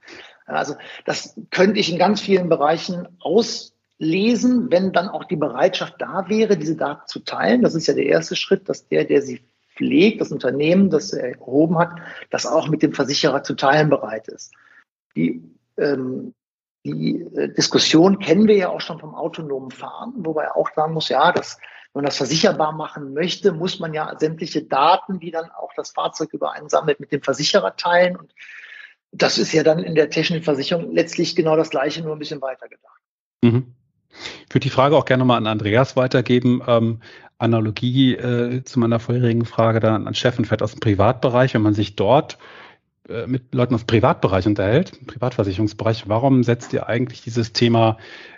Also 0.46 0.76
das 1.06 1.36
könnte 1.52 1.80
ich 1.80 1.92
in 1.92 2.00
ganz 2.00 2.22
vielen 2.22 2.50
Bereichen 2.50 3.08
auslesen, 3.20 4.72
wenn 4.72 4.94
dann 4.94 5.10
auch 5.10 5.26
die 5.26 5.36
Bereitschaft 5.36 5.96
da 6.00 6.26
wäre, 6.30 6.58
diese 6.58 6.76
Daten 6.76 7.08
zu 7.08 7.20
teilen. 7.20 7.62
Das 7.62 7.76
ist 7.76 7.88
ja 7.88 7.94
der 7.94 8.06
erste 8.06 8.36
Schritt, 8.36 8.70
dass 8.70 8.88
der, 8.88 9.06
der 9.06 9.22
sie 9.22 9.42
pflegt, 9.76 10.22
das 10.22 10.32
Unternehmen, 10.32 10.90
das 10.90 11.14
er 11.14 11.38
erhoben 11.38 11.78
hat, 11.78 11.92
das 12.30 12.46
auch 12.46 12.68
mit 12.68 12.82
dem 12.82 12.94
Versicherer 12.94 13.44
zu 13.44 13.56
teilen 13.56 13.90
bereit 13.90 14.28
ist. 14.28 14.54
Die, 15.16 15.44
ähm, 15.78 16.34
die 16.86 17.22
äh, 17.36 17.54
Diskussion 17.54 18.20
kennen 18.20 18.48
wir 18.48 18.56
ja 18.56 18.70
auch 18.70 18.82
schon 18.82 19.00
vom 19.00 19.14
autonomen 19.14 19.72
Fahren, 19.72 20.14
wobei 20.18 20.52
auch 20.52 20.70
sagen 20.76 20.94
muss, 20.94 21.10
ja, 21.10 21.32
das 21.32 21.60
wenn 21.98 22.04
man 22.04 22.10
das 22.10 22.18
versicherbar 22.18 22.74
machen 22.74 23.16
möchte, 23.16 23.52
muss 23.52 23.80
man 23.80 23.92
ja 23.92 24.14
sämtliche 24.20 24.62
Daten, 24.62 25.20
die 25.20 25.32
dann 25.32 25.50
auch 25.50 25.72
das 25.76 25.90
Fahrzeug 25.90 26.32
über 26.32 26.52
einen 26.52 26.70
sammelt, 26.70 27.00
mit 27.00 27.12
dem 27.12 27.24
Versicherer 27.24 27.76
teilen. 27.76 28.16
Und 28.16 28.36
das 29.12 29.40
ist 29.40 29.52
ja 29.52 29.64
dann 29.64 29.80
in 29.80 29.96
der 29.96 30.12
technischen 30.12 30.44
Versicherung 30.44 30.94
letztlich 30.94 31.36
genau 31.36 31.56
das 31.56 31.72
Gleiche, 31.72 32.04
nur 32.04 32.16
ein 32.16 32.20
bisschen 32.20 32.40
weiter 32.40 32.68
gedacht. 32.68 33.02
Mhm. 33.42 33.74
Ich 34.48 34.54
würde 34.54 34.64
die 34.66 34.70
Frage 34.70 34.96
auch 34.96 35.06
gerne 35.06 35.26
mal 35.26 35.38
an 35.38 35.48
Andreas 35.48 35.96
weitergeben. 35.96 36.62
Ähm, 36.68 37.02
Analogie 37.40 38.14
äh, 38.14 38.64
zu 38.64 38.80
meiner 38.80 39.00
vorherigen 39.00 39.46
Frage 39.46 39.80
dann 39.80 40.08
an 40.08 40.14
Steffen 40.14 40.46
fährt 40.46 40.62
aus 40.62 40.74
dem 40.74 40.82
Privatbereich. 40.82 41.56
Wenn 41.56 41.64
man 41.64 41.74
sich 41.74 41.96
dort 41.96 42.38
äh, 43.10 43.28
mit 43.28 43.54
Leuten 43.54 43.76
aus 43.76 43.84
Privatbereich 43.84 44.48
unterhält, 44.48 44.94
Privatversicherungsbereich, 45.08 46.08
warum 46.08 46.44
setzt 46.44 46.74
ihr 46.74 46.88
eigentlich 46.88 47.22
dieses 47.22 47.54
Thema 47.54 47.98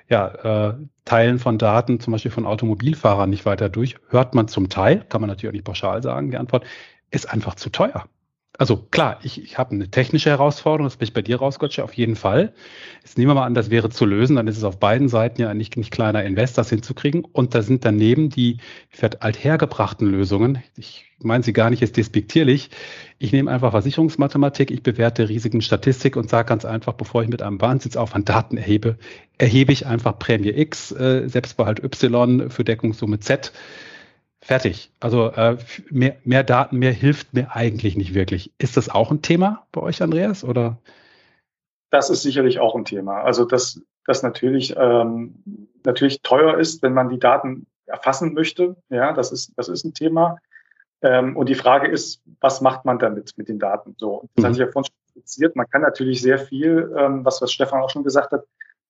ja, 0.10 0.70
äh, 0.70 0.74
Teilen 1.06 1.40
von 1.40 1.58
Daten, 1.58 2.00
zum 2.00 2.12
Beispiel 2.12 2.32
von 2.32 2.46
Automobilfahrern, 2.46 3.30
nicht 3.30 3.46
weiter 3.46 3.70
durch? 3.70 3.96
Hört 4.10 4.36
man 4.36 4.48
zum 4.48 4.70
Teil, 4.70 5.06
kann 5.10 5.22
man 5.22 5.30
natürlich 5.30 5.50
auch 5.50 5.54
nicht 5.54 5.66
pauschal 5.66 6.04
sagen, 6.04 6.32
die 6.32 6.38
Antwort 6.38 6.66
ist 7.12 7.32
einfach 7.32 7.56
zu 7.56 7.70
teuer. 7.70 8.06
Also 8.60 8.76
klar, 8.76 9.20
ich, 9.24 9.42
ich 9.42 9.58
habe 9.58 9.72
eine 9.72 9.90
technische 9.90 10.30
Herausforderung, 10.30 10.86
das 10.86 10.98
bin 10.98 11.08
ich 11.08 11.14
bei 11.14 11.22
dir 11.22 11.38
raus, 11.38 11.60
Gotcha, 11.60 11.82
auf 11.82 11.94
jeden 11.94 12.18
Fall. 12.18 12.52
Jetzt 13.00 13.18
nehmen 13.18 13.30
wir 13.30 13.36
mal 13.36 13.46
an, 13.46 13.54
das 13.54 13.70
wäre 13.70 13.90
zu 13.90 14.06
lösen, 14.06 14.36
dann 14.36 14.48
ist 14.48 14.58
es 14.58 14.66
auf 14.66 14.80
beiden 14.80 15.08
Seiten 15.08 15.42
ja 15.42 15.54
nicht, 15.54 15.78
nicht 15.78 15.92
kleiner 15.92 16.26
Invest, 16.26 16.58
das 16.58 16.70
hinzukriegen. 16.70 17.24
Und 17.24 17.56
da 17.56 17.62
sind 17.62 17.86
daneben 17.86 18.30
die 18.30 18.58
vielleicht 18.90 19.22
althergebrachten 19.24 20.12
Lösungen. 20.12 20.62
Ich 20.76 21.06
meine 21.20 21.42
sie 21.42 21.54
gar 21.54 21.70
nicht 21.70 21.80
jetzt 21.80 21.96
despektierlich. 21.96 22.70
Ich 23.18 23.32
nehme 23.32 23.50
einfach 23.50 23.72
Versicherungsmathematik, 23.72 24.72
ich 24.72 24.84
bewerte 24.84 25.30
Risiken, 25.30 25.62
Statistik 25.62 26.18
und 26.18 26.30
sage 26.30 26.50
ganz 26.50 26.66
einfach, 26.66 26.92
bevor 26.96 27.24
ich 27.24 27.30
mit 27.30 27.42
einem 27.42 27.62
Wahnsinnsaufwand 27.62 28.28
Daten 28.28 28.58
erhebe, 28.58 28.98
erhebe 29.38 29.72
ich 29.72 29.86
einfach 29.86 30.20
Prämie 30.20 30.50
X, 30.50 30.92
äh, 30.92 31.30
Selbstbehalt 31.30 31.82
Y 31.82 32.50
für 32.50 32.66
Deckungssumme 32.66 33.22
Z 33.22 33.54
Fertig. 34.50 34.92
Also 35.00 35.28
äh, 35.28 35.58
mehr, 35.92 36.16
mehr 36.24 36.44
Daten, 36.44 36.80
mehr 36.80 36.92
hilft 36.92 37.36
mir 37.36 37.56
eigentlich 37.56 37.96
nicht 37.96 38.16
wirklich. 38.16 38.52
Ist 38.58 38.78
das 38.78 38.90
auch 38.90 39.12
ein 39.12 39.22
Thema 39.22 39.68
bei 39.72 39.80
euch, 39.80 40.02
Andreas? 40.02 40.44
Oder? 40.44 40.80
Das 41.92 42.10
ist 42.10 42.24
sicherlich 42.24 42.60
auch 42.60 42.74
ein 42.74 42.84
Thema. 42.84 43.22
Also 43.22 43.46
dass 43.46 43.80
das 44.08 44.24
natürlich 44.24 44.74
ähm, 44.76 45.70
natürlich 45.86 46.24
teuer 46.24 46.58
ist, 46.58 46.82
wenn 46.82 46.96
man 46.96 47.10
die 47.10 47.20
Daten 47.20 47.68
erfassen 47.86 48.34
möchte. 48.34 48.76
Ja, 48.90 49.14
das 49.14 49.32
ist 49.32 49.54
das 49.56 49.70
ist 49.70 49.84
ein 49.84 49.94
Thema. 49.94 50.40
Ähm, 51.04 51.38
und 51.38 51.48
die 51.48 51.54
Frage 51.54 51.88
ist, 51.88 52.24
was 52.42 52.60
macht 52.60 52.86
man 52.86 52.98
damit 52.98 53.38
mit 53.38 53.50
den 53.50 53.60
Daten? 53.60 53.94
So, 54.00 54.30
das 54.34 54.42
mhm. 54.42 54.46
hatte 54.48 54.54
ich 54.54 54.66
ja 54.66 54.72
vorhin 54.72 54.86
schon 54.92 55.12
skizziert. 55.12 55.56
Man 55.56 55.70
kann 55.70 55.84
natürlich 55.84 56.24
sehr 56.24 56.40
viel, 56.40 56.92
ähm, 56.98 57.24
was 57.24 57.40
was 57.40 57.54
Stefan 57.54 57.84
auch 57.84 57.92
schon 57.92 58.04
gesagt 58.04 58.32
hat, 58.32 58.46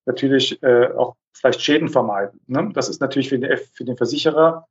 natürlich 0.06 0.64
äh, 0.64 0.88
auch 0.94 1.18
vielleicht 1.34 1.62
Schäden 1.62 1.90
vermeiden. 1.90 2.40
Ne? 2.48 2.70
Das 2.74 2.88
ist 2.88 3.02
natürlich 3.02 3.28
für 3.28 3.40
den, 3.40 3.58
für 3.74 3.84
den 3.84 3.98
Versicherer 3.98 4.66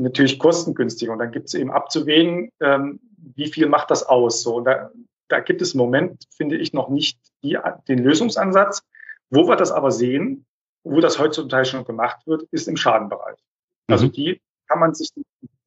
natürlich 0.00 0.38
kostengünstig. 0.38 1.08
Und 1.08 1.18
dann 1.18 1.32
gibt 1.32 1.48
es 1.48 1.54
eben 1.54 1.70
abzuwägen, 1.70 2.50
ähm, 2.60 3.00
wie 3.34 3.48
viel 3.48 3.66
macht 3.66 3.90
das 3.90 4.02
aus. 4.02 4.42
So, 4.42 4.56
und 4.56 4.64
da, 4.64 4.90
da 5.28 5.40
gibt 5.40 5.62
es 5.62 5.74
im 5.74 5.78
Moment, 5.78 6.24
finde 6.30 6.56
ich, 6.56 6.72
noch 6.72 6.88
nicht 6.88 7.18
die, 7.42 7.58
den 7.88 7.98
Lösungsansatz. 7.98 8.82
Wo 9.30 9.46
wir 9.46 9.56
das 9.56 9.70
aber 9.70 9.92
sehen, 9.92 10.44
wo 10.82 11.00
das 11.00 11.18
heutzutage 11.18 11.66
schon 11.66 11.84
gemacht 11.84 12.26
wird, 12.26 12.42
ist 12.50 12.68
im 12.68 12.76
Schadenbereich. 12.76 13.38
Also 13.86 14.06
mhm. 14.06 14.12
die 14.12 14.40
kann 14.66 14.80
man 14.80 14.94
sich 14.94 15.10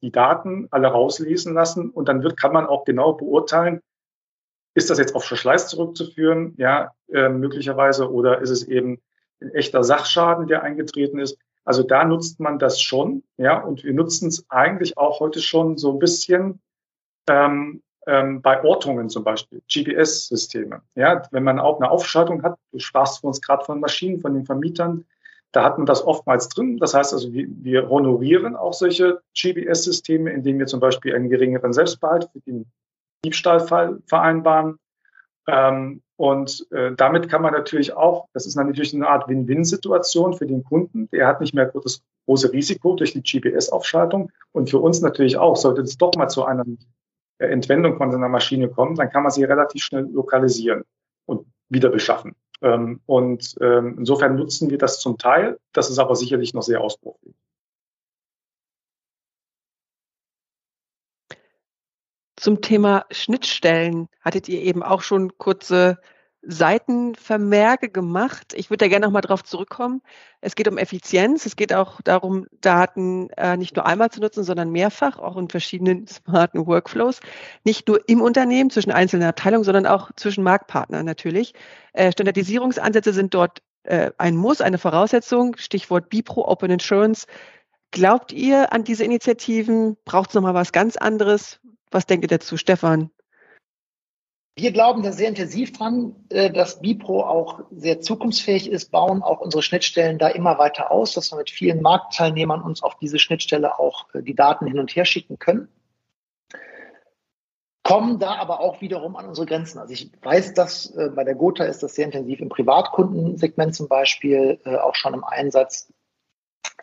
die 0.02 0.10
Daten 0.12 0.68
alle 0.70 0.88
rauslesen 0.88 1.54
lassen 1.54 1.90
und 1.90 2.08
dann 2.08 2.22
wird, 2.22 2.36
kann 2.36 2.52
man 2.52 2.66
auch 2.66 2.84
genau 2.84 3.12
beurteilen, 3.12 3.80
ist 4.74 4.90
das 4.90 4.98
jetzt 4.98 5.14
auf 5.14 5.24
Verschleiß 5.24 5.68
zurückzuführen, 5.68 6.54
ja, 6.58 6.92
äh, 7.12 7.28
möglicherweise, 7.28 8.10
oder 8.12 8.40
ist 8.40 8.50
es 8.50 8.64
eben 8.64 9.00
ein 9.40 9.54
echter 9.54 9.84
Sachschaden, 9.84 10.46
der 10.46 10.62
eingetreten 10.62 11.18
ist. 11.18 11.38
Also 11.64 11.82
da 11.82 12.04
nutzt 12.04 12.40
man 12.40 12.58
das 12.58 12.80
schon, 12.80 13.22
ja, 13.36 13.58
und 13.58 13.84
wir 13.84 13.94
nutzen 13.94 14.28
es 14.28 14.44
eigentlich 14.50 14.98
auch 14.98 15.20
heute 15.20 15.40
schon 15.40 15.78
so 15.78 15.92
ein 15.92 15.98
bisschen 15.98 16.60
ähm, 17.28 17.82
ähm, 18.06 18.42
bei 18.42 18.62
Ortungen 18.62 19.08
zum 19.08 19.24
Beispiel, 19.24 19.62
GPS-Systeme. 19.72 20.82
Ja, 20.94 21.22
wenn 21.30 21.42
man 21.42 21.58
auch 21.58 21.80
eine 21.80 21.90
Aufschaltung 21.90 22.42
hat, 22.42 22.58
du 22.72 22.78
sprachst 22.78 23.20
für 23.20 23.26
uns 23.26 23.40
gerade 23.40 23.64
von 23.64 23.80
Maschinen, 23.80 24.20
von 24.20 24.34
den 24.34 24.44
Vermietern, 24.44 25.04
da 25.52 25.64
hat 25.64 25.78
man 25.78 25.86
das 25.86 26.04
oftmals 26.04 26.48
drin. 26.48 26.78
Das 26.78 26.94
heißt 26.94 27.12
also, 27.12 27.32
wir, 27.32 27.46
wir 27.48 27.88
honorieren 27.88 28.56
auch 28.56 28.72
solche 28.74 29.22
GPS-Systeme, 29.40 30.30
indem 30.30 30.58
wir 30.58 30.66
zum 30.66 30.80
Beispiel 30.80 31.14
einen 31.14 31.30
geringeren 31.30 31.72
Selbstbehalt 31.72 32.28
für 32.32 32.40
den 32.40 32.66
Diebstahlfall 33.24 34.02
vereinbaren. 34.06 34.78
Ähm, 35.46 36.02
und 36.16 36.66
äh, 36.70 36.92
damit 36.94 37.28
kann 37.28 37.42
man 37.42 37.52
natürlich 37.52 37.92
auch, 37.94 38.28
das 38.32 38.46
ist 38.46 38.54
natürlich 38.54 38.94
eine 38.94 39.08
Art 39.08 39.28
Win-Win-Situation 39.28 40.34
für 40.34 40.46
den 40.46 40.62
Kunden. 40.62 41.08
Der 41.10 41.26
hat 41.26 41.40
nicht 41.40 41.54
mehr 41.54 41.72
das 41.82 42.02
große 42.26 42.52
Risiko 42.52 42.94
durch 42.94 43.12
die 43.12 43.22
GPS-Aufschaltung. 43.22 44.30
Und 44.52 44.70
für 44.70 44.78
uns 44.78 45.00
natürlich 45.00 45.36
auch, 45.36 45.56
sollte 45.56 45.82
es 45.82 45.98
doch 45.98 46.14
mal 46.14 46.28
zu 46.28 46.44
einer 46.44 46.64
äh, 47.38 47.46
Entwendung 47.46 47.96
von 47.96 48.12
seiner 48.12 48.28
Maschine 48.28 48.68
kommen, 48.68 48.94
dann 48.94 49.10
kann 49.10 49.24
man 49.24 49.32
sie 49.32 49.44
relativ 49.44 49.82
schnell 49.82 50.08
lokalisieren 50.12 50.84
und 51.26 51.46
wieder 51.68 51.88
beschaffen. 51.88 52.36
Ähm, 52.62 53.00
und 53.06 53.56
ähm, 53.60 53.96
insofern 53.98 54.36
nutzen 54.36 54.70
wir 54.70 54.78
das 54.78 55.00
zum 55.00 55.18
Teil. 55.18 55.58
Das 55.72 55.90
ist 55.90 55.98
aber 55.98 56.14
sicherlich 56.14 56.54
noch 56.54 56.62
sehr 56.62 56.80
ausbaufähig. 56.80 57.34
Zum 62.44 62.60
Thema 62.60 63.06
Schnittstellen 63.10 64.10
hattet 64.20 64.50
ihr 64.50 64.60
eben 64.60 64.82
auch 64.82 65.00
schon 65.00 65.38
kurze 65.38 65.96
Seitenvermerke 66.42 67.88
gemacht. 67.88 68.52
Ich 68.54 68.68
würde 68.68 68.84
da 68.84 68.88
gerne 68.88 69.06
nochmal 69.06 69.22
drauf 69.22 69.42
zurückkommen. 69.44 70.02
Es 70.42 70.54
geht 70.54 70.68
um 70.68 70.76
Effizienz. 70.76 71.46
Es 71.46 71.56
geht 71.56 71.72
auch 71.72 72.02
darum, 72.02 72.46
Daten 72.60 73.30
äh, 73.38 73.56
nicht 73.56 73.76
nur 73.76 73.86
einmal 73.86 74.10
zu 74.10 74.20
nutzen, 74.20 74.44
sondern 74.44 74.68
mehrfach, 74.72 75.18
auch 75.18 75.38
in 75.38 75.48
verschiedenen 75.48 76.06
smarten 76.06 76.66
Workflows. 76.66 77.20
Nicht 77.64 77.88
nur 77.88 78.06
im 78.10 78.20
Unternehmen 78.20 78.68
zwischen 78.68 78.90
einzelnen 78.90 79.26
Abteilungen, 79.26 79.64
sondern 79.64 79.86
auch 79.86 80.10
zwischen 80.14 80.44
Marktpartnern 80.44 81.06
natürlich. 81.06 81.54
Äh, 81.94 82.12
Standardisierungsansätze 82.12 83.14
sind 83.14 83.32
dort 83.32 83.62
äh, 83.84 84.10
ein 84.18 84.36
Muss, 84.36 84.60
eine 84.60 84.76
Voraussetzung. 84.76 85.56
Stichwort 85.56 86.10
BIPRO, 86.10 86.46
Open 86.46 86.70
Insurance. 86.70 87.26
Glaubt 87.94 88.32
ihr 88.32 88.72
an 88.72 88.82
diese 88.82 89.04
Initiativen? 89.04 89.96
Braucht 90.04 90.30
es 90.30 90.34
nochmal 90.34 90.52
was 90.52 90.72
ganz 90.72 90.96
anderes? 90.96 91.60
Was 91.92 92.06
denkt 92.06 92.24
ihr 92.24 92.28
dazu, 92.28 92.56
Stefan? 92.56 93.12
Wir 94.56 94.72
glauben 94.72 95.04
da 95.04 95.12
sehr 95.12 95.28
intensiv 95.28 95.78
dran, 95.78 96.16
äh, 96.28 96.50
dass 96.50 96.80
Bipro 96.80 97.22
auch 97.22 97.60
sehr 97.70 98.00
zukunftsfähig 98.00 98.68
ist, 98.68 98.90
bauen 98.90 99.22
auch 99.22 99.40
unsere 99.40 99.62
Schnittstellen 99.62 100.18
da 100.18 100.26
immer 100.26 100.58
weiter 100.58 100.90
aus, 100.90 101.14
dass 101.14 101.30
wir 101.30 101.36
mit 101.36 101.50
vielen 101.50 101.82
Marktteilnehmern 101.82 102.62
uns 102.62 102.82
auf 102.82 102.96
diese 102.96 103.20
Schnittstelle 103.20 103.78
auch 103.78 104.12
äh, 104.12 104.22
die 104.22 104.34
Daten 104.34 104.66
hin 104.66 104.80
und 104.80 104.96
her 104.96 105.04
schicken 105.04 105.38
können. 105.38 105.68
Kommen 107.84 108.18
da 108.18 108.34
aber 108.34 108.58
auch 108.58 108.80
wiederum 108.80 109.14
an 109.14 109.26
unsere 109.26 109.46
Grenzen. 109.46 109.78
Also 109.78 109.92
ich 109.92 110.10
weiß, 110.20 110.54
dass 110.54 110.90
äh, 110.96 111.10
bei 111.14 111.22
der 111.22 111.36
Gotha 111.36 111.62
ist 111.62 111.84
das 111.84 111.94
sehr 111.94 112.06
intensiv 112.06 112.40
im 112.40 112.48
Privatkundensegment 112.48 113.76
zum 113.76 113.86
Beispiel 113.86 114.58
auch 114.64 114.96
schon 114.96 115.14
im 115.14 115.22
Einsatz. 115.22 115.92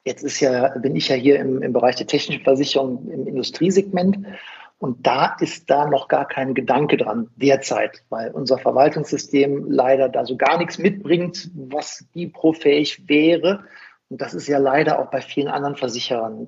Jetzt 0.04 0.24
ist 0.24 0.40
ja, 0.40 0.70
bin 0.80 0.96
ich 0.96 1.10
ja 1.10 1.16
hier 1.16 1.40
im, 1.40 1.62
im 1.62 1.74
Bereich 1.74 1.96
der 1.96 2.08
technischen 2.08 2.44
Versicherung 2.44 3.08
im 3.12 3.28
Industriesegment. 3.28 4.26
Und 4.80 5.06
da 5.06 5.36
ist 5.40 5.70
da 5.70 5.88
noch 5.88 6.08
gar 6.08 6.28
kein 6.28 6.56
Gedanke 6.56 6.98
dran 6.98 7.30
derzeit, 7.36 8.04
weil 8.10 8.32
unser 8.32 8.58
Verwaltungssystem 8.58 9.70
leider 9.70 10.10
da 10.10 10.26
so 10.26 10.38
gar 10.38 10.58
nichts 10.58 10.80
mitbringt, 10.80 11.52
was 11.54 12.08
die 12.16 12.26
profähig 12.26 13.08
wäre. 13.08 13.64
Und 14.10 14.22
das 14.22 14.34
ist 14.34 14.48
ja 14.48 14.58
leider 14.58 14.98
auch 14.98 15.12
bei 15.12 15.22
vielen 15.22 15.50
anderen 15.50 15.76
Versicherern 15.76 16.48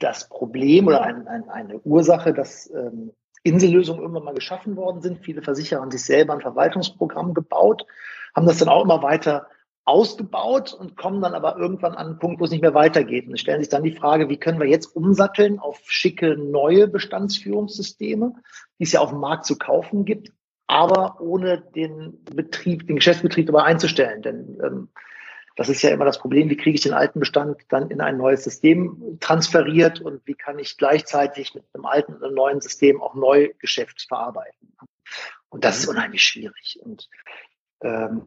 das 0.00 0.28
Problem 0.28 0.88
oder 0.88 1.02
ein, 1.02 1.28
ein, 1.28 1.48
eine 1.48 1.78
Ursache, 1.78 2.34
dass 2.34 2.68
ähm, 2.74 3.12
Insellösungen 3.44 4.02
irgendwann 4.02 4.24
mal 4.24 4.34
geschaffen 4.34 4.74
worden 4.76 5.00
sind. 5.00 5.20
Viele 5.20 5.42
Versicherer 5.42 5.82
haben 5.82 5.92
sich 5.92 6.04
selber 6.04 6.32
ein 6.34 6.40
Verwaltungsprogramm 6.40 7.32
gebaut, 7.32 7.86
haben 8.34 8.46
das 8.46 8.58
dann 8.58 8.68
auch 8.68 8.84
immer 8.84 9.04
weiter 9.04 9.46
ausgebaut 9.84 10.72
und 10.72 10.96
kommen 10.96 11.20
dann 11.20 11.34
aber 11.34 11.56
irgendwann 11.56 11.94
an 11.94 12.06
einen 12.06 12.18
Punkt, 12.18 12.40
wo 12.40 12.44
es 12.44 12.50
nicht 12.50 12.62
mehr 12.62 12.74
weitergeht. 12.74 13.26
Und 13.26 13.38
stellen 13.38 13.60
sich 13.60 13.68
dann 13.68 13.82
die 13.82 13.96
Frage, 13.96 14.28
wie 14.28 14.36
können 14.36 14.60
wir 14.60 14.68
jetzt 14.68 14.94
umsatteln 14.94 15.58
auf 15.58 15.80
schicke 15.86 16.36
neue 16.36 16.86
Bestandsführungssysteme, 16.86 18.34
die 18.78 18.84
es 18.84 18.92
ja 18.92 19.00
auf 19.00 19.10
dem 19.10 19.20
Markt 19.20 19.44
zu 19.44 19.58
kaufen 19.58 20.04
gibt, 20.04 20.32
aber 20.68 21.20
ohne 21.20 21.60
den 21.60 22.22
Betrieb, 22.24 22.86
den 22.86 22.96
Geschäftsbetrieb 22.96 23.46
dabei 23.46 23.64
einzustellen. 23.64 24.22
Denn 24.22 24.58
ähm, 24.64 24.88
das 25.56 25.68
ist 25.68 25.82
ja 25.82 25.90
immer 25.90 26.04
das 26.04 26.18
Problem, 26.18 26.48
wie 26.48 26.56
kriege 26.56 26.76
ich 26.76 26.82
den 26.82 26.94
alten 26.94 27.20
Bestand 27.20 27.60
dann 27.68 27.90
in 27.90 28.00
ein 28.00 28.16
neues 28.16 28.44
System 28.44 29.18
transferiert 29.20 30.00
und 30.00 30.26
wie 30.26 30.34
kann 30.34 30.58
ich 30.58 30.78
gleichzeitig 30.78 31.54
mit 31.54 31.64
einem 31.74 31.84
alten 31.84 32.14
und 32.14 32.24
einem 32.24 32.34
neuen 32.34 32.60
System 32.60 33.02
auch 33.02 33.14
neu 33.14 33.50
Geschäft 33.58 34.06
verarbeiten. 34.08 34.74
Und 35.50 35.64
das 35.64 35.80
ist 35.80 35.88
unheimlich 35.88 36.22
schwierig. 36.22 36.78
Und 36.82 37.10
ähm, 37.82 38.26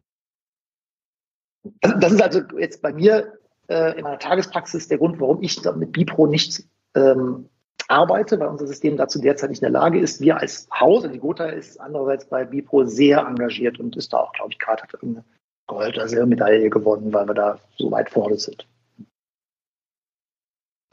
das 1.80 2.12
ist 2.12 2.22
also 2.22 2.40
jetzt 2.58 2.82
bei 2.82 2.92
mir 2.92 3.32
äh, 3.68 3.96
in 3.96 4.04
meiner 4.04 4.18
Tagespraxis 4.18 4.88
der 4.88 4.98
Grund, 4.98 5.20
warum 5.20 5.42
ich 5.42 5.62
mit 5.76 5.92
Bipro 5.92 6.26
nicht 6.26 6.64
ähm, 6.94 7.48
arbeite, 7.88 8.38
weil 8.40 8.48
unser 8.48 8.66
System 8.66 8.96
dazu 8.96 9.20
derzeit 9.20 9.50
nicht 9.50 9.62
in 9.62 9.72
der 9.72 9.80
Lage 9.80 9.98
ist. 9.98 10.20
Wir 10.20 10.38
als 10.38 10.68
Haus, 10.72 11.02
also 11.02 11.12
die 11.12 11.20
Gotha 11.20 11.46
ist 11.46 11.80
andererseits 11.80 12.26
bei 12.28 12.44
Bipro 12.44 12.84
sehr 12.84 13.20
engagiert 13.20 13.78
und 13.78 13.96
ist 13.96 14.12
da 14.12 14.18
auch, 14.18 14.32
glaube 14.32 14.52
ich, 14.52 14.58
gerade 14.58 14.82
hat 14.82 15.02
eine 15.02 15.24
Gold- 15.66 15.96
oder 15.96 16.08
Silbermedaille 16.08 16.70
gewonnen, 16.70 17.12
weil 17.12 17.26
wir 17.26 17.34
da 17.34 17.58
so 17.76 17.90
weit 17.90 18.10
vorne 18.10 18.38
sind. 18.38 18.66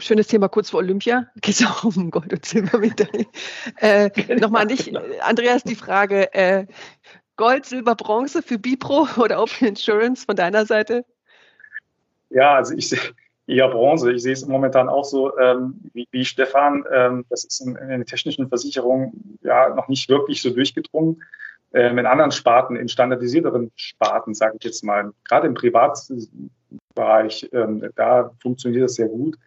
Schönes 0.02 0.28
Thema 0.28 0.50
kurz 0.50 0.72
vor 0.72 0.80
Olympia. 0.80 1.28
Geht 1.42 1.56
es 1.56 1.66
auch 1.66 1.84
um 1.84 2.12
Gold- 2.12 2.34
und 2.34 2.46
Silbermedaille. 2.46 3.26
Äh, 3.78 4.10
Nochmal 4.40 4.64
an 4.64 4.68
dich, 4.68 4.86
genau. 4.86 5.02
Andreas, 5.22 5.64
die 5.64 5.76
Frage, 5.76 6.34
äh, 6.34 6.66
Gold, 7.36 7.66
Silber, 7.66 7.96
Bronze 7.96 8.42
für 8.42 8.60
Bipro 8.60 9.08
oder 9.18 9.42
Open 9.42 9.68
Insurance 9.68 10.26
von 10.26 10.36
deiner 10.36 10.66
Seite? 10.66 11.06
Ja, 12.30 12.56
also 12.56 12.76
ich 12.76 12.90
sehe 12.90 13.00
eher 13.48 13.70
Bronze. 13.70 14.12
Ich 14.12 14.24
sehe 14.24 14.34
es 14.34 14.46
momentan 14.48 14.90
auch 14.90 15.04
so 15.04 15.38
ähm, 15.38 15.76
wie, 15.94 16.08
wie, 16.12 16.26
Stefan. 16.26 16.84
Ähm, 16.92 17.26
das 17.30 17.44
ist 17.44 17.62
in, 17.62 17.76
in 17.76 17.90
den 17.90 18.06
technischen 18.06 18.48
Versicherungen 18.48 19.38
ja 19.42 19.70
noch 19.70 19.88
nicht 19.88 20.10
wirklich 20.10 20.42
so 20.42 20.50
durchgedrungen. 20.50 21.24
Ähm, 21.74 21.98
in 21.98 22.06
anderen 22.06 22.32
Sparten, 22.32 22.76
in 22.76 22.88
standardisierteren 22.88 23.72
Sparten, 23.76 24.34
sage 24.34 24.58
ich 24.60 24.64
jetzt 24.64 24.84
mal, 24.84 25.12
gerade 25.26 25.48
im 25.48 25.56
Privatbereich, 25.56 27.50
ähm, 27.52 27.90
da 27.96 28.32
funktioniert 28.42 28.84
das 28.84 28.96
sehr 28.96 29.10
gut. 29.10 29.38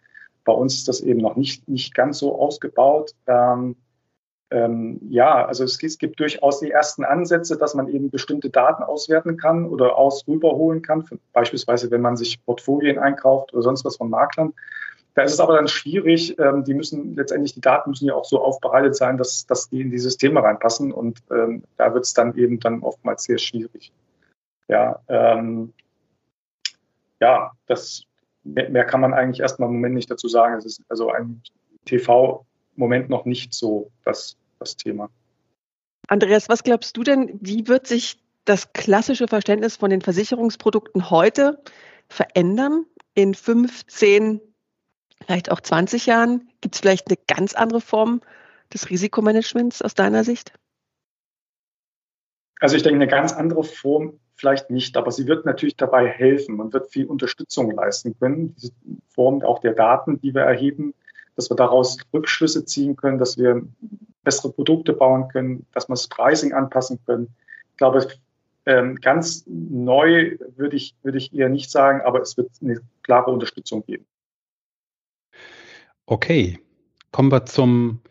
Bei 0.43 0.53
uns 0.53 0.75
ist 0.75 0.87
das 0.87 1.01
eben 1.01 1.19
noch 1.19 1.35
nicht, 1.35 1.67
nicht 1.67 1.93
ganz 1.95 2.19
so 2.19 2.39
ausgebaut. 2.39 3.11
Ähm, 3.27 3.75
ähm, 4.49 4.99
ja, 5.09 5.45
also 5.45 5.65
es, 5.65 5.81
es, 5.83 5.97
gibt 5.97 6.19
durchaus 6.19 6.61
die 6.61 6.71
ersten 6.71 7.03
Ansätze, 7.03 7.57
dass 7.57 7.75
man 7.75 7.89
eben 7.89 8.09
bestimmte 8.09 8.49
Daten 8.49 8.81
auswerten 8.81 9.35
kann 9.35 9.65
oder 9.65 9.97
aus 9.97 10.25
rüberholen 10.27 10.81
kann. 10.81 11.03
Beispielsweise, 11.33 11.91
wenn 11.91 12.01
man 12.01 12.15
sich 12.15 12.43
Portfolien 12.45 12.97
einkauft 12.97 13.53
oder 13.53 13.63
sonst 13.63 13.83
was 13.83 13.97
von 13.97 14.09
Maklern. 14.09 14.53
Da 15.15 15.23
ist 15.23 15.33
es 15.33 15.39
aber 15.39 15.55
dann 15.55 15.67
schwierig. 15.67 16.37
Ähm, 16.39 16.63
die 16.63 16.73
müssen 16.73 17.15
letztendlich, 17.15 17.55
die 17.55 17.61
Daten 17.61 17.89
müssen 17.89 18.05
ja 18.05 18.13
auch 18.13 18.23
so 18.23 18.41
aufbereitet 18.41 18.95
sein, 18.95 19.17
dass, 19.17 19.45
dass 19.47 19.67
die 19.69 19.81
in 19.81 19.91
die 19.91 19.99
Systeme 19.99 20.41
reinpassen. 20.41 20.93
Und 20.93 21.19
ähm, 21.29 21.63
da 21.75 21.93
wird 21.93 22.05
es 22.05 22.13
dann 22.13 22.35
eben 22.35 22.59
dann 22.59 22.83
oftmals 22.83 23.23
sehr 23.23 23.39
schwierig. 23.39 23.91
Ja, 24.69 25.01
ähm, 25.09 25.73
ja, 27.19 27.51
das 27.65 28.03
mehr, 28.43 28.69
mehr 28.69 28.85
kann 28.85 29.01
man 29.01 29.13
eigentlich 29.13 29.41
erstmal 29.41 29.67
im 29.67 29.75
Moment 29.75 29.95
nicht 29.95 30.09
dazu 30.09 30.29
sagen. 30.29 30.55
Es 30.55 30.65
ist 30.65 30.83
also 30.87 31.11
ein 31.11 31.41
TV 31.85 32.45
Moment 32.77 33.09
noch 33.09 33.25
nicht 33.25 33.53
so 33.53 33.91
das, 34.05 34.37
das 34.59 34.77
Thema. 34.77 35.09
Andreas, 36.07 36.47
was 36.47 36.63
glaubst 36.63 36.95
du 36.95 37.03
denn, 37.03 37.37
wie 37.41 37.67
wird 37.67 37.87
sich 37.87 38.21
das 38.45 38.71
klassische 38.71 39.27
Verständnis 39.27 39.75
von 39.75 39.89
den 39.89 40.01
Versicherungsprodukten 40.01 41.09
heute 41.09 41.61
verändern 42.07 42.85
in 43.13 43.33
fünf, 43.33 43.85
zehn, 43.87 44.39
vielleicht 45.25 45.51
auch 45.51 45.59
20 45.59 46.05
Jahren? 46.05 46.49
Gibt 46.61 46.75
es 46.75 46.81
vielleicht 46.81 47.07
eine 47.07 47.17
ganz 47.27 47.53
andere 47.53 47.81
Form 47.81 48.21
des 48.73 48.89
Risikomanagements 48.89 49.81
aus 49.81 49.95
deiner 49.95 50.23
Sicht? 50.23 50.53
Also 52.59 52.75
ich 52.75 52.83
denke, 52.83 52.95
eine 52.95 53.07
ganz 53.07 53.33
andere 53.33 53.63
Form 53.63 54.19
vielleicht 54.35 54.69
nicht, 54.69 54.95
aber 54.97 55.11
sie 55.11 55.27
wird 55.27 55.45
natürlich 55.45 55.75
dabei 55.75 56.07
helfen. 56.07 56.55
Man 56.55 56.71
wird 56.71 56.91
viel 56.91 57.05
Unterstützung 57.05 57.71
leisten 57.71 58.17
können. 58.17 58.55
Diese 58.55 58.71
Form 59.09 59.41
auch 59.41 59.59
der 59.59 59.73
Daten, 59.73 60.21
die 60.21 60.33
wir 60.33 60.43
erheben, 60.43 60.93
dass 61.37 61.49
wir 61.49 61.55
daraus 61.55 61.97
Rückschlüsse 62.13 62.65
ziehen 62.65 62.97
können, 62.97 63.19
dass 63.19 63.37
wir 63.37 63.61
bessere 64.23 64.51
Produkte 64.51 64.91
bauen 64.91 65.29
können, 65.29 65.65
dass 65.73 65.87
wir 65.87 65.93
das 65.93 66.07
Pricing 66.09 66.51
anpassen 66.51 66.99
können. 67.05 67.29
Ich 67.71 67.77
glaube, 67.77 68.05
ähm, 68.65 68.95
ganz 68.95 69.45
neu 69.47 70.37
würde 70.57 70.75
ich, 70.75 70.95
würde 71.03 71.19
ich 71.19 71.33
eher 71.33 71.47
nicht 71.47 71.71
sagen, 71.71 72.01
aber 72.01 72.21
es 72.21 72.35
wird 72.35 72.49
eine 72.61 72.81
klare 73.03 73.31
Unterstützung 73.31 73.85
geben. 73.85 74.05
Okay, 76.05 76.59
kommen 77.11 77.31
wir 77.31 77.45
zum 77.45 78.01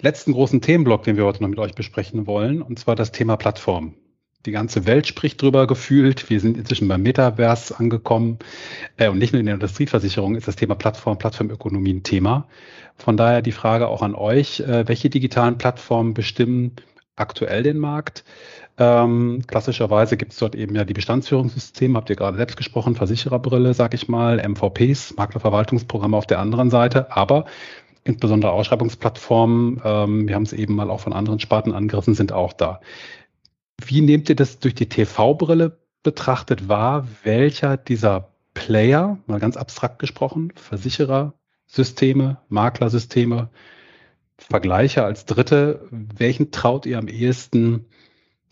letzten 0.00 0.32
großen 0.32 0.60
Themenblock, 0.60 1.04
den 1.04 1.16
wir 1.16 1.24
heute 1.24 1.42
noch 1.42 1.48
mit 1.48 1.58
euch 1.58 1.74
besprechen 1.74 2.26
wollen, 2.26 2.60
und 2.60 2.78
zwar 2.78 2.96
das 2.96 3.12
Thema 3.12 3.36
Plattform 3.36 3.94
die 4.46 4.52
ganze 4.52 4.86
Welt 4.86 5.06
spricht 5.06 5.40
drüber 5.40 5.66
gefühlt. 5.66 6.28
Wir 6.30 6.40
sind 6.40 6.56
inzwischen 6.56 6.88
beim 6.88 7.02
Metaverse 7.02 7.78
angekommen. 7.78 8.38
Äh, 8.96 9.08
und 9.08 9.18
nicht 9.18 9.32
nur 9.32 9.40
in 9.40 9.46
der 9.46 9.54
Industrieversicherung 9.54 10.34
ist 10.36 10.48
das 10.48 10.56
Thema 10.56 10.74
Plattform, 10.74 11.18
Plattformökonomie 11.18 11.94
ein 11.94 12.02
Thema. 12.02 12.48
Von 12.96 13.16
daher 13.16 13.42
die 13.42 13.52
Frage 13.52 13.88
auch 13.88 14.02
an 14.02 14.14
euch, 14.14 14.60
äh, 14.60 14.86
welche 14.88 15.10
digitalen 15.10 15.58
Plattformen 15.58 16.14
bestimmen 16.14 16.76
aktuell 17.16 17.62
den 17.62 17.78
Markt? 17.78 18.24
Ähm, 18.78 19.42
klassischerweise 19.46 20.16
gibt 20.16 20.32
es 20.32 20.38
dort 20.38 20.54
eben 20.54 20.74
ja 20.74 20.84
die 20.84 20.94
Bestandsführungssysteme, 20.94 21.96
habt 21.96 22.08
ihr 22.10 22.16
gerade 22.16 22.38
selbst 22.38 22.56
gesprochen, 22.56 22.94
Versichererbrille, 22.94 23.74
sag 23.74 23.92
ich 23.92 24.08
mal, 24.08 24.38
MVPs, 24.38 25.14
Maklerverwaltungsprogramme 25.16 26.16
auf 26.16 26.26
der 26.26 26.38
anderen 26.38 26.70
Seite, 26.70 27.14
aber 27.14 27.44
insbesondere 28.04 28.52
Ausschreibungsplattformen, 28.52 29.80
ähm, 29.84 30.26
wir 30.26 30.34
haben 30.34 30.42
es 30.42 30.52
eben 30.52 30.74
mal 30.74 30.90
auch 30.90 31.00
von 31.00 31.12
anderen 31.12 31.38
Sparten 31.38 31.72
angegriffen, 31.72 32.14
sind 32.14 32.32
auch 32.32 32.52
da. 32.52 32.80
Wie 33.80 34.00
nehmt 34.00 34.28
ihr 34.28 34.36
das 34.36 34.58
durch 34.58 34.74
die 34.74 34.88
TV-Brille 34.88 35.78
betrachtet 36.02 36.68
wahr? 36.68 37.06
Welcher 37.22 37.76
dieser 37.76 38.32
Player, 38.54 39.18
mal 39.26 39.40
ganz 39.40 39.56
abstrakt 39.56 39.98
gesprochen, 39.98 40.52
Versicherer, 40.56 41.34
Systeme, 41.66 42.38
Maklersysteme, 42.48 43.50
Vergleiche 44.36 45.04
als 45.04 45.24
Dritte, 45.24 45.88
welchen 45.90 46.50
traut 46.50 46.86
ihr 46.86 46.98
am 46.98 47.08
ehesten 47.08 47.86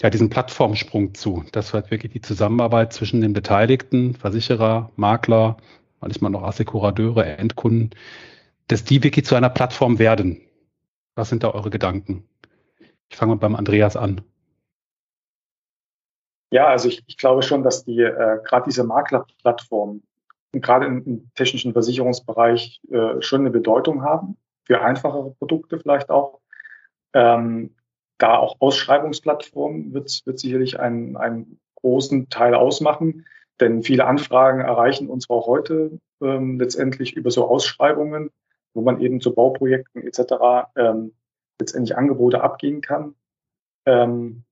ja, 0.01 0.09
diesen 0.09 0.31
Plattformsprung 0.31 1.15
zu? 1.15 1.45
Das 1.53 1.73
wird 1.73 1.91
wirklich 1.91 2.13
die 2.13 2.21
Zusammenarbeit 2.21 2.93
zwischen 2.93 3.21
den 3.21 3.33
Beteiligten, 3.33 4.15
Versicherer, 4.15 4.91
Makler, 4.97 5.59
manchmal 6.01 6.31
noch 6.31 6.43
Assekurateure, 6.43 7.39
Endkunden, 7.39 7.91
dass 8.69 8.85
die 8.85 9.03
wirklich 9.03 9.27
zu 9.27 9.35
einer 9.35 9.51
Plattform 9.51 9.99
werden. 9.99 10.41
Was 11.15 11.29
sind 11.29 11.43
da 11.43 11.51
eure 11.51 11.71
Gedanken? 11.71 12.25
Ich 13.11 13.17
fange 13.17 13.35
mal 13.35 13.41
beim 13.41 13.57
Andreas 13.57 13.97
an. 13.97 14.23
Ja, 16.51 16.67
also 16.67 16.89
ich, 16.89 17.03
ich 17.07 17.17
glaube 17.17 17.43
schon, 17.43 17.63
dass 17.63 17.85
die 17.85 18.01
äh, 18.01 18.41
gerade 18.45 18.65
diese 18.67 18.85
Maklerplattformen 18.85 20.03
gerade 20.53 20.87
im, 20.87 21.05
im, 21.05 21.31
technischen 21.35 21.73
Versicherungsbereich 21.73 22.81
äh, 22.91 23.21
schon 23.23 23.41
eine 23.41 23.51
Bedeutung 23.51 24.03
haben, 24.03 24.37
für 24.65 24.81
einfachere 24.81 25.31
Produkte 25.33 25.79
vielleicht 25.79 26.11
auch. 26.11 26.41
Ähm, 27.15 27.75
da 28.19 28.37
auch 28.37 28.57
Ausschreibungsplattformen 28.61 29.95
wird, 29.95 30.21
wird 30.25 30.39
sicherlich 30.39 30.79
einen, 30.79 31.17
einen 31.17 31.59
großen 31.77 32.29
Teil 32.29 32.55
ausmachen, 32.55 33.27
denn 33.61 33.83
viele 33.83 34.07
Anfragen 34.07 34.61
erreichen 34.61 35.09
uns 35.09 35.31
auch 35.31 35.47
heute 35.47 35.99
ähm, 36.21 36.59
letztendlich 36.59 37.15
über 37.15 37.31
so 37.31 37.47
Ausschreibungen, 37.47 38.31
wo 38.75 38.83
man 38.83 39.01
eben 39.01 39.21
zu 39.21 39.35
Bauprojekten 39.35 40.03
etc. 40.07 40.69
Ähm, 40.77 41.15
letztendlich 41.59 41.97
Angebote 41.97 42.43
abgeben 42.43 42.81
kann. 42.81 43.15
Ähm, 43.87 44.45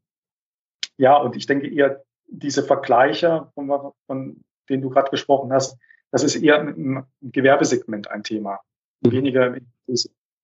ja, 0.98 1.16
und 1.16 1.36
ich 1.36 1.46
denke 1.46 1.68
eher, 1.68 2.04
diese 2.26 2.62
Vergleicher, 2.62 3.50
von, 3.54 3.92
von 4.06 4.44
denen 4.68 4.82
du 4.82 4.90
gerade 4.90 5.10
gesprochen 5.10 5.52
hast, 5.52 5.78
das 6.10 6.22
ist 6.22 6.36
eher 6.36 6.60
im 6.60 7.04
Gewerbesegment 7.22 8.10
ein 8.10 8.22
Thema. 8.22 8.60
Mhm. 9.00 9.12
Weniger, 9.12 9.56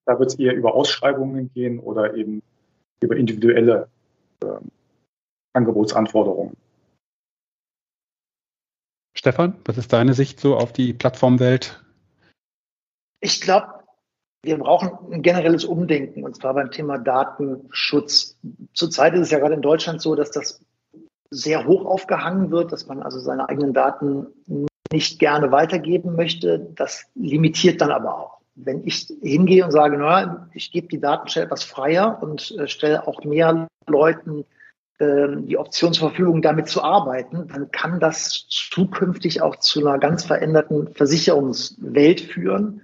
da 0.06 0.18
wird 0.18 0.30
es 0.30 0.38
eher 0.38 0.54
über 0.54 0.74
Ausschreibungen 0.74 1.52
gehen 1.52 1.78
oder 1.78 2.14
eben 2.14 2.42
über 3.02 3.16
individuelle 3.16 3.88
äh, 4.42 4.46
Angebotsanforderungen. 5.52 6.56
Stefan, 9.16 9.56
was 9.64 9.78
ist 9.78 9.92
deine 9.92 10.14
Sicht 10.14 10.40
so 10.40 10.56
auf 10.56 10.72
die 10.72 10.92
Plattformwelt? 10.92 11.82
Ich 13.20 13.40
glaube, 13.40 13.83
wir 14.44 14.58
brauchen 14.58 14.90
ein 15.12 15.22
generelles 15.22 15.64
Umdenken, 15.64 16.24
und 16.24 16.36
zwar 16.36 16.54
beim 16.54 16.70
Thema 16.70 16.98
Datenschutz. 16.98 18.36
Zurzeit 18.72 19.14
ist 19.14 19.20
es 19.20 19.30
ja 19.30 19.38
gerade 19.38 19.54
in 19.54 19.62
Deutschland 19.62 20.00
so, 20.00 20.14
dass 20.14 20.30
das 20.30 20.60
sehr 21.30 21.66
hoch 21.66 21.84
aufgehangen 21.84 22.50
wird, 22.50 22.72
dass 22.72 22.86
man 22.86 23.02
also 23.02 23.18
seine 23.18 23.48
eigenen 23.48 23.72
Daten 23.72 24.26
nicht 24.92 25.18
gerne 25.18 25.50
weitergeben 25.50 26.14
möchte. 26.14 26.60
Das 26.76 27.06
limitiert 27.14 27.80
dann 27.80 27.90
aber 27.90 28.18
auch. 28.18 28.38
Wenn 28.54 28.86
ich 28.86 29.12
hingehe 29.20 29.64
und 29.64 29.72
sage, 29.72 29.98
naja, 29.98 30.48
ich 30.54 30.70
gebe 30.70 30.86
die 30.86 31.00
Daten 31.00 31.28
etwas 31.38 31.64
freier 31.64 32.18
und 32.22 32.54
äh, 32.58 32.68
stelle 32.68 33.06
auch 33.08 33.24
mehr 33.24 33.66
Leuten 33.88 34.44
äh, 34.98 35.26
die 35.38 35.58
Option 35.58 35.92
zur 35.92 36.10
Verfügung, 36.10 36.40
damit 36.40 36.68
zu 36.68 36.82
arbeiten, 36.82 37.48
dann 37.48 37.72
kann 37.72 37.98
das 37.98 38.46
zukünftig 38.48 39.42
auch 39.42 39.56
zu 39.56 39.80
einer 39.80 39.98
ganz 39.98 40.24
veränderten 40.24 40.94
Versicherungswelt 40.94 42.20
führen. 42.20 42.80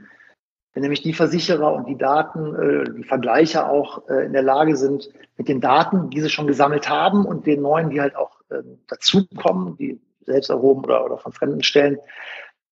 Wenn 0.72 0.82
nämlich 0.82 1.02
die 1.02 1.12
Versicherer 1.12 1.72
und 1.72 1.88
die 1.88 1.98
Daten, 1.98 2.54
äh, 2.54 2.94
die 2.94 3.04
Vergleicher 3.04 3.68
auch 3.68 4.08
äh, 4.08 4.24
in 4.26 4.32
der 4.32 4.42
Lage 4.42 4.76
sind, 4.76 5.10
mit 5.36 5.48
den 5.48 5.60
Daten, 5.60 6.10
die 6.10 6.20
sie 6.20 6.30
schon 6.30 6.46
gesammelt 6.46 6.88
haben 6.88 7.24
und 7.24 7.46
den 7.46 7.62
neuen, 7.62 7.90
die 7.90 8.00
halt 8.00 8.14
auch 8.14 8.40
äh, 8.50 8.62
dazukommen, 8.86 9.76
die 9.76 10.00
selbst 10.26 10.50
erhoben 10.50 10.84
oder, 10.84 11.04
oder 11.04 11.18
von 11.18 11.32
fremden 11.32 11.62
Stellen, 11.62 11.98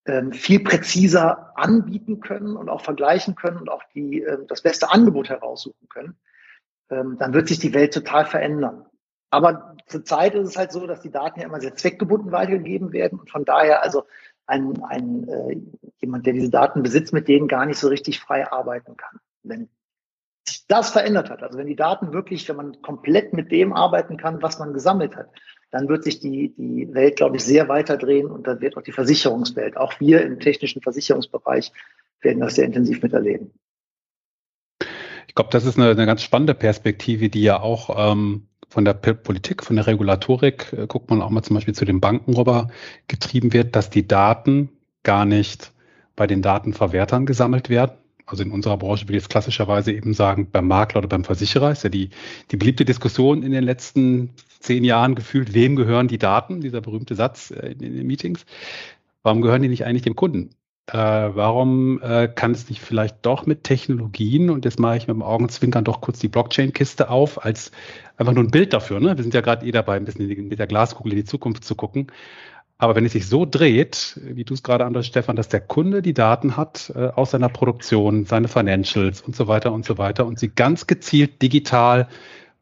ähm, 0.06 0.32
viel 0.32 0.60
präziser 0.60 1.52
anbieten 1.56 2.20
können 2.20 2.56
und 2.56 2.68
auch 2.68 2.80
vergleichen 2.80 3.34
können 3.34 3.58
und 3.58 3.68
auch 3.68 3.82
die, 3.94 4.22
äh, 4.22 4.38
das 4.46 4.62
beste 4.62 4.90
Angebot 4.90 5.28
heraussuchen 5.28 5.88
können, 5.88 6.16
ähm, 6.90 7.16
dann 7.18 7.34
wird 7.34 7.48
sich 7.48 7.58
die 7.58 7.74
Welt 7.74 7.92
total 7.92 8.24
verändern. 8.24 8.86
Aber 9.30 9.76
zurzeit 9.86 10.34
ist 10.34 10.48
es 10.48 10.56
halt 10.56 10.72
so, 10.72 10.86
dass 10.86 11.02
die 11.02 11.10
Daten 11.10 11.40
ja 11.40 11.46
immer 11.46 11.60
sehr 11.60 11.74
zweckgebunden 11.74 12.32
weitergegeben 12.32 12.92
werden 12.92 13.20
und 13.20 13.30
von 13.30 13.44
daher 13.44 13.82
also 13.82 14.04
ein, 14.48 14.82
ein 14.82 15.28
äh, 15.28 15.60
jemand, 16.00 16.26
der 16.26 16.32
diese 16.32 16.50
Daten 16.50 16.82
besitzt, 16.82 17.12
mit 17.12 17.28
denen 17.28 17.48
gar 17.48 17.66
nicht 17.66 17.78
so 17.78 17.88
richtig 17.88 18.18
frei 18.18 18.50
arbeiten 18.50 18.96
kann. 18.96 19.20
Wenn 19.42 19.68
sich 20.48 20.66
das 20.66 20.90
verändert 20.90 21.30
hat, 21.30 21.42
also 21.42 21.58
wenn 21.58 21.66
die 21.66 21.76
Daten 21.76 22.12
wirklich, 22.12 22.48
wenn 22.48 22.56
man 22.56 22.82
komplett 22.82 23.34
mit 23.34 23.52
dem 23.52 23.72
arbeiten 23.72 24.16
kann, 24.16 24.42
was 24.42 24.58
man 24.58 24.72
gesammelt 24.72 25.14
hat, 25.16 25.28
dann 25.70 25.88
wird 25.88 26.04
sich 26.04 26.18
die, 26.20 26.54
die 26.56 26.92
Welt, 26.94 27.16
glaube 27.16 27.36
ich, 27.36 27.44
sehr 27.44 27.68
weiter 27.68 27.98
drehen 27.98 28.30
und 28.30 28.46
dann 28.46 28.62
wird 28.62 28.76
auch 28.76 28.82
die 28.82 28.92
Versicherungswelt, 28.92 29.76
auch 29.76 30.00
wir 30.00 30.22
im 30.22 30.40
technischen 30.40 30.80
Versicherungsbereich 30.80 31.72
werden 32.22 32.40
das 32.40 32.54
sehr 32.54 32.64
intensiv 32.64 33.02
miterleben. 33.02 33.52
Ich 35.26 35.34
glaube, 35.34 35.50
das 35.52 35.66
ist 35.66 35.76
eine, 35.76 35.90
eine 35.90 36.06
ganz 36.06 36.22
spannende 36.22 36.54
Perspektive, 36.54 37.28
die 37.28 37.42
ja 37.42 37.60
auch 37.60 38.12
ähm, 38.12 38.48
von 38.68 38.84
der 38.84 38.94
Politik, 38.94 39.64
von 39.64 39.76
der 39.76 39.86
Regulatorik, 39.86 40.72
äh, 40.72 40.86
guckt 40.86 41.10
man 41.10 41.22
auch 41.22 41.30
mal 41.30 41.42
zum 41.42 41.54
Beispiel 41.54 41.74
zu 41.74 41.84
den 41.84 42.00
Banken 42.00 42.34
rüber, 42.34 42.68
getrieben 43.06 43.52
wird, 43.52 43.74
dass 43.74 43.90
die 43.90 44.06
Daten 44.06 44.70
gar 45.02 45.24
nicht 45.24 45.72
bei 46.16 46.26
den 46.26 46.42
Datenverwertern 46.42 47.26
gesammelt 47.26 47.68
werden. 47.68 47.92
Also 48.26 48.42
in 48.42 48.50
unserer 48.50 48.76
Branche 48.76 49.04
würde 49.04 49.16
ich 49.16 49.22
jetzt 49.22 49.30
klassischerweise 49.30 49.92
eben 49.92 50.12
sagen, 50.12 50.50
beim 50.50 50.68
Makler 50.68 50.98
oder 50.98 51.08
beim 51.08 51.24
Versicherer 51.24 51.70
ist 51.70 51.84
ja 51.84 51.88
die, 51.88 52.10
die 52.50 52.58
beliebte 52.58 52.84
Diskussion 52.84 53.42
in 53.42 53.52
den 53.52 53.64
letzten 53.64 54.34
zehn 54.60 54.84
Jahren 54.84 55.14
gefühlt, 55.14 55.54
wem 55.54 55.76
gehören 55.76 56.08
die 56.08 56.18
Daten, 56.18 56.60
dieser 56.60 56.82
berühmte 56.82 57.14
Satz 57.14 57.50
äh, 57.50 57.72
in, 57.72 57.80
in 57.80 57.96
den 57.96 58.06
Meetings. 58.06 58.44
Warum 59.22 59.40
gehören 59.40 59.62
die 59.62 59.68
nicht 59.68 59.86
eigentlich 59.86 60.02
dem 60.02 60.16
Kunden? 60.16 60.50
Äh, 60.90 60.96
warum 60.96 62.00
äh, 62.00 62.28
kann 62.28 62.52
es 62.52 62.70
nicht 62.70 62.80
vielleicht 62.80 63.16
doch 63.22 63.44
mit 63.44 63.62
Technologien, 63.62 64.48
und 64.48 64.64
jetzt 64.64 64.80
mache 64.80 64.96
ich 64.96 65.06
mit 65.06 65.14
dem 65.14 65.22
Augenzwinkern 65.22 65.84
doch 65.84 66.00
kurz 66.00 66.18
die 66.18 66.28
Blockchain-Kiste 66.28 67.10
auf, 67.10 67.44
als 67.44 67.72
einfach 68.16 68.32
nur 68.32 68.44
ein 68.44 68.50
Bild 68.50 68.72
dafür. 68.72 68.98
Ne? 68.98 69.14
Wir 69.14 69.22
sind 69.22 69.34
ja 69.34 69.42
gerade 69.42 69.66
eh 69.66 69.70
dabei, 69.70 69.96
ein 69.96 70.06
bisschen 70.06 70.26
mit 70.48 70.58
der 70.58 70.66
Glaskugel 70.66 71.12
in 71.12 71.18
die 71.18 71.24
Zukunft 71.24 71.64
zu 71.64 71.74
gucken. 71.74 72.06
Aber 72.78 72.94
wenn 72.94 73.04
es 73.04 73.12
sich 73.12 73.26
so 73.26 73.44
dreht, 73.44 74.18
wie 74.22 74.44
du 74.44 74.54
es 74.54 74.62
gerade 74.62 74.86
andeutest, 74.86 75.10
Stefan, 75.10 75.36
dass 75.36 75.48
der 75.48 75.60
Kunde 75.60 76.00
die 76.00 76.14
Daten 76.14 76.56
hat 76.56 76.90
äh, 76.94 77.08
aus 77.08 77.32
seiner 77.32 77.50
Produktion, 77.50 78.24
seine 78.24 78.48
Financials 78.48 79.20
und 79.20 79.36
so 79.36 79.46
weiter 79.46 79.72
und 79.72 79.84
so 79.84 79.98
weiter 79.98 80.24
und 80.24 80.38
sie 80.38 80.48
ganz 80.48 80.86
gezielt 80.86 81.42
digital 81.42 82.08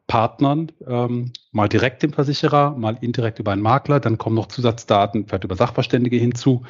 Partnern, 0.08 0.72
ähm, 0.86 1.32
mal 1.52 1.68
direkt 1.68 2.02
dem 2.02 2.12
Versicherer, 2.12 2.76
mal 2.76 2.96
indirekt 3.00 3.38
über 3.38 3.52
einen 3.52 3.62
Makler, 3.62 4.00
dann 4.00 4.18
kommen 4.18 4.36
noch 4.36 4.46
Zusatzdaten, 4.46 5.26
vielleicht 5.26 5.44
über 5.44 5.56
Sachverständige 5.56 6.16
hinzu. 6.16 6.62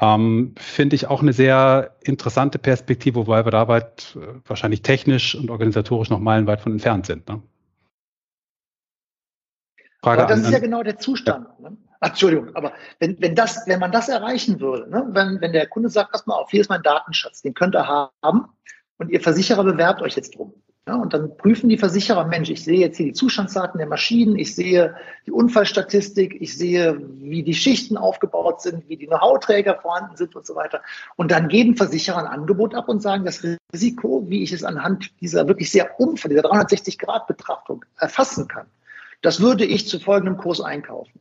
Ähm, 0.00 0.54
Finde 0.58 0.96
ich 0.96 1.06
auch 1.06 1.22
eine 1.22 1.32
sehr 1.32 1.96
interessante 2.02 2.58
Perspektive, 2.58 3.16
wobei 3.16 3.44
wir 3.44 3.52
dabei 3.52 3.78
äh, 3.78 3.84
wahrscheinlich 4.44 4.82
technisch 4.82 5.34
und 5.34 5.50
organisatorisch 5.50 6.10
noch 6.10 6.18
meilenweit 6.18 6.60
von 6.60 6.72
entfernt 6.72 7.06
sind. 7.06 7.28
Ne? 7.28 7.42
Frage 10.02 10.22
aber 10.22 10.28
das 10.28 10.40
an, 10.40 10.46
ist 10.46 10.52
ja 10.52 10.58
genau 10.58 10.82
der 10.82 10.98
Zustand. 10.98 11.46
Ja. 11.60 11.70
Ne? 11.70 11.76
Entschuldigung, 12.00 12.54
aber 12.54 12.72
wenn, 12.98 13.20
wenn, 13.20 13.34
das, 13.34 13.66
wenn 13.66 13.80
man 13.80 13.92
das 13.92 14.08
erreichen 14.08 14.60
würde, 14.60 14.90
ne? 14.90 15.06
wenn, 15.10 15.40
wenn 15.40 15.52
der 15.52 15.66
Kunde 15.66 15.88
sagt, 15.88 16.12
pass 16.12 16.26
mal 16.26 16.34
auf, 16.34 16.50
hier 16.50 16.60
ist 16.60 16.68
mein 16.68 16.82
Datenschatz, 16.82 17.40
den 17.40 17.54
könnt 17.54 17.74
ihr 17.74 17.86
haben 17.86 18.48
und 18.98 19.10
ihr 19.10 19.20
Versicherer 19.20 19.64
bewerbt 19.64 20.02
euch 20.02 20.16
jetzt 20.16 20.36
drum. 20.36 20.52
Ja, 20.86 20.96
und 20.96 21.14
dann 21.14 21.34
prüfen 21.38 21.70
die 21.70 21.78
Versicherer, 21.78 22.26
Mensch, 22.26 22.50
ich 22.50 22.62
sehe 22.62 22.78
jetzt 22.78 22.98
hier 22.98 23.06
die 23.06 23.14
Zustandsdaten 23.14 23.78
der 23.78 23.86
Maschinen, 23.86 24.38
ich 24.38 24.54
sehe 24.54 24.94
die 25.24 25.30
Unfallstatistik, 25.30 26.36
ich 26.42 26.58
sehe, 26.58 27.00
wie 27.22 27.42
die 27.42 27.54
Schichten 27.54 27.96
aufgebaut 27.96 28.60
sind, 28.60 28.86
wie 28.90 28.98
die 28.98 29.06
Know-how-Träger 29.06 29.76
vorhanden 29.80 30.14
sind 30.16 30.36
und 30.36 30.44
so 30.44 30.54
weiter. 30.54 30.82
Und 31.16 31.30
dann 31.30 31.48
geben 31.48 31.74
Versicherer 31.74 32.18
ein 32.18 32.26
Angebot 32.26 32.74
ab 32.74 32.90
und 32.90 33.00
sagen, 33.00 33.24
das 33.24 33.42
Risiko, 33.72 34.28
wie 34.28 34.42
ich 34.42 34.52
es 34.52 34.62
anhand 34.62 35.18
dieser 35.22 35.48
wirklich 35.48 35.70
sehr 35.70 35.98
umfassenden, 35.98 36.42
dieser 36.42 36.52
360-Grad-Betrachtung 36.52 37.86
erfassen 37.96 38.46
kann, 38.46 38.66
das 39.22 39.40
würde 39.40 39.64
ich 39.64 39.88
zu 39.88 39.98
folgendem 39.98 40.36
Kurs 40.36 40.60
einkaufen. 40.60 41.18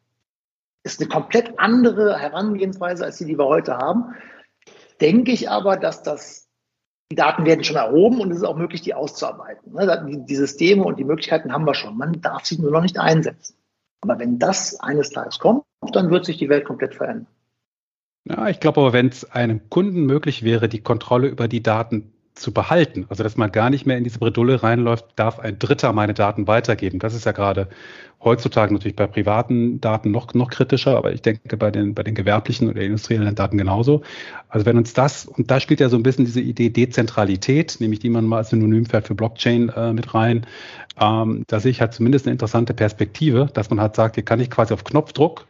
Ist 0.84 0.99
eine 0.99 1.07
komplett 1.07 1.57
andere 1.57 2.20
Herangehensweise 2.20 3.05
als 3.05 3.18
die, 3.18 3.26
die 3.26 3.39
wir 3.39 3.45
heute 3.45 3.78
haben. 3.78 4.14
Denke 4.99 5.32
ich 5.32 5.49
aber, 5.49 5.78
dass 5.78 6.03
das 6.03 6.43
die 7.14 7.16
Daten 7.16 7.45
werden 7.45 7.64
schon 7.64 7.76
erhoben 7.76 8.22
und 8.22 8.32
es 8.32 8.38
ist 8.38 8.43
auch 8.43 8.55
möglich, 8.55 8.82
die 8.82 8.95
auszuarbeiten. 8.95 9.72
Ne, 9.72 10.26
die 10.28 10.36
Systeme 10.36 10.84
und 10.84 10.97
die 10.97 11.03
Möglichkeiten 11.03 11.53
haben 11.53 11.64
wir 11.64 11.76
schon. 11.76 11.95
Man 11.95 12.22
darf 12.22 12.43
sie 12.43 12.59
nur 12.59 12.72
noch 12.72 12.82
nicht 12.82 12.99
einsetzen. 12.99 13.55
Aber 14.01 14.18
wenn 14.18 14.39
das 14.39 14.80
eines 14.80 15.11
Tages 15.11 15.38
kommt, 15.38 15.64
dann 15.91 16.09
wird 16.09 16.26
sich 16.26 16.38
die 16.38 16.49
Welt 16.49 16.66
komplett 16.66 16.95
verändern. 16.95 17.28
Ja, 18.28 18.47
ich 18.47 18.59
glaube 18.59 18.82
aber, 18.82 18.93
wenn 18.93 19.09
es 19.09 19.30
einem 19.30 19.70
Kunden 19.70 20.07
möglich 20.07 20.41
wäre, 20.41 20.68
die 20.68 20.82
Kontrolle 20.82 21.28
über 21.28 21.47
die 21.47 21.61
Daten 21.61 22.12
zu 22.36 22.51
behalten. 22.51 23.05
Also 23.09 23.23
dass 23.23 23.38
man 23.38 23.51
gar 23.51 23.69
nicht 23.69 23.86
mehr 23.86 23.97
in 23.97 24.03
diese 24.03 24.19
Bredouille 24.19 24.63
reinläuft, 24.63 25.05
darf 25.15 25.39
ein 25.39 25.59
Dritter 25.59 25.93
meine 25.93 26.13
Daten 26.13 26.47
weitergeben. 26.47 26.99
Das 26.99 27.13
ist 27.13 27.25
ja 27.25 27.31
gerade 27.31 27.67
heutzutage 28.23 28.73
natürlich 28.73 28.95
bei 28.95 29.07
privaten 29.07 29.81
Daten 29.81 30.11
noch, 30.11 30.34
noch 30.34 30.49
kritischer, 30.49 30.97
aber 30.97 31.13
ich 31.13 31.21
denke 31.21 31.57
bei 31.57 31.71
den, 31.71 31.93
bei 31.93 32.03
den 32.03 32.15
gewerblichen 32.15 32.69
oder 32.69 32.81
industriellen 32.81 33.36
Daten 33.36 33.57
genauso. 33.57 34.01
Also 34.49 34.65
wenn 34.65 34.77
uns 34.77 34.93
das, 34.93 35.25
und 35.25 35.51
da 35.51 35.59
spielt 35.59 35.79
ja 35.79 35.89
so 35.89 35.97
ein 35.97 36.03
bisschen 36.03 36.25
diese 36.25 36.41
Idee 36.41 36.69
Dezentralität, 36.69 37.77
nämlich 37.79 37.99
die 37.99 38.09
man 38.09 38.25
mal 38.25 38.38
als 38.38 38.49
Synonym 38.49 38.86
fährt 38.86 39.07
für 39.07 39.15
Blockchain 39.15 39.69
äh, 39.69 39.93
mit 39.93 40.13
rein, 40.13 40.45
ähm, 40.99 41.43
da 41.47 41.59
sehe 41.59 41.71
ich 41.71 41.81
halt 41.81 41.93
zumindest 41.93 42.25
eine 42.25 42.34
interessante 42.34 42.73
Perspektive, 42.73 43.49
dass 43.53 43.69
man 43.69 43.81
halt 43.81 43.95
sagt, 43.95 44.15
hier 44.15 44.25
kann 44.25 44.39
ich 44.39 44.49
quasi 44.49 44.73
auf 44.73 44.84
Knopfdruck 44.84 45.45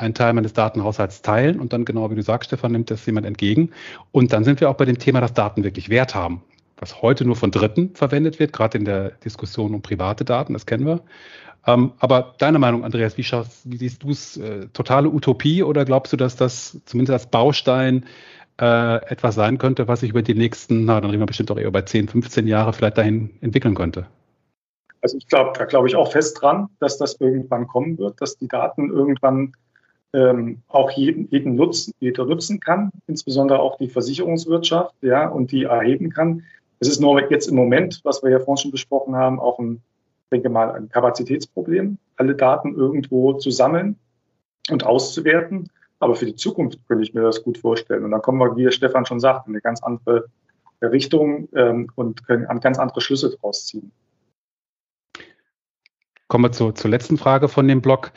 einen 0.00 0.14
Teil 0.14 0.32
meines 0.32 0.52
Datenhaushalts 0.52 1.22
teilen 1.22 1.60
und 1.60 1.72
dann 1.72 1.84
genau 1.84 2.10
wie 2.10 2.14
du 2.14 2.22
sagst, 2.22 2.48
Stefan, 2.48 2.72
nimmt 2.72 2.90
das 2.90 3.04
jemand 3.06 3.26
entgegen. 3.26 3.70
Und 4.12 4.32
dann 4.32 4.44
sind 4.44 4.60
wir 4.60 4.70
auch 4.70 4.74
bei 4.74 4.84
dem 4.84 4.98
Thema, 4.98 5.20
dass 5.20 5.34
Daten 5.34 5.64
wirklich 5.64 5.88
Wert 5.88 6.14
haben. 6.14 6.42
Was 6.78 7.02
heute 7.02 7.24
nur 7.24 7.36
von 7.36 7.50
Dritten 7.50 7.94
verwendet 7.94 8.38
wird, 8.38 8.52
gerade 8.52 8.78
in 8.78 8.84
der 8.84 9.10
Diskussion 9.10 9.74
um 9.74 9.82
private 9.82 10.24
Daten, 10.24 10.54
das 10.54 10.64
kennen 10.64 10.86
wir. 10.86 11.02
Ähm, 11.66 11.92
aber 11.98 12.34
deine 12.38 12.58
Meinung, 12.58 12.84
Andreas, 12.84 13.18
wie, 13.18 13.22
schaust, 13.22 13.70
wie 13.70 13.76
siehst 13.76 14.02
du 14.02 14.10
es? 14.10 14.38
Äh, 14.38 14.68
totale 14.72 15.10
Utopie 15.10 15.62
oder 15.62 15.84
glaubst 15.84 16.12
du, 16.12 16.16
dass 16.16 16.36
das 16.36 16.80
zumindest 16.86 17.12
als 17.12 17.26
Baustein 17.26 18.06
äh, 18.60 18.96
etwas 19.10 19.34
sein 19.34 19.58
könnte, 19.58 19.86
was 19.86 20.00
sich 20.00 20.10
über 20.10 20.22
die 20.22 20.34
nächsten, 20.34 20.86
na, 20.86 21.00
dann 21.00 21.10
reden 21.10 21.20
wir 21.20 21.26
bestimmt 21.26 21.50
auch 21.50 21.58
eher 21.58 21.68
über 21.68 21.84
10, 21.84 22.08
15 22.08 22.46
Jahre 22.46 22.72
vielleicht 22.72 22.96
dahin 22.96 23.30
entwickeln 23.42 23.74
könnte? 23.74 24.06
Also 25.02 25.16
ich 25.16 25.26
glaube, 25.26 25.52
da 25.58 25.64
glaube 25.64 25.88
ich 25.88 25.96
auch 25.96 26.12
fest 26.12 26.40
dran, 26.40 26.68
dass 26.78 26.98
das 26.98 27.20
irgendwann 27.20 27.66
kommen 27.66 27.98
wird, 27.98 28.20
dass 28.20 28.36
die 28.36 28.48
Daten 28.48 28.90
irgendwann 28.90 29.52
ähm, 30.12 30.62
auch 30.68 30.90
jeden, 30.90 31.28
jeden 31.30 31.54
nutzen, 31.54 31.94
jeder 32.00 32.24
nutzen 32.24 32.60
kann, 32.60 32.90
insbesondere 33.06 33.60
auch 33.60 33.76
die 33.78 33.88
Versicherungswirtschaft, 33.88 34.94
ja, 35.02 35.28
und 35.28 35.52
die 35.52 35.64
erheben 35.64 36.10
kann. 36.10 36.44
Es 36.80 36.88
ist 36.88 37.00
nur 37.00 37.30
jetzt 37.30 37.46
im 37.48 37.56
Moment, 37.56 38.00
was 38.04 38.22
wir 38.22 38.30
ja 38.30 38.38
vorhin 38.38 38.62
schon 38.62 38.70
besprochen 38.70 39.14
haben, 39.14 39.38
auch 39.38 39.58
ein, 39.58 39.82
denke 40.32 40.48
mal, 40.48 40.72
ein 40.72 40.88
Kapazitätsproblem, 40.88 41.98
alle 42.16 42.34
Daten 42.34 42.74
irgendwo 42.74 43.34
zu 43.34 43.50
sammeln 43.50 43.96
und 44.70 44.84
auszuwerten. 44.84 45.68
Aber 45.98 46.14
für 46.14 46.26
die 46.26 46.36
Zukunft 46.36 46.78
könnte 46.88 47.04
ich 47.04 47.12
mir 47.12 47.20
das 47.20 47.42
gut 47.42 47.58
vorstellen. 47.58 48.04
Und 48.04 48.10
dann 48.10 48.22
kommen 48.22 48.38
wir, 48.38 48.56
wie 48.56 48.72
Stefan 48.72 49.04
schon 49.04 49.20
sagt, 49.20 49.46
in 49.46 49.52
eine 49.52 49.60
ganz 49.60 49.82
andere 49.82 50.28
Richtung 50.82 51.48
ähm, 51.54 51.90
und 51.94 52.26
können 52.26 52.46
ganz 52.60 52.78
andere 52.78 53.02
Schlüsse 53.02 53.36
draus 53.36 53.66
ziehen. 53.66 53.92
Kommen 56.28 56.44
wir 56.44 56.52
zur, 56.52 56.74
zur 56.74 56.90
letzten 56.90 57.18
Frage 57.18 57.48
von 57.48 57.68
dem 57.68 57.82
Blog. 57.82 58.12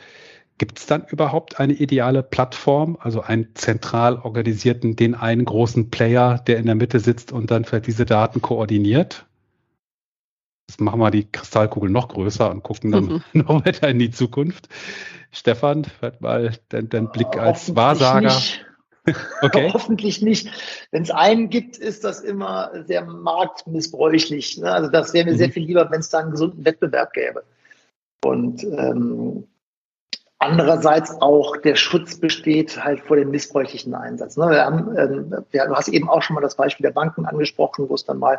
Gibt 0.56 0.78
es 0.78 0.86
dann 0.86 1.04
überhaupt 1.08 1.58
eine 1.58 1.72
ideale 1.72 2.22
Plattform, 2.22 2.96
also 3.00 3.20
einen 3.20 3.54
zentral 3.54 4.18
organisierten, 4.18 4.94
den 4.94 5.16
einen 5.16 5.44
großen 5.44 5.90
Player, 5.90 6.38
der 6.46 6.58
in 6.58 6.66
der 6.66 6.76
Mitte 6.76 7.00
sitzt 7.00 7.32
und 7.32 7.50
dann 7.50 7.64
vielleicht 7.64 7.88
diese 7.88 8.04
Daten 8.04 8.40
koordiniert? 8.40 9.26
Jetzt 10.70 10.80
machen 10.80 11.00
wir 11.00 11.10
die 11.10 11.30
Kristallkugel 11.30 11.90
noch 11.90 12.08
größer 12.08 12.50
und 12.50 12.62
gucken 12.62 12.92
dann 12.92 13.04
mhm. 13.04 13.22
noch 13.32 13.64
weiter 13.66 13.88
in 13.88 13.98
die 13.98 14.12
Zukunft. 14.12 14.68
Stefan, 15.32 15.84
vielleicht 15.84 16.20
mal 16.20 16.52
dein, 16.68 16.88
dein 16.88 17.10
Blick 17.10 17.36
als 17.36 17.74
Wahrsager. 17.74 18.28
Nicht. 18.28 18.64
Okay. 19.42 19.70
Hoffentlich 19.70 20.22
nicht. 20.22 20.48
Wenn 20.90 21.02
es 21.02 21.10
einen 21.10 21.50
gibt, 21.50 21.76
ist 21.76 22.04
das 22.04 22.20
immer 22.20 22.70
sehr 22.86 23.04
marktmissbräuchlich. 23.04 24.56
Ne? 24.56 24.72
Also 24.72 24.90
das 24.90 25.12
wäre 25.12 25.26
mir 25.26 25.32
mhm. 25.32 25.36
sehr 25.36 25.50
viel 25.50 25.64
lieber, 25.64 25.90
wenn 25.90 26.00
es 26.00 26.08
da 26.08 26.20
einen 26.20 26.30
gesunden 26.30 26.64
Wettbewerb 26.64 27.12
gäbe. 27.12 27.44
Und 28.24 28.64
ähm, 28.64 29.46
andererseits 30.44 31.10
auch 31.20 31.56
der 31.56 31.74
Schutz 31.74 32.18
besteht 32.18 32.82
halt 32.84 33.00
vor 33.00 33.16
dem 33.16 33.30
missbräuchlichen 33.30 33.94
Einsatz. 33.94 34.36
Ne? 34.36 34.50
Wir 34.50 34.64
haben, 34.64 34.96
ähm, 34.96 35.44
ja, 35.52 35.66
du 35.66 35.74
hast 35.74 35.88
eben 35.88 36.08
auch 36.08 36.22
schon 36.22 36.34
mal 36.34 36.40
das 36.40 36.56
Beispiel 36.56 36.84
der 36.84 36.92
Banken 36.92 37.26
angesprochen, 37.26 37.88
wo 37.88 37.94
es 37.94 38.04
dann 38.04 38.18
mal 38.18 38.38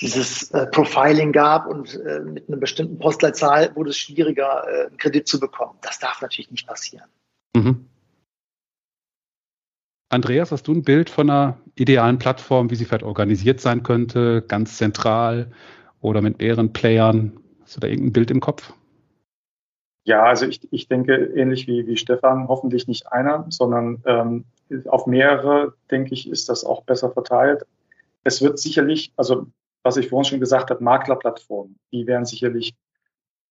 dieses 0.00 0.50
äh, 0.50 0.66
Profiling 0.66 1.32
gab 1.32 1.66
und 1.66 1.94
äh, 1.94 2.20
mit 2.20 2.48
einer 2.48 2.56
bestimmten 2.56 2.98
Postleitzahl 2.98 3.74
wurde 3.76 3.90
es 3.90 3.98
schwieriger, 3.98 4.64
äh, 4.66 4.86
einen 4.86 4.96
Kredit 4.96 5.28
zu 5.28 5.38
bekommen. 5.38 5.78
Das 5.82 5.98
darf 5.98 6.20
natürlich 6.20 6.50
nicht 6.50 6.66
passieren. 6.66 7.06
Mhm. 7.54 7.86
Andreas, 10.08 10.50
hast 10.50 10.66
du 10.66 10.72
ein 10.72 10.82
Bild 10.82 11.08
von 11.08 11.30
einer 11.30 11.58
idealen 11.74 12.18
Plattform, 12.18 12.70
wie 12.70 12.74
sie 12.74 12.84
vielleicht 12.84 13.04
organisiert 13.04 13.60
sein 13.60 13.82
könnte, 13.82 14.42
ganz 14.42 14.76
zentral 14.76 15.50
oder 16.00 16.20
mit 16.20 16.38
mehreren 16.40 16.72
Playern? 16.72 17.38
Hast 17.62 17.76
du 17.76 17.80
da 17.80 17.86
irgendein 17.86 18.12
Bild 18.12 18.30
im 18.30 18.40
Kopf? 18.40 18.74
Ja, 20.04 20.24
also 20.24 20.46
ich, 20.46 20.60
ich 20.72 20.88
denke 20.88 21.14
ähnlich 21.14 21.66
wie, 21.68 21.86
wie 21.86 21.96
Stefan, 21.96 22.48
hoffentlich 22.48 22.88
nicht 22.88 23.12
einer, 23.12 23.46
sondern 23.50 24.02
ähm, 24.04 24.44
auf 24.86 25.06
mehrere, 25.06 25.74
denke 25.90 26.14
ich, 26.14 26.28
ist 26.28 26.48
das 26.48 26.64
auch 26.64 26.82
besser 26.82 27.10
verteilt. 27.12 27.64
Es 28.24 28.42
wird 28.42 28.58
sicherlich, 28.58 29.12
also 29.16 29.46
was 29.82 29.96
ich 29.96 30.08
vorhin 30.08 30.24
schon 30.24 30.40
gesagt 30.40 30.70
habe, 30.70 30.82
Maklerplattformen, 30.82 31.78
die 31.92 32.06
werden 32.06 32.24
sicherlich 32.24 32.74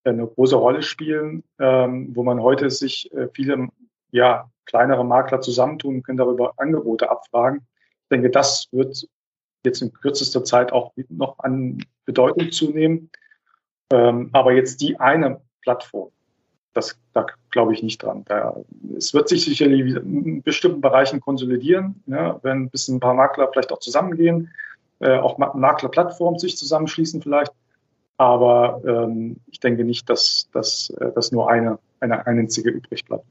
eine 0.04 0.28
große 0.28 0.56
Rolle 0.56 0.82
spielen, 0.82 1.44
ähm, 1.60 2.16
wo 2.16 2.24
man 2.24 2.42
heute 2.42 2.70
sich 2.70 3.12
äh, 3.14 3.28
viele 3.34 3.70
ja, 4.12 4.50
kleinere 4.66 5.06
Makler 5.06 5.42
zusammentun 5.42 6.04
können 6.04 6.18
darüber 6.18 6.54
Angebote 6.58 7.10
abfragen. 7.10 7.68
Ich 8.04 8.10
denke, 8.10 8.30
das 8.30 8.68
wird 8.72 9.08
jetzt 9.66 9.82
in 9.82 9.94
kürzester 9.94 10.44
Zeit 10.44 10.72
auch 10.72 10.94
noch 11.10 11.40
an 11.40 11.84
Bedeutung 12.06 12.52
zunehmen. 12.52 13.10
Ähm, 13.92 14.30
aber 14.34 14.54
jetzt 14.54 14.82
die 14.82 15.00
eine 15.00 15.42
Plattform, 15.62 16.12
das, 16.74 16.98
da 17.14 17.26
glaube 17.50 17.74
ich 17.74 17.84
nicht 17.84 18.02
dran. 18.04 18.24
Da, 18.26 18.56
es 18.98 19.14
wird 19.14 19.30
sich 19.30 19.46
sicherlich 19.46 19.96
in 19.96 20.42
bestimmten 20.42 20.82
Bereichen 20.82 21.20
konsolidieren, 21.20 22.04
ja, 22.08 22.40
wenn 22.44 22.70
bisschen 22.70 22.98
ein 22.98 23.00
paar 23.00 23.14
Makler 23.14 23.50
vielleicht 23.52 23.72
auch 23.72 23.80
zusammengehen, 23.80 24.50
äh, 25.00 25.18
auch 25.18 25.38
Maklerplattformen 25.38 26.40
sich 26.40 26.58
zusammenschließen 26.58 27.22
vielleicht. 27.22 27.52
Aber 28.18 28.82
ähm, 28.86 29.38
ich 29.48 29.60
denke 29.60 29.84
nicht, 29.84 30.10
dass, 30.10 30.48
dass, 30.54 30.92
äh, 30.92 31.12
dass 31.14 31.32
nur 31.32 31.50
eine, 31.50 31.80
eine 32.00 32.26
einzige 32.28 32.70
übrig 32.70 33.04
bleibt. 33.06 33.26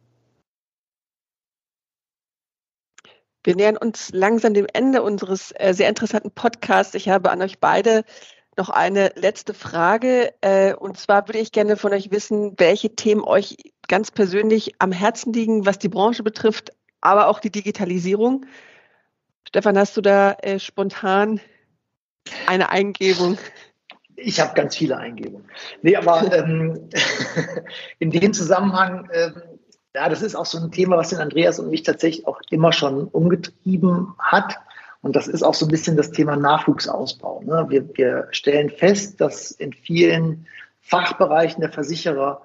Wir 3.42 3.56
nähern 3.56 3.78
uns 3.78 4.10
langsam 4.12 4.52
dem 4.52 4.66
Ende 4.70 5.02
unseres 5.02 5.52
äh, 5.56 5.72
sehr 5.72 5.88
interessanten 5.88 6.30
Podcasts. 6.30 6.94
Ich 6.94 7.08
habe 7.08 7.30
an 7.30 7.40
euch 7.40 7.58
beide 7.58 8.04
noch 8.60 8.68
eine 8.68 9.12
letzte 9.16 9.54
Frage. 9.54 10.34
Äh, 10.42 10.74
und 10.74 10.98
zwar 10.98 11.26
würde 11.26 11.38
ich 11.38 11.50
gerne 11.50 11.78
von 11.78 11.94
euch 11.94 12.10
wissen, 12.10 12.52
welche 12.58 12.94
Themen 12.94 13.24
euch 13.24 13.56
ganz 13.88 14.10
persönlich 14.10 14.74
am 14.78 14.92
Herzen 14.92 15.32
liegen, 15.32 15.64
was 15.64 15.78
die 15.78 15.88
Branche 15.88 16.22
betrifft, 16.22 16.70
aber 17.00 17.28
auch 17.28 17.40
die 17.40 17.50
Digitalisierung. 17.50 18.44
Stefan, 19.48 19.78
hast 19.78 19.96
du 19.96 20.02
da 20.02 20.32
äh, 20.42 20.58
spontan 20.58 21.40
eine 22.46 22.68
Eingebung? 22.68 23.38
Ich 24.16 24.38
habe 24.38 24.52
ganz 24.54 24.76
viele 24.76 24.98
Eingebungen. 24.98 25.48
Nee, 25.80 25.96
aber 25.96 26.30
ähm, 26.30 26.90
in 27.98 28.10
dem 28.10 28.34
Zusammenhang 28.34 29.08
ähm, 29.14 29.42
ja, 29.94 30.08
das 30.08 30.20
ist 30.22 30.36
auch 30.36 30.46
so 30.46 30.58
ein 30.58 30.70
Thema, 30.70 30.98
was 30.98 31.08
den 31.08 31.18
Andreas 31.18 31.58
und 31.58 31.70
mich 31.70 31.82
tatsächlich 31.82 32.26
auch 32.26 32.40
immer 32.50 32.72
schon 32.72 33.08
umgetrieben 33.08 34.14
hat. 34.18 34.60
Und 35.02 35.16
das 35.16 35.28
ist 35.28 35.42
auch 35.42 35.54
so 35.54 35.66
ein 35.66 35.70
bisschen 35.70 35.96
das 35.96 36.10
Thema 36.10 36.36
Nachwuchsausbau. 36.36 37.42
Ne? 37.42 37.66
Wir, 37.68 37.88
wir 37.96 38.28
stellen 38.32 38.70
fest, 38.70 39.20
dass 39.20 39.50
in 39.50 39.72
vielen 39.72 40.46
Fachbereichen 40.80 41.60
der 41.60 41.72
Versicherer 41.72 42.42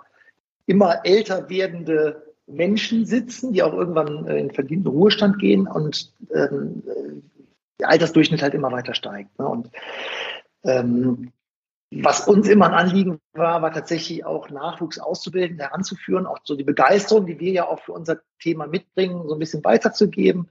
immer 0.66 1.01
älter 1.03 1.49
werdende 1.49 2.34
Menschen 2.47 3.06
sitzen, 3.06 3.53
die 3.53 3.64
auch 3.64 3.74
irgendwann 3.74 4.26
in 4.28 4.51
verdienten 4.51 4.88
Ruhestand 4.88 5.39
gehen 5.39 5.68
und 5.68 6.14
ähm, 6.34 6.84
der 7.80 7.89
Altersdurchschnitt 7.89 8.41
halt 8.41 8.53
immer 8.53 8.72
weiter 8.72 8.93
steigt. 8.93 9.38
Ne? 9.39 9.47
Und 9.47 9.70
ähm, 10.64 11.32
was 11.91 12.28
uns 12.28 12.47
immer 12.47 12.68
ein 12.68 12.74
Anliegen 12.74 13.20
war, 13.34 13.62
war 13.62 13.72
tatsächlich 13.72 14.26
auch 14.26 14.49
Nachwuchs 14.49 14.99
auszubilden, 14.99 15.60
heranzuführen, 15.60 16.26
auch 16.26 16.39
so 16.43 16.56
die 16.56 16.64
Begeisterung, 16.64 17.26
die 17.26 17.39
wir 17.39 17.51
ja 17.51 17.68
auch 17.68 17.80
für 17.80 17.93
unser 17.93 18.18
Thema 18.39 18.68
mitbringen, 18.68 19.28
so 19.28 19.36
ein 19.36 19.39
bisschen 19.39 19.64
weiterzugeben. 19.64 20.49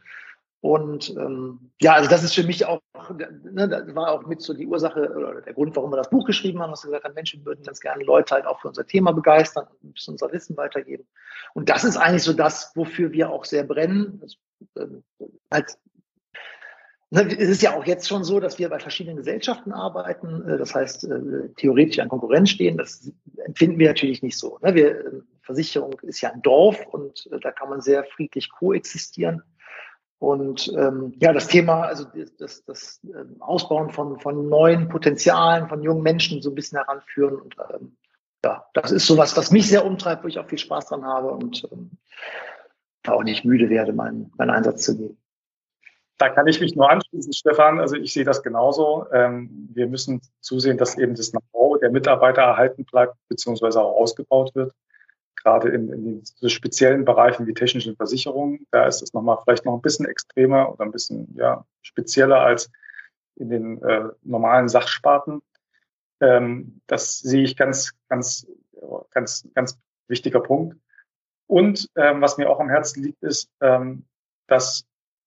Und 0.64 1.10
ähm, 1.18 1.58
ja, 1.78 1.92
also 1.92 2.08
das 2.08 2.24
ist 2.24 2.34
für 2.34 2.42
mich 2.42 2.64
auch, 2.64 2.80
ne, 3.10 3.68
das 3.68 3.94
war 3.94 4.10
auch 4.10 4.24
mit 4.24 4.40
so 4.40 4.54
die 4.54 4.66
Ursache 4.66 5.14
oder 5.14 5.42
der 5.42 5.52
Grund, 5.52 5.76
warum 5.76 5.92
wir 5.92 5.98
das 5.98 6.08
Buch 6.08 6.24
geschrieben 6.24 6.62
haben, 6.62 6.70
dass 6.70 6.84
wir 6.84 6.88
gesagt 6.88 7.04
haben, 7.04 7.12
Menschen 7.12 7.44
würden 7.44 7.62
ganz 7.62 7.80
gerne 7.80 8.02
Leute 8.02 8.34
halt 8.34 8.46
auch 8.46 8.62
für 8.62 8.68
unser 8.68 8.86
Thema 8.86 9.12
begeistern 9.12 9.66
und 9.66 9.90
ein 9.90 9.92
bisschen 9.92 10.14
unser 10.14 10.32
Wissen 10.32 10.56
weitergeben. 10.56 11.04
Und 11.52 11.68
das 11.68 11.84
ist 11.84 11.98
eigentlich 11.98 12.22
so 12.22 12.32
das, 12.32 12.72
wofür 12.76 13.12
wir 13.12 13.28
auch 13.28 13.44
sehr 13.44 13.64
brennen. 13.64 14.22
Das, 14.22 14.36
äh, 14.82 14.86
halt 15.52 15.76
Ne, 17.10 17.28
es 17.38 17.48
ist 17.48 17.62
ja 17.62 17.76
auch 17.76 17.84
jetzt 17.84 18.08
schon 18.08 18.24
so, 18.24 18.40
dass 18.40 18.58
wir 18.58 18.68
bei 18.70 18.80
verschiedenen 18.80 19.18
Gesellschaften 19.18 19.70
arbeiten, 19.70 20.48
äh, 20.48 20.58
das 20.58 20.74
heißt 20.74 21.04
äh, 21.04 21.48
theoretisch 21.56 22.00
an 22.00 22.08
Konkurrenz 22.08 22.50
stehen. 22.50 22.76
Das 22.76 23.12
empfinden 23.44 23.78
wir 23.78 23.88
natürlich 23.88 24.22
nicht 24.22 24.36
so. 24.36 24.58
Ne? 24.62 24.74
Wir, 24.74 24.98
äh, 24.98 25.20
Versicherung 25.42 26.00
ist 26.02 26.22
ja 26.22 26.32
ein 26.32 26.42
Dorf 26.42 26.84
und 26.86 27.28
da 27.42 27.52
kann 27.52 27.68
man 27.68 27.82
sehr 27.82 28.02
friedlich 28.02 28.50
koexistieren. 28.50 29.42
Und 30.18 30.72
ähm, 30.76 31.14
ja, 31.20 31.32
das 31.32 31.48
Thema, 31.48 31.82
also 31.82 32.06
das, 32.38 32.64
das 32.64 33.00
ähm, 33.04 33.36
Ausbauen 33.40 33.90
von, 33.90 34.18
von 34.20 34.48
neuen 34.48 34.88
Potenzialen, 34.88 35.68
von 35.68 35.82
jungen 35.82 36.02
Menschen 36.02 36.40
so 36.40 36.50
ein 36.50 36.54
bisschen 36.54 36.78
heranführen. 36.78 37.36
Und 37.36 37.56
ähm, 37.72 37.96
ja, 38.44 38.66
das 38.74 38.92
ist 38.92 39.06
sowas, 39.06 39.36
was 39.36 39.50
mich 39.50 39.68
sehr 39.68 39.84
umtreibt, 39.84 40.24
wo 40.24 40.28
ich 40.28 40.38
auch 40.38 40.48
viel 40.48 40.58
Spaß 40.58 40.86
dran 40.86 41.04
habe 41.04 41.30
und 41.30 41.68
ähm, 41.72 41.90
auch 43.06 43.22
nicht 43.22 43.44
müde 43.44 43.68
werde, 43.68 43.92
meinen, 43.92 44.32
meinen 44.36 44.50
Einsatz 44.50 44.84
zu 44.84 44.96
geben. 44.96 45.18
Da 46.16 46.28
kann 46.28 46.46
ich 46.46 46.60
mich 46.60 46.76
nur 46.76 46.88
anschließen, 46.88 47.32
Stefan. 47.32 47.80
Also 47.80 47.96
ich 47.96 48.12
sehe 48.12 48.24
das 48.24 48.42
genauso. 48.42 49.06
Ähm, 49.12 49.68
wir 49.72 49.88
müssen 49.88 50.20
zusehen, 50.40 50.78
dass 50.78 50.96
eben 50.96 51.14
das 51.14 51.32
Know-how 51.32 51.80
der 51.80 51.90
Mitarbeiter 51.90 52.42
erhalten 52.42 52.84
bleibt, 52.84 53.16
beziehungsweise 53.28 53.82
auch 53.82 53.96
ausgebaut 54.00 54.54
wird. 54.54 54.72
Gerade 55.44 55.68
in, 55.68 55.90
in 55.90 56.20
so 56.24 56.48
speziellen 56.48 57.04
Bereichen 57.04 57.46
wie 57.46 57.54
technischen 57.54 57.96
Versicherungen, 57.96 58.66
da 58.70 58.86
ist 58.86 59.02
es 59.02 59.12
nochmal 59.12 59.38
vielleicht 59.44 59.66
noch 59.66 59.74
ein 59.74 59.82
bisschen 59.82 60.06
extremer 60.06 60.72
oder 60.72 60.84
ein 60.84 60.90
bisschen 60.90 61.34
ja, 61.36 61.66
spezieller 61.82 62.40
als 62.40 62.70
in 63.36 63.50
den 63.50 63.82
äh, 63.82 64.08
normalen 64.22 64.68
Sachsparten. 64.68 65.42
Ähm, 66.20 66.80
das 66.86 67.18
sehe 67.18 67.42
ich 67.42 67.56
ganz, 67.56 67.92
ganz, 68.08 68.46
ganz, 69.10 69.46
ganz 69.54 69.78
wichtiger 70.08 70.40
Punkt. 70.40 70.78
Und 71.46 71.90
ähm, 71.96 72.22
was 72.22 72.38
mir 72.38 72.48
auch 72.48 72.60
am 72.60 72.70
Herzen 72.70 73.02
liegt, 73.02 73.22
ist, 73.22 73.50
ähm, 73.60 74.06
dass 74.46 74.86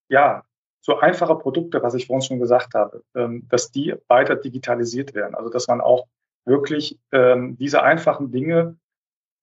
ja 0.09 0.43
so 0.82 0.97
einfache 0.97 1.36
Produkte, 1.36 1.84
was 1.84 1.93
ich 1.93 2.07
vorhin 2.07 2.24
schon 2.24 2.39
gesagt 2.39 2.74
habe, 2.74 3.03
ähm, 3.13 3.47
dass 3.49 3.72
die 3.72 3.93
weiter 4.07 4.36
digitalisiert 4.36 5.13
werden. 5.13 5.36
Also 5.36 5.49
dass 5.49 5.68
man 5.68 5.82
auch 5.82 6.07
wirklich 6.45 6.97
ähm, 7.11 7.57
diese 7.57 7.84
einfachen 7.84 8.32
Dinge 8.32 8.78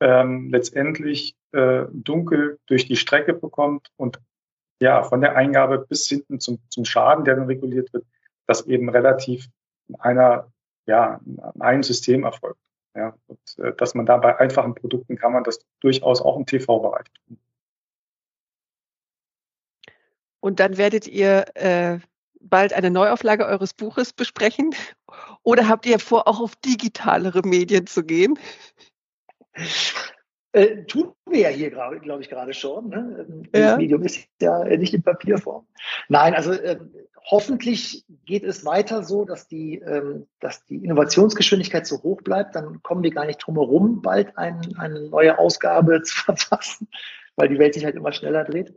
ähm, 0.00 0.50
letztendlich 0.50 1.36
äh, 1.52 1.84
dunkel 1.92 2.58
durch 2.66 2.86
die 2.86 2.96
Strecke 2.96 3.34
bekommt 3.34 3.88
und 3.96 4.20
ja, 4.80 5.02
von 5.02 5.20
der 5.20 5.36
Eingabe 5.36 5.78
bis 5.78 6.06
hinten 6.06 6.40
zum, 6.40 6.58
zum 6.68 6.84
Schaden, 6.84 7.24
der 7.24 7.36
dann 7.36 7.46
reguliert 7.46 7.92
wird, 7.92 8.04
das 8.46 8.66
eben 8.66 8.88
relativ 8.88 9.48
in 9.88 9.94
einer, 9.96 10.52
ja, 10.86 11.20
in 11.24 11.40
einem 11.60 11.82
System 11.82 12.24
erfolgt. 12.24 12.58
Ja, 12.96 13.16
und, 13.26 13.58
äh, 13.58 13.74
dass 13.74 13.94
man 13.94 14.06
da 14.06 14.18
bei 14.18 14.38
einfachen 14.38 14.74
Produkten 14.74 15.16
kann 15.16 15.32
man 15.32 15.44
das 15.44 15.58
durchaus 15.80 16.20
auch 16.20 16.36
im 16.36 16.46
TV-Bereich 16.46 17.06
tun. 17.26 17.38
Und 20.40 20.60
dann 20.60 20.76
werdet 20.76 21.08
ihr 21.08 21.46
äh, 21.54 21.98
bald 22.40 22.72
eine 22.74 22.90
Neuauflage 22.90 23.46
eures 23.46 23.74
Buches 23.74 24.12
besprechen. 24.12 24.74
Oder 25.42 25.68
habt 25.68 25.86
ihr 25.86 25.98
vor, 25.98 26.28
auch 26.28 26.40
auf 26.40 26.54
digitalere 26.56 27.42
Medien 27.42 27.86
zu 27.86 28.04
gehen? 28.04 28.38
Äh, 30.54 30.84
tun 30.84 31.12
wir 31.26 31.40
ja 31.40 31.48
hier 31.48 31.70
glaube 31.70 32.20
ich, 32.20 32.28
gerade 32.28 32.54
schon. 32.54 32.88
Ne? 32.88 33.26
Ja. 33.52 33.70
Das 33.70 33.76
Medium 33.76 34.02
ist 34.04 34.28
ja 34.40 34.62
nicht 34.64 34.94
in 34.94 35.02
Papierform. 35.02 35.66
Nein, 36.08 36.32
also 36.34 36.52
äh, 36.52 36.78
hoffentlich 37.24 38.04
geht 38.24 38.44
es 38.44 38.64
weiter 38.64 39.02
so, 39.02 39.24
dass 39.24 39.48
die, 39.48 39.78
ähm, 39.78 40.28
dass 40.38 40.64
die 40.66 40.84
Innovationsgeschwindigkeit 40.84 41.88
so 41.88 42.02
hoch 42.04 42.20
bleibt. 42.22 42.54
Dann 42.54 42.82
kommen 42.84 43.02
wir 43.02 43.10
gar 43.10 43.26
nicht 43.26 43.38
drum 43.38 43.56
herum, 43.56 44.00
bald 44.00 44.38
ein, 44.38 44.76
eine 44.78 45.08
neue 45.08 45.38
Ausgabe 45.38 46.02
zu 46.04 46.16
verfassen, 46.16 46.88
weil 47.34 47.48
die 47.48 47.58
Welt 47.58 47.74
sich 47.74 47.84
halt 47.84 47.96
immer 47.96 48.12
schneller 48.12 48.44
dreht. 48.44 48.72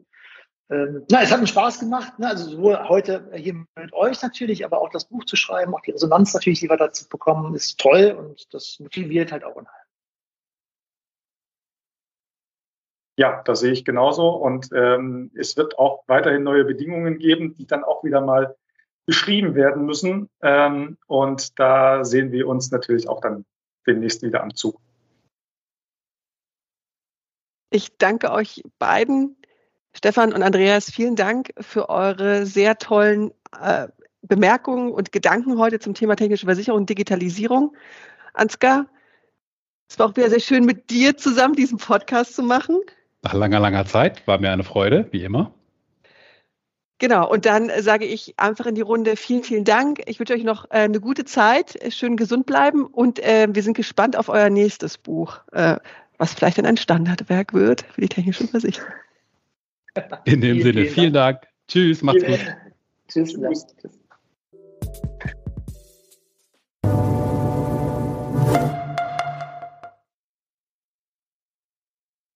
Ähm, 0.69 1.03
na, 1.09 1.21
es 1.21 1.31
hat 1.31 1.39
mir 1.39 1.47
Spaß 1.47 1.79
gemacht, 1.79 2.17
ne? 2.19 2.27
also 2.27 2.49
sowohl 2.49 2.89
heute 2.89 3.29
hier 3.35 3.53
mit 3.53 3.93
euch 3.93 4.21
natürlich, 4.21 4.65
aber 4.65 4.81
auch 4.81 4.89
das 4.89 5.05
Buch 5.05 5.23
zu 5.25 5.37
schreiben, 5.37 5.73
auch 5.73 5.81
die 5.81 5.91
Resonanz 5.91 6.33
natürlich, 6.33 6.59
die 6.59 6.69
wir 6.69 6.75
dazu 6.75 7.07
bekommen, 7.07 7.55
ist 7.55 7.79
toll 7.79 8.17
und 8.17 8.53
das 8.53 8.77
motiviert 8.79 9.31
halt 9.31 9.45
auch 9.45 9.55
unheimlich. 9.55 9.86
Ja, 13.17 13.41
das 13.43 13.61
sehe 13.61 13.71
ich 13.71 13.83
genauso. 13.83 14.29
Und 14.29 14.69
ähm, 14.73 15.31
es 15.35 15.57
wird 15.57 15.79
auch 15.79 16.03
weiterhin 16.07 16.43
neue 16.43 16.65
Bedingungen 16.65 17.17
geben, 17.17 17.55
die 17.55 17.65
dann 17.65 17.83
auch 17.83 18.03
wieder 18.03 18.21
mal 18.21 18.55
beschrieben 19.07 19.55
werden 19.55 19.85
müssen. 19.85 20.29
Ähm, 20.41 20.97
und 21.07 21.57
da 21.59 22.05
sehen 22.05 22.31
wir 22.31 22.47
uns 22.47 22.69
natürlich 22.69 23.09
auch 23.09 23.19
dann 23.19 23.43
demnächst 23.87 24.21
wieder 24.21 24.43
am 24.43 24.53
Zug. 24.53 24.79
Ich 27.71 27.97
danke 27.97 28.31
euch 28.31 28.61
beiden, 28.77 29.35
Stefan 29.95 30.31
und 30.31 30.43
Andreas, 30.43 30.91
vielen 30.91 31.15
Dank 31.15 31.51
für 31.59 31.89
eure 31.89 32.45
sehr 32.45 32.77
tollen 32.77 33.31
äh, 33.59 33.87
Bemerkungen 34.21 34.91
und 34.91 35.11
Gedanken 35.11 35.57
heute 35.57 35.79
zum 35.79 35.95
Thema 35.95 36.15
technische 36.15 36.45
Versicherung 36.45 36.81
und 36.81 36.89
Digitalisierung. 36.89 37.75
Ansgar, 38.33 38.85
es 39.89 39.97
war 39.97 40.07
auch 40.07 40.15
wieder 40.15 40.29
sehr 40.29 40.39
schön, 40.39 40.65
mit 40.65 40.89
dir 40.89 41.17
zusammen 41.17 41.55
diesen 41.55 41.77
Podcast 41.77 42.35
zu 42.35 42.43
machen. 42.43 42.79
Nach 43.23 43.33
langer, 43.33 43.59
langer 43.59 43.85
Zeit 43.85 44.27
war 44.27 44.39
mir 44.39 44.51
eine 44.51 44.63
Freude, 44.63 45.07
wie 45.11 45.23
immer. 45.23 45.53
Genau, 46.99 47.29
und 47.29 47.45
dann 47.45 47.69
sage 47.79 48.05
ich 48.05 48.33
einfach 48.37 48.65
in 48.65 48.73
die 48.73 48.81
Runde 48.81 49.15
vielen, 49.17 49.43
vielen 49.43 49.65
Dank. 49.65 50.01
Ich 50.07 50.19
wünsche 50.19 50.33
euch 50.33 50.43
noch 50.43 50.65
äh, 50.65 50.79
eine 50.79 50.99
gute 50.99 51.25
Zeit, 51.25 51.77
schön 51.93 52.17
gesund 52.17 52.47
bleiben 52.47 52.85
und 52.85 53.19
äh, 53.19 53.47
wir 53.51 53.61
sind 53.61 53.75
gespannt 53.75 54.17
auf 54.17 54.29
euer 54.29 54.49
nächstes 54.49 54.97
Buch, 54.97 55.41
äh, 55.51 55.75
was 56.17 56.33
vielleicht 56.33 56.57
dann 56.57 56.65
ein 56.65 56.77
Standardwerk 56.77 57.53
wird 57.53 57.83
für 57.91 58.01
die 58.01 58.09
technische 58.09 58.47
Versicherung. 58.47 58.89
In 60.25 60.41
dem 60.41 60.57
Vielen, 60.57 60.61
Sinne, 60.61 60.81
vielen 60.81 60.93
vielen 60.93 61.13
Dank. 61.13 61.47
Tschüss, 61.67 62.01
macht's 62.01 62.23
gut. 62.23 62.39
Tschüss. 63.07 63.33
Tschüss. 63.33 63.99